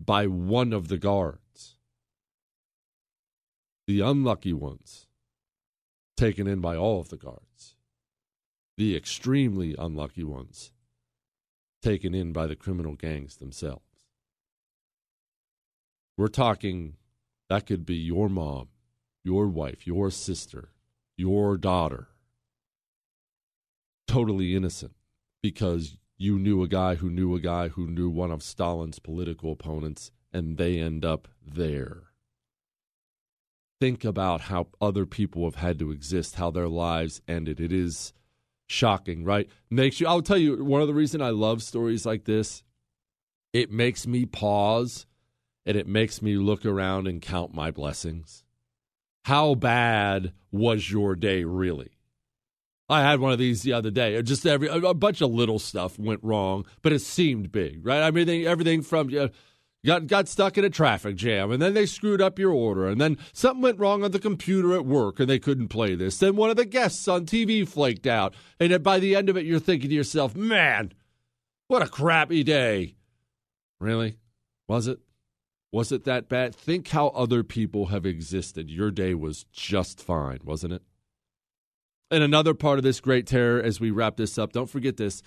by 0.00 0.26
one 0.26 0.72
of 0.72 0.88
the 0.88 0.98
guards. 0.98 1.76
The 3.86 4.00
unlucky 4.00 4.52
ones, 4.52 5.06
taken 6.16 6.46
in 6.46 6.60
by 6.60 6.76
all 6.76 7.00
of 7.00 7.08
the 7.08 7.16
guards. 7.16 7.76
The 8.76 8.96
extremely 8.96 9.74
unlucky 9.78 10.24
ones, 10.24 10.72
taken 11.82 12.14
in 12.14 12.32
by 12.32 12.46
the 12.46 12.56
criminal 12.56 12.94
gangs 12.94 13.36
themselves. 13.36 13.82
We're 16.16 16.28
talking 16.28 16.96
that 17.48 17.66
could 17.66 17.86
be 17.86 17.96
your 17.96 18.28
mom, 18.28 18.68
your 19.24 19.48
wife, 19.48 19.86
your 19.86 20.10
sister, 20.10 20.70
your 21.16 21.56
daughter. 21.56 22.08
Totally 24.06 24.54
innocent 24.54 24.92
because 25.42 25.96
you 26.18 26.38
knew 26.38 26.62
a 26.62 26.68
guy 26.68 26.94
who 26.96 27.10
knew 27.10 27.34
a 27.34 27.40
guy 27.40 27.68
who 27.68 27.86
knew 27.86 28.08
one 28.08 28.30
of 28.30 28.42
Stalin's 28.42 28.98
political 28.98 29.52
opponents, 29.52 30.10
and 30.32 30.56
they 30.56 30.78
end 30.78 31.04
up 31.04 31.28
there. 31.44 32.04
Think 33.80 34.04
about 34.04 34.42
how 34.42 34.68
other 34.80 35.04
people 35.04 35.44
have 35.44 35.56
had 35.56 35.78
to 35.80 35.90
exist, 35.90 36.36
how 36.36 36.50
their 36.50 36.68
lives 36.68 37.20
ended. 37.28 37.60
It 37.60 37.72
is 37.72 38.14
shocking, 38.66 39.24
right? 39.24 39.48
Makes 39.70 40.00
you, 40.00 40.06
I'll 40.06 40.22
tell 40.22 40.38
you, 40.38 40.64
one 40.64 40.80
of 40.80 40.88
the 40.88 40.94
reasons 40.94 41.22
I 41.22 41.30
love 41.30 41.62
stories 41.62 42.06
like 42.06 42.24
this, 42.24 42.62
it 43.52 43.70
makes 43.70 44.06
me 44.06 44.24
pause 44.24 45.06
and 45.66 45.76
it 45.76 45.88
makes 45.88 46.22
me 46.22 46.36
look 46.36 46.64
around 46.64 47.08
and 47.08 47.20
count 47.20 47.52
my 47.52 47.70
blessings. 47.70 48.44
How 49.24 49.56
bad 49.56 50.32
was 50.52 50.90
your 50.90 51.16
day 51.16 51.42
really? 51.42 51.90
I 52.88 53.02
had 53.02 53.18
one 53.18 53.32
of 53.32 53.38
these 53.40 53.62
the 53.62 53.72
other 53.72 53.90
day. 53.90 54.22
Just 54.22 54.46
every 54.46 54.68
a 54.68 54.94
bunch 54.94 55.20
of 55.20 55.32
little 55.32 55.58
stuff 55.58 55.98
went 55.98 56.22
wrong, 56.22 56.64
but 56.82 56.92
it 56.92 57.00
seemed 57.00 57.50
big, 57.50 57.84
right? 57.84 58.02
I 58.02 58.12
mean, 58.12 58.46
everything 58.46 58.82
from 58.82 59.10
you 59.10 59.18
know, 59.18 59.28
got 59.84 60.06
got 60.06 60.28
stuck 60.28 60.56
in 60.56 60.64
a 60.64 60.70
traffic 60.70 61.16
jam, 61.16 61.50
and 61.50 61.60
then 61.60 61.74
they 61.74 61.86
screwed 61.86 62.22
up 62.22 62.38
your 62.38 62.52
order, 62.52 62.86
and 62.86 63.00
then 63.00 63.18
something 63.32 63.62
went 63.62 63.80
wrong 63.80 64.04
on 64.04 64.12
the 64.12 64.20
computer 64.20 64.72
at 64.74 64.86
work, 64.86 65.18
and 65.18 65.28
they 65.28 65.40
couldn't 65.40 65.66
play 65.66 65.96
this. 65.96 66.18
Then 66.18 66.36
one 66.36 66.50
of 66.50 66.56
the 66.56 66.64
guests 66.64 67.08
on 67.08 67.26
TV 67.26 67.66
flaked 67.66 68.06
out, 68.06 68.34
and 68.60 68.80
by 68.84 69.00
the 69.00 69.16
end 69.16 69.28
of 69.28 69.36
it, 69.36 69.46
you're 69.46 69.58
thinking 69.58 69.88
to 69.88 69.96
yourself, 69.96 70.36
"Man, 70.36 70.92
what 71.66 71.82
a 71.82 71.88
crappy 71.88 72.44
day." 72.44 72.94
Really, 73.80 74.16
was 74.68 74.86
it? 74.86 75.00
Was 75.72 75.92
it 75.92 76.04
that 76.04 76.28
bad? 76.28 76.54
Think 76.54 76.88
how 76.88 77.08
other 77.08 77.42
people 77.42 77.86
have 77.86 78.06
existed. 78.06 78.70
Your 78.70 78.90
day 78.90 79.14
was 79.14 79.44
just 79.52 80.00
fine, 80.00 80.40
wasn't 80.44 80.74
it? 80.74 80.82
And 82.10 82.22
another 82.22 82.54
part 82.54 82.78
of 82.78 82.84
this 82.84 83.00
great 83.00 83.26
terror, 83.26 83.60
as 83.60 83.80
we 83.80 83.90
wrap 83.90 84.16
this 84.16 84.38
up, 84.38 84.52
don't 84.52 84.70
forget 84.70 84.96
this. 84.96 85.22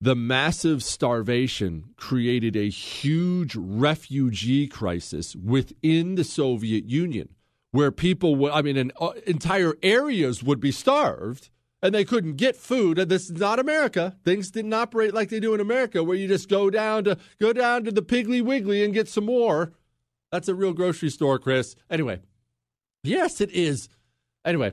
The 0.00 0.14
massive 0.14 0.84
starvation 0.84 1.94
created 1.96 2.54
a 2.54 2.70
huge 2.70 3.56
refugee 3.56 4.68
crisis 4.68 5.34
within 5.34 6.14
the 6.14 6.22
Soviet 6.22 6.84
Union 6.84 7.30
where 7.72 7.90
people, 7.90 8.50
I 8.52 8.62
mean, 8.62 8.76
an, 8.76 8.92
uh, 9.00 9.10
entire 9.26 9.74
areas 9.82 10.42
would 10.42 10.60
be 10.60 10.72
starved 10.72 11.50
and 11.82 11.94
they 11.94 12.04
couldn't 12.04 12.36
get 12.36 12.56
food. 12.56 12.98
And 12.98 13.10
this 13.10 13.30
is 13.30 13.38
not 13.38 13.58
America. 13.58 14.16
Things 14.24 14.50
didn't 14.50 14.72
operate 14.72 15.14
like 15.14 15.28
they 15.28 15.40
do 15.40 15.54
in 15.54 15.60
America, 15.60 16.02
where 16.02 16.16
you 16.16 16.28
just 16.28 16.48
go 16.48 16.70
down 16.70 17.04
to 17.04 17.18
go 17.40 17.52
down 17.52 17.84
to 17.84 17.92
the 17.92 18.02
Piggly 18.02 18.42
Wiggly 18.42 18.84
and 18.84 18.94
get 18.94 19.08
some 19.08 19.24
more. 19.26 19.72
That's 20.32 20.48
a 20.48 20.54
real 20.54 20.72
grocery 20.72 21.10
store, 21.10 21.38
Chris. 21.38 21.74
Anyway, 21.88 22.20
yes, 23.02 23.40
it 23.40 23.50
is. 23.50 23.88
Anyway, 24.44 24.72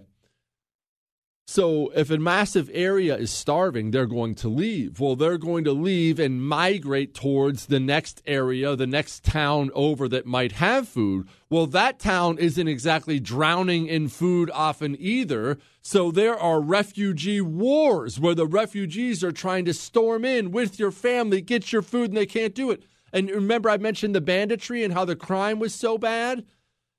so 1.48 1.90
if 1.96 2.10
a 2.10 2.18
massive 2.18 2.72
area 2.74 3.16
is 3.16 3.30
starving, 3.30 3.92
they're 3.92 4.08
going 4.08 4.34
to 4.36 4.50
leave. 4.50 5.00
Well, 5.00 5.16
they're 5.16 5.38
going 5.38 5.64
to 5.66 5.74
leave 5.74 6.20
and 6.20 6.42
migrate 6.42 7.14
towards 7.14 7.68
the 7.68 7.80
next 7.80 8.24
area, 8.26 8.76
the 8.76 8.88
next 8.88 9.24
town 9.24 9.70
over 9.76 10.08
that 10.10 10.26
might 10.26 10.54
have 10.54 10.88
food. 10.90 11.28
Well, 11.50 11.68
that 11.68 12.00
town 12.00 12.40
isn't 12.40 12.68
exactly 12.68 13.20
drowning 13.20 13.86
in 13.86 14.08
food 14.10 14.50
often 14.56 14.98
either. 15.00 15.60
So 15.84 16.10
there 16.10 16.38
are 16.38 16.60
refugee 16.60 17.42
wars 17.42 18.20
where 18.20 18.36
the 18.36 18.48
refugees 18.48 19.24
are 19.24 19.32
trying 19.32 19.66
to 19.66 19.74
storm 19.74 20.26
in 20.26 20.50
with 20.50 20.80
your 20.80 20.92
family, 20.92 21.42
get 21.42 21.72
your 21.72 21.84
food, 21.84 22.10
and 22.10 22.18
they 22.18 22.26
can't 22.26 22.56
do 22.56 22.72
it. 22.72 22.82
And 23.14 23.30
remember, 23.30 23.70
I 23.70 23.78
mentioned 23.78 24.16
the 24.16 24.20
banditry 24.20 24.84
and 24.84 24.94
how 24.94 25.06
the 25.06 25.16
crime 25.16 25.60
was 25.60 25.76
so 25.76 26.00
bad? 26.00 26.44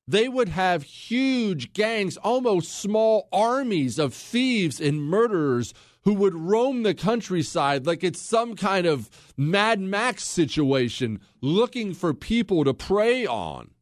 They 0.09 0.29
would 0.29 0.49
have 0.49 0.85
huge 0.85 1.73
gangs, 1.73 2.17
almost 2.19 2.73
small 2.73 3.29
armies 3.33 3.99
of 3.99 4.15
thieves 4.15 4.81
and 4.81 5.03
murderers 5.03 5.75
who 6.05 6.15
would 6.15 6.35
roam 6.35 6.85
the 6.85 6.95
countryside 6.95 7.85
like 7.85 8.05
it's 8.05 8.21
some 8.21 8.55
kind 8.55 8.87
of 8.87 9.11
Mad 9.37 9.81
Max 9.81 10.23
situation 10.23 11.21
looking 11.41 11.93
for 11.93 12.15
people 12.15 12.63
to 12.63 12.73
prey 12.73 13.27
on. 13.27 13.73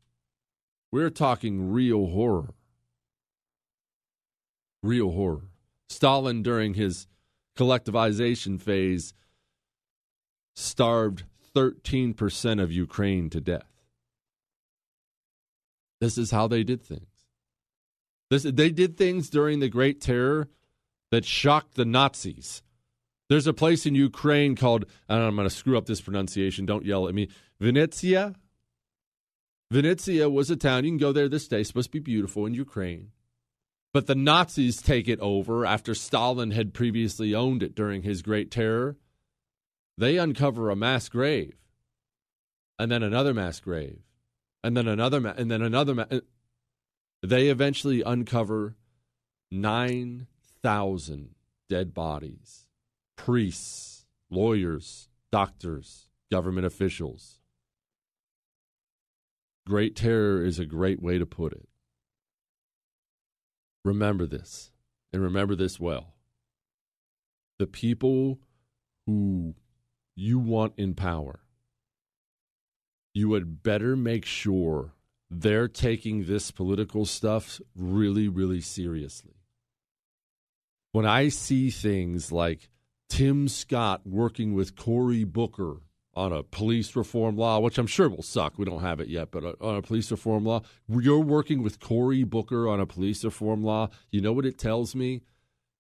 We're 0.91 1.11
talking 1.11 1.71
real 1.71 2.07
horror. 2.07 2.55
Real 4.83 5.11
horror. 5.11 5.43
Stalin, 5.91 6.43
during 6.43 6.75
his 6.75 7.07
collectivization 7.59 8.61
phase, 8.61 9.13
starved 10.57 11.25
13% 11.55 12.63
of 12.63 12.73
Ukraine 12.73 13.29
to 13.31 13.41
death. 13.41 13.74
This 16.05 16.19
is 16.19 16.31
how 16.31 16.49
they 16.49 16.65
did 16.65 16.83
things. 16.83 17.09
This, 18.29 18.43
they 18.43 18.69
did 18.69 18.99
things 18.99 19.31
during 19.31 19.61
the 19.61 19.71
Great 19.71 20.03
Terror 20.03 20.51
that 21.11 21.25
shocked 21.25 21.77
the 21.77 21.87
Nazis. 21.87 22.63
There's 23.31 23.47
a 23.47 23.55
place 23.55 23.87
in 23.87 23.95
Ukraine 23.95 24.55
called, 24.55 24.85
I 25.09 25.17
am 25.17 25.35
going 25.35 25.49
to 25.49 25.55
screw 25.55 25.79
up 25.79 25.87
this 25.87 26.03
pronunciation, 26.03 26.67
don't 26.67 26.85
yell 26.85 27.09
at 27.09 27.15
me, 27.15 27.29
Venezia. 27.59 28.35
Venezia 29.71 30.29
was 30.29 30.51
a 30.51 30.57
town, 30.57 30.85
you 30.85 30.91
can 30.91 30.99
go 30.99 31.11
there 31.11 31.27
this 31.27 31.49
day, 31.49 31.61
it's 31.61 31.71
supposed 31.71 31.89
to 31.89 31.93
be 31.93 32.01
beautiful 32.01 32.45
in 32.45 32.53
Ukraine. 32.53 33.13
But 33.95 34.07
the 34.07 34.15
Nazis 34.15 34.83
take 34.83 35.09
it 35.09 35.21
over 35.21 35.65
after 35.65 35.95
Stalin 35.95 36.51
had 36.51 36.75
previously 36.75 37.35
owned 37.35 37.63
it 37.63 37.75
during 37.75 38.03
his 38.03 38.21
Great 38.21 38.51
Terror. 38.51 38.99
They 39.97 40.19
uncover 40.19 40.69
a 40.69 40.77
mass 40.77 41.09
grave 41.09 41.57
and 42.79 42.93
then 42.93 43.03
another 43.03 43.33
mass 43.33 43.59
grave 43.59 44.01
and 44.65 44.77
then 44.77 44.89
another 44.89 45.21
ma- 45.21 45.35
and 45.37 45.51
then 45.51 45.63
another 45.63 45.95
ma- 45.95 46.07
uh, 46.11 46.21
they 47.23 47.49
eventually 47.49 48.03
uncover 48.03 48.77
9,000 49.51 51.35
dead 51.69 51.95
bodies. 51.95 52.67
Priests 53.17 54.07
lawyers 54.31 55.09
doctors 55.31 56.09
government 56.31 56.67
officials. 56.67 57.41
Great 59.67 59.95
terror 59.95 60.43
is 60.43 60.59
a 60.59 60.67
great 60.67 61.01
way 61.01 61.19
to 61.19 61.27
put 61.27 61.53
it. 61.53 61.69
Remember 63.85 64.27
this 64.27 64.71
and 65.13 65.23
remember 65.23 65.55
this 65.55 65.79
well. 65.79 66.15
The 67.59 67.67
people 67.67 68.41
who 69.07 69.55
you 70.15 70.39
want 70.39 70.73
in 70.77 70.95
power 70.95 71.44
you 73.15 73.33
had 73.33 73.63
better 73.63 73.97
make 73.97 74.27
sure 74.27 74.93
they're 75.31 75.69
taking 75.69 76.25
this 76.25 76.51
political 76.51 77.07
stuff 77.07 77.61
really, 77.75 78.29
really 78.29 78.61
seriously. 78.61 79.35
When 80.93 81.07
I 81.07 81.29
see 81.29 81.71
things 81.71 82.31
like 82.31 82.69
Tim 83.09 83.49
Scott 83.49 84.03
working 84.05 84.55
with 84.55 84.77
Cory 84.77 85.25
Booker 85.25 85.79
on 86.17 86.33
a 86.33 86.43
police 86.43 86.95
reform 86.95 87.37
law, 87.37 87.59
which 87.59 87.79
I'm 87.79 87.87
sure 87.87 88.09
will 88.09 88.23
suck. 88.23 88.59
We 88.59 88.65
don't 88.65 88.81
have 88.81 89.01
it 89.01 89.09
yet, 89.09 89.31
but 89.31 89.61
on 89.61 89.77
a 89.77 89.83
police 89.83 90.11
reform 90.11 90.45
law, 90.45 90.63
you're 90.89 91.19
working 91.19 91.63
with 91.63 91.81
Cory 91.81 92.25
Booker 92.25 92.69
on 92.69 92.81
a 92.81 92.87
police 92.87 93.25
reform 93.25 93.63
law. 93.65 93.89
You 94.11 94.21
know 94.21 94.33
what 94.33 94.47
it 94.47 94.59
tells 94.59 94.95
me? 94.95 95.23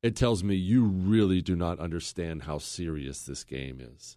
It 0.03 0.16
tells 0.16 0.43
me 0.45 0.57
you 0.57 0.85
really 0.85 1.41
do 1.41 1.57
not 1.57 1.78
understand 1.78 2.43
how 2.43 2.59
serious 2.59 3.22
this 3.22 3.45
game 3.45 3.80
is. 3.80 4.16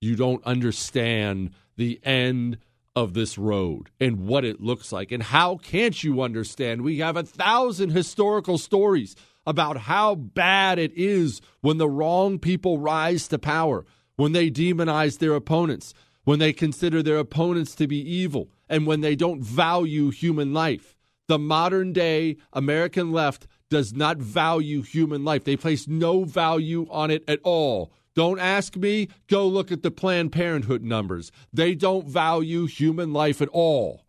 You 0.00 0.14
don't 0.14 0.44
understand 0.44 1.50
the 1.76 2.00
end 2.02 2.58
of 2.94 3.12
this 3.12 3.36
road 3.36 3.90
and 4.00 4.26
what 4.26 4.44
it 4.44 4.60
looks 4.60 4.90
like. 4.90 5.12
And 5.12 5.22
how 5.22 5.56
can't 5.56 6.02
you 6.02 6.22
understand? 6.22 6.80
We 6.80 6.98
have 6.98 7.16
a 7.16 7.22
thousand 7.22 7.90
historical 7.90 8.56
stories 8.56 9.14
about 9.46 9.76
how 9.76 10.14
bad 10.14 10.78
it 10.78 10.92
is 10.94 11.40
when 11.60 11.78
the 11.78 11.88
wrong 11.88 12.38
people 12.38 12.78
rise 12.78 13.28
to 13.28 13.38
power, 13.38 13.84
when 14.16 14.32
they 14.32 14.50
demonize 14.50 15.18
their 15.18 15.34
opponents, 15.34 15.94
when 16.24 16.38
they 16.38 16.52
consider 16.52 17.02
their 17.02 17.18
opponents 17.18 17.74
to 17.76 17.86
be 17.86 17.98
evil, 17.98 18.48
and 18.68 18.86
when 18.86 19.02
they 19.02 19.14
don't 19.14 19.42
value 19.42 20.10
human 20.10 20.52
life. 20.52 20.96
The 21.28 21.38
modern 21.38 21.92
day 21.92 22.36
American 22.52 23.12
left 23.12 23.46
does 23.68 23.92
not 23.92 24.18
value 24.18 24.82
human 24.82 25.24
life. 25.24 25.44
They 25.44 25.56
place 25.56 25.86
no 25.86 26.24
value 26.24 26.86
on 26.90 27.10
it 27.10 27.24
at 27.28 27.40
all. 27.42 27.92
Don't 28.16 28.40
ask 28.40 28.76
me. 28.76 29.08
Go 29.28 29.46
look 29.46 29.70
at 29.70 29.82
the 29.82 29.90
Planned 29.90 30.32
Parenthood 30.32 30.82
numbers. 30.82 31.30
They 31.52 31.74
don't 31.74 32.08
value 32.08 32.66
human 32.66 33.12
life 33.12 33.42
at 33.42 33.50
all. 33.50 34.06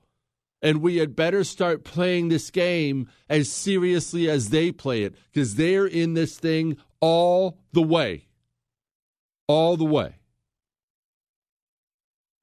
And 0.61 0.81
we 0.81 0.97
had 0.97 1.15
better 1.15 1.43
start 1.43 1.83
playing 1.83 2.29
this 2.29 2.49
game 2.49 3.09
as 3.29 3.51
seriously 3.51 4.29
as 4.29 4.49
they 4.49 4.71
play 4.71 5.03
it 5.03 5.13
because 5.31 5.55
they're 5.55 5.85
in 5.85 6.13
this 6.13 6.39
thing 6.39 6.77
all 7.01 7.59
the 7.73 7.83
way. 7.83 8.25
All 9.47 9.77
the 9.77 9.85
way. 9.85 10.15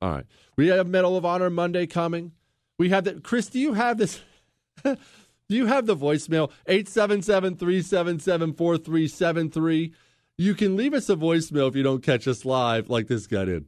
All 0.00 0.10
right. 0.10 0.26
We 0.56 0.68
have 0.68 0.86
Medal 0.86 1.16
of 1.16 1.24
Honor 1.24 1.50
Monday 1.50 1.86
coming. 1.86 2.32
We 2.78 2.90
have 2.90 3.04
that. 3.04 3.24
Chris, 3.24 3.48
do 3.48 3.58
you 3.58 3.72
have 3.72 3.96
this? 3.96 4.20
do 4.84 4.96
you 5.48 5.66
have 5.66 5.86
the 5.86 5.96
voicemail? 5.96 6.50
877 6.66 7.56
377 7.56 8.52
4373. 8.52 9.94
You 10.36 10.56
can 10.56 10.74
leave 10.74 10.94
us 10.94 11.08
a 11.08 11.14
voicemail 11.14 11.68
if 11.68 11.76
you 11.76 11.84
don't 11.84 12.02
catch 12.02 12.26
us 12.26 12.44
live, 12.44 12.90
like 12.90 13.06
this 13.06 13.28
guy 13.28 13.44
did. 13.44 13.66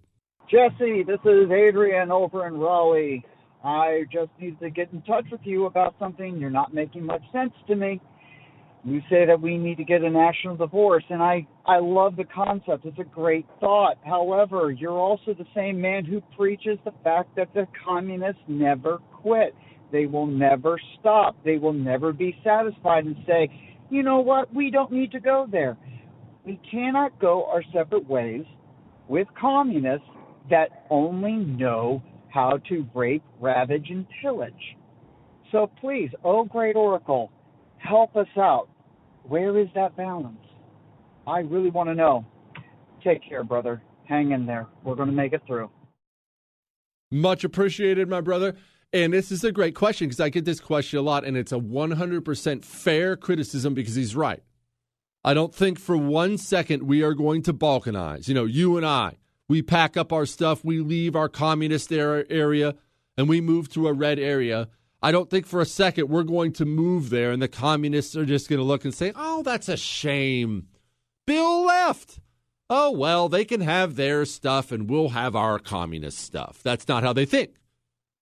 Jesse, 0.50 1.04
this 1.04 1.20
is 1.24 1.48
Adrian 1.48 2.10
over 2.10 2.44
in 2.48 2.54
Raleigh. 2.54 3.24
I 3.62 4.02
just 4.12 4.30
need 4.40 4.58
to 4.58 4.68
get 4.70 4.92
in 4.92 5.00
touch 5.02 5.26
with 5.30 5.42
you 5.44 5.66
about 5.66 5.94
something. 6.00 6.38
You're 6.38 6.50
not 6.50 6.74
making 6.74 7.06
much 7.06 7.22
sense 7.32 7.52
to 7.68 7.76
me. 7.76 8.00
You 8.82 9.00
say 9.08 9.26
that 9.26 9.40
we 9.40 9.58
need 9.58 9.76
to 9.76 9.84
get 9.84 10.02
a 10.02 10.10
national 10.10 10.56
divorce, 10.56 11.04
and 11.08 11.22
I, 11.22 11.46
I 11.66 11.78
love 11.78 12.16
the 12.16 12.24
concept. 12.24 12.84
It's 12.84 12.98
a 12.98 13.04
great 13.04 13.46
thought. 13.60 13.98
However, 14.04 14.72
you're 14.72 14.98
also 14.98 15.34
the 15.34 15.46
same 15.54 15.80
man 15.80 16.04
who 16.04 16.20
preaches 16.36 16.78
the 16.84 16.92
fact 17.04 17.36
that 17.36 17.54
the 17.54 17.68
communists 17.84 18.42
never 18.48 18.98
quit. 19.22 19.54
They 19.92 20.06
will 20.06 20.26
never 20.26 20.80
stop. 20.98 21.36
They 21.44 21.58
will 21.58 21.72
never 21.72 22.12
be 22.12 22.36
satisfied 22.42 23.04
and 23.04 23.16
say, 23.24 23.48
you 23.88 24.02
know 24.02 24.18
what, 24.18 24.52
we 24.52 24.72
don't 24.72 24.90
need 24.90 25.12
to 25.12 25.20
go 25.20 25.46
there 25.48 25.76
we 26.46 26.60
cannot 26.70 27.18
go 27.18 27.44
our 27.46 27.62
separate 27.74 28.08
ways 28.08 28.44
with 29.08 29.26
communists 29.38 30.06
that 30.48 30.86
only 30.90 31.32
know 31.32 32.02
how 32.32 32.58
to 32.68 32.86
rape, 32.94 33.24
ravage, 33.40 33.88
and 33.90 34.06
pillage. 34.22 34.76
So 35.50 35.70
please, 35.80 36.10
oh 36.24 36.44
great 36.44 36.76
oracle, 36.76 37.32
help 37.78 38.16
us 38.16 38.28
out. 38.36 38.68
Where 39.24 39.58
is 39.58 39.68
that 39.74 39.96
balance? 39.96 40.38
I 41.26 41.40
really 41.40 41.70
want 41.70 41.88
to 41.88 41.94
know. 41.94 42.24
Take 43.02 43.28
care, 43.28 43.42
brother. 43.42 43.82
Hang 44.04 44.30
in 44.30 44.46
there. 44.46 44.66
We're 44.84 44.94
going 44.94 45.08
to 45.08 45.14
make 45.14 45.32
it 45.32 45.42
through. 45.46 45.68
Much 47.10 47.42
appreciated, 47.42 48.08
my 48.08 48.20
brother. 48.20 48.54
And 48.92 49.12
this 49.12 49.32
is 49.32 49.42
a 49.42 49.50
great 49.50 49.74
question 49.74 50.06
because 50.06 50.20
I 50.20 50.28
get 50.28 50.44
this 50.44 50.60
question 50.60 51.00
a 51.00 51.02
lot, 51.02 51.24
and 51.24 51.36
it's 51.36 51.52
a 51.52 51.58
100% 51.58 52.64
fair 52.64 53.16
criticism 53.16 53.74
because 53.74 53.96
he's 53.96 54.14
right. 54.14 54.42
I 55.26 55.34
don't 55.34 55.52
think 55.52 55.80
for 55.80 55.96
one 55.96 56.38
second 56.38 56.84
we 56.84 57.02
are 57.02 57.12
going 57.12 57.42
to 57.42 57.52
balkanize. 57.52 58.28
You 58.28 58.34
know, 58.34 58.44
you 58.44 58.76
and 58.76 58.86
I, 58.86 59.16
we 59.48 59.60
pack 59.60 59.96
up 59.96 60.12
our 60.12 60.24
stuff, 60.24 60.64
we 60.64 60.78
leave 60.78 61.16
our 61.16 61.28
communist 61.28 61.92
area, 61.92 62.76
and 63.18 63.28
we 63.28 63.40
move 63.40 63.68
to 63.70 63.88
a 63.88 63.92
red 63.92 64.20
area. 64.20 64.68
I 65.02 65.10
don't 65.10 65.28
think 65.28 65.46
for 65.46 65.60
a 65.60 65.66
second 65.66 66.08
we're 66.08 66.22
going 66.22 66.52
to 66.54 66.64
move 66.64 67.10
there 67.10 67.32
and 67.32 67.42
the 67.42 67.48
communists 67.48 68.16
are 68.16 68.24
just 68.24 68.48
going 68.48 68.60
to 68.60 68.64
look 68.64 68.84
and 68.84 68.94
say, 68.94 69.12
oh, 69.16 69.42
that's 69.42 69.68
a 69.68 69.76
shame. 69.76 70.68
Bill 71.26 71.64
left. 71.64 72.20
Oh, 72.70 72.92
well, 72.92 73.28
they 73.28 73.44
can 73.44 73.62
have 73.62 73.96
their 73.96 74.24
stuff 74.26 74.70
and 74.70 74.88
we'll 74.88 75.08
have 75.08 75.34
our 75.34 75.58
communist 75.58 76.18
stuff. 76.18 76.60
That's 76.62 76.86
not 76.86 77.02
how 77.02 77.12
they 77.12 77.26
think. 77.26 77.50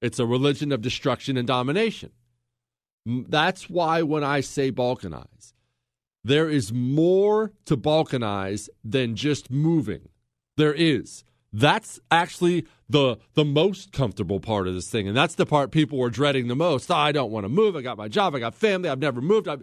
It's 0.01 0.19
a 0.19 0.27
religion 0.27 0.73
of 0.73 0.81
destruction 0.81 1.37
and 1.37 1.47
domination. 1.47 2.13
That's 3.05 3.69
why 3.69 4.01
when 4.03 4.25
I 4.25 4.41
say 4.41 4.73
balkanize, 4.73 5.53
There 6.25 6.49
is 6.49 6.73
more 6.73 7.53
to 7.67 7.77
balkanize 7.77 8.71
than 8.83 9.15
just 9.15 9.51
moving. 9.51 10.09
There 10.57 10.73
is. 10.73 11.23
That's 11.53 12.01
actually 12.11 12.67
the 12.89 13.19
the 13.35 13.45
most 13.45 13.93
comfortable 13.93 14.41
part 14.41 14.67
of 14.67 14.75
this 14.75 14.89
thing, 14.89 15.07
and 15.07 15.17
that's 15.17 15.37
the 15.37 15.47
part 15.47 15.71
people 15.71 15.99
were 15.99 16.11
dreading 16.11 16.49
the 16.49 16.57
most. 16.57 16.91
Oh, 16.91 16.97
I 16.97 17.13
don't 17.13 17.31
want 17.31 17.45
to 17.45 17.49
move. 17.49 17.77
I 17.77 17.83
got 17.83 17.99
my 17.99 18.09
job. 18.09 18.35
I 18.35 18.41
got 18.41 18.55
family. 18.55 18.89
I've 18.89 18.99
never 18.99 19.21
moved. 19.21 19.47
I've... 19.47 19.63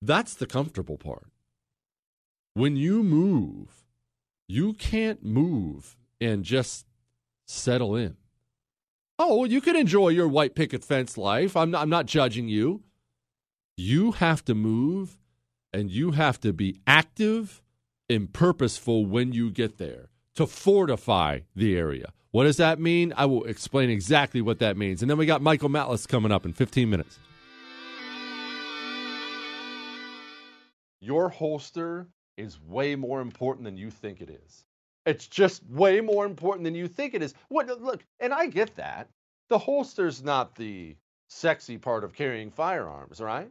That's 0.00 0.34
the 0.34 0.46
comfortable 0.46 0.96
part. 0.96 1.30
When 2.54 2.76
you 2.76 3.02
move, 3.02 3.84
you 4.48 4.72
can't 4.72 5.22
move 5.22 5.98
and 6.20 6.44
just 6.44 6.86
settle 7.46 7.94
in. 7.94 8.16
Oh, 9.18 9.40
well, 9.40 9.46
you 9.46 9.60
can 9.60 9.76
enjoy 9.76 10.08
your 10.08 10.28
white 10.28 10.54
picket 10.54 10.82
fence 10.82 11.18
life. 11.18 11.56
I'm 11.56 11.70
not, 11.70 11.82
I'm 11.82 11.90
not 11.90 12.06
judging 12.06 12.48
you. 12.48 12.82
You 13.76 14.12
have 14.12 14.42
to 14.46 14.54
move 14.54 15.18
and 15.72 15.90
you 15.90 16.12
have 16.12 16.40
to 16.40 16.52
be 16.52 16.80
active 16.86 17.62
and 18.08 18.32
purposeful 18.32 19.06
when 19.06 19.32
you 19.32 19.50
get 19.50 19.78
there 19.78 20.10
to 20.34 20.46
fortify 20.46 21.40
the 21.54 21.76
area. 21.76 22.12
What 22.32 22.44
does 22.44 22.58
that 22.58 22.78
mean? 22.78 23.12
I 23.16 23.26
will 23.26 23.44
explain 23.44 23.90
exactly 23.90 24.40
what 24.40 24.60
that 24.60 24.76
means. 24.76 25.02
And 25.02 25.10
then 25.10 25.18
we 25.18 25.26
got 25.26 25.42
Michael 25.42 25.68
Malice 25.68 26.06
coming 26.06 26.30
up 26.30 26.46
in 26.46 26.52
15 26.52 26.88
minutes. 26.88 27.18
Your 31.00 31.28
holster 31.28 32.06
is 32.36 32.60
way 32.60 32.94
more 32.94 33.20
important 33.20 33.64
than 33.64 33.76
you 33.76 33.90
think 33.90 34.20
it 34.20 34.30
is. 34.30 34.64
It's 35.06 35.26
just 35.26 35.64
way 35.68 36.00
more 36.00 36.26
important 36.26 36.64
than 36.64 36.74
you 36.74 36.86
think 36.86 37.14
it 37.14 37.22
is. 37.22 37.34
What 37.48 37.68
look, 37.80 38.04
and 38.20 38.32
I 38.32 38.46
get 38.46 38.76
that. 38.76 39.08
The 39.48 39.58
holster's 39.58 40.22
not 40.22 40.54
the 40.54 40.94
sexy 41.28 41.78
part 41.78 42.04
of 42.04 42.12
carrying 42.12 42.50
firearms, 42.50 43.20
right? 43.20 43.50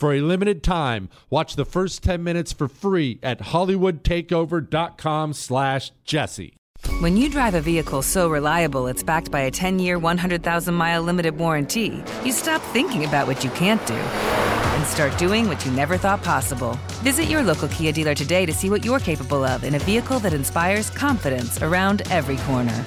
For 0.00 0.14
a 0.14 0.22
limited 0.22 0.62
time, 0.62 1.10
watch 1.28 1.56
the 1.56 1.66
first 1.66 2.02
10 2.02 2.24
minutes 2.24 2.54
for 2.54 2.68
free 2.68 3.18
at 3.22 3.38
hollywoodtakeover.com 3.38 5.34
slash 5.34 5.92
jesse. 6.04 6.54
When 7.00 7.18
you 7.18 7.28
drive 7.28 7.54
a 7.54 7.60
vehicle 7.60 8.00
so 8.00 8.30
reliable 8.30 8.86
it's 8.86 9.02
backed 9.02 9.30
by 9.30 9.40
a 9.40 9.50
10-year, 9.50 10.00
100,000-mile 10.00 11.02
limited 11.02 11.36
warranty, 11.36 12.02
you 12.24 12.32
stop 12.32 12.62
thinking 12.72 13.04
about 13.04 13.26
what 13.26 13.44
you 13.44 13.50
can't 13.50 13.86
do 13.86 13.92
and 13.92 14.86
start 14.86 15.18
doing 15.18 15.48
what 15.48 15.62
you 15.66 15.72
never 15.72 15.98
thought 15.98 16.22
possible. 16.22 16.78
Visit 17.02 17.24
your 17.26 17.42
local 17.42 17.68
Kia 17.68 17.92
dealer 17.92 18.14
today 18.14 18.46
to 18.46 18.54
see 18.54 18.70
what 18.70 18.86
you're 18.86 19.00
capable 19.00 19.44
of 19.44 19.64
in 19.64 19.74
a 19.74 19.80
vehicle 19.80 20.18
that 20.20 20.32
inspires 20.32 20.88
confidence 20.88 21.60
around 21.60 22.10
every 22.10 22.38
corner. 22.38 22.86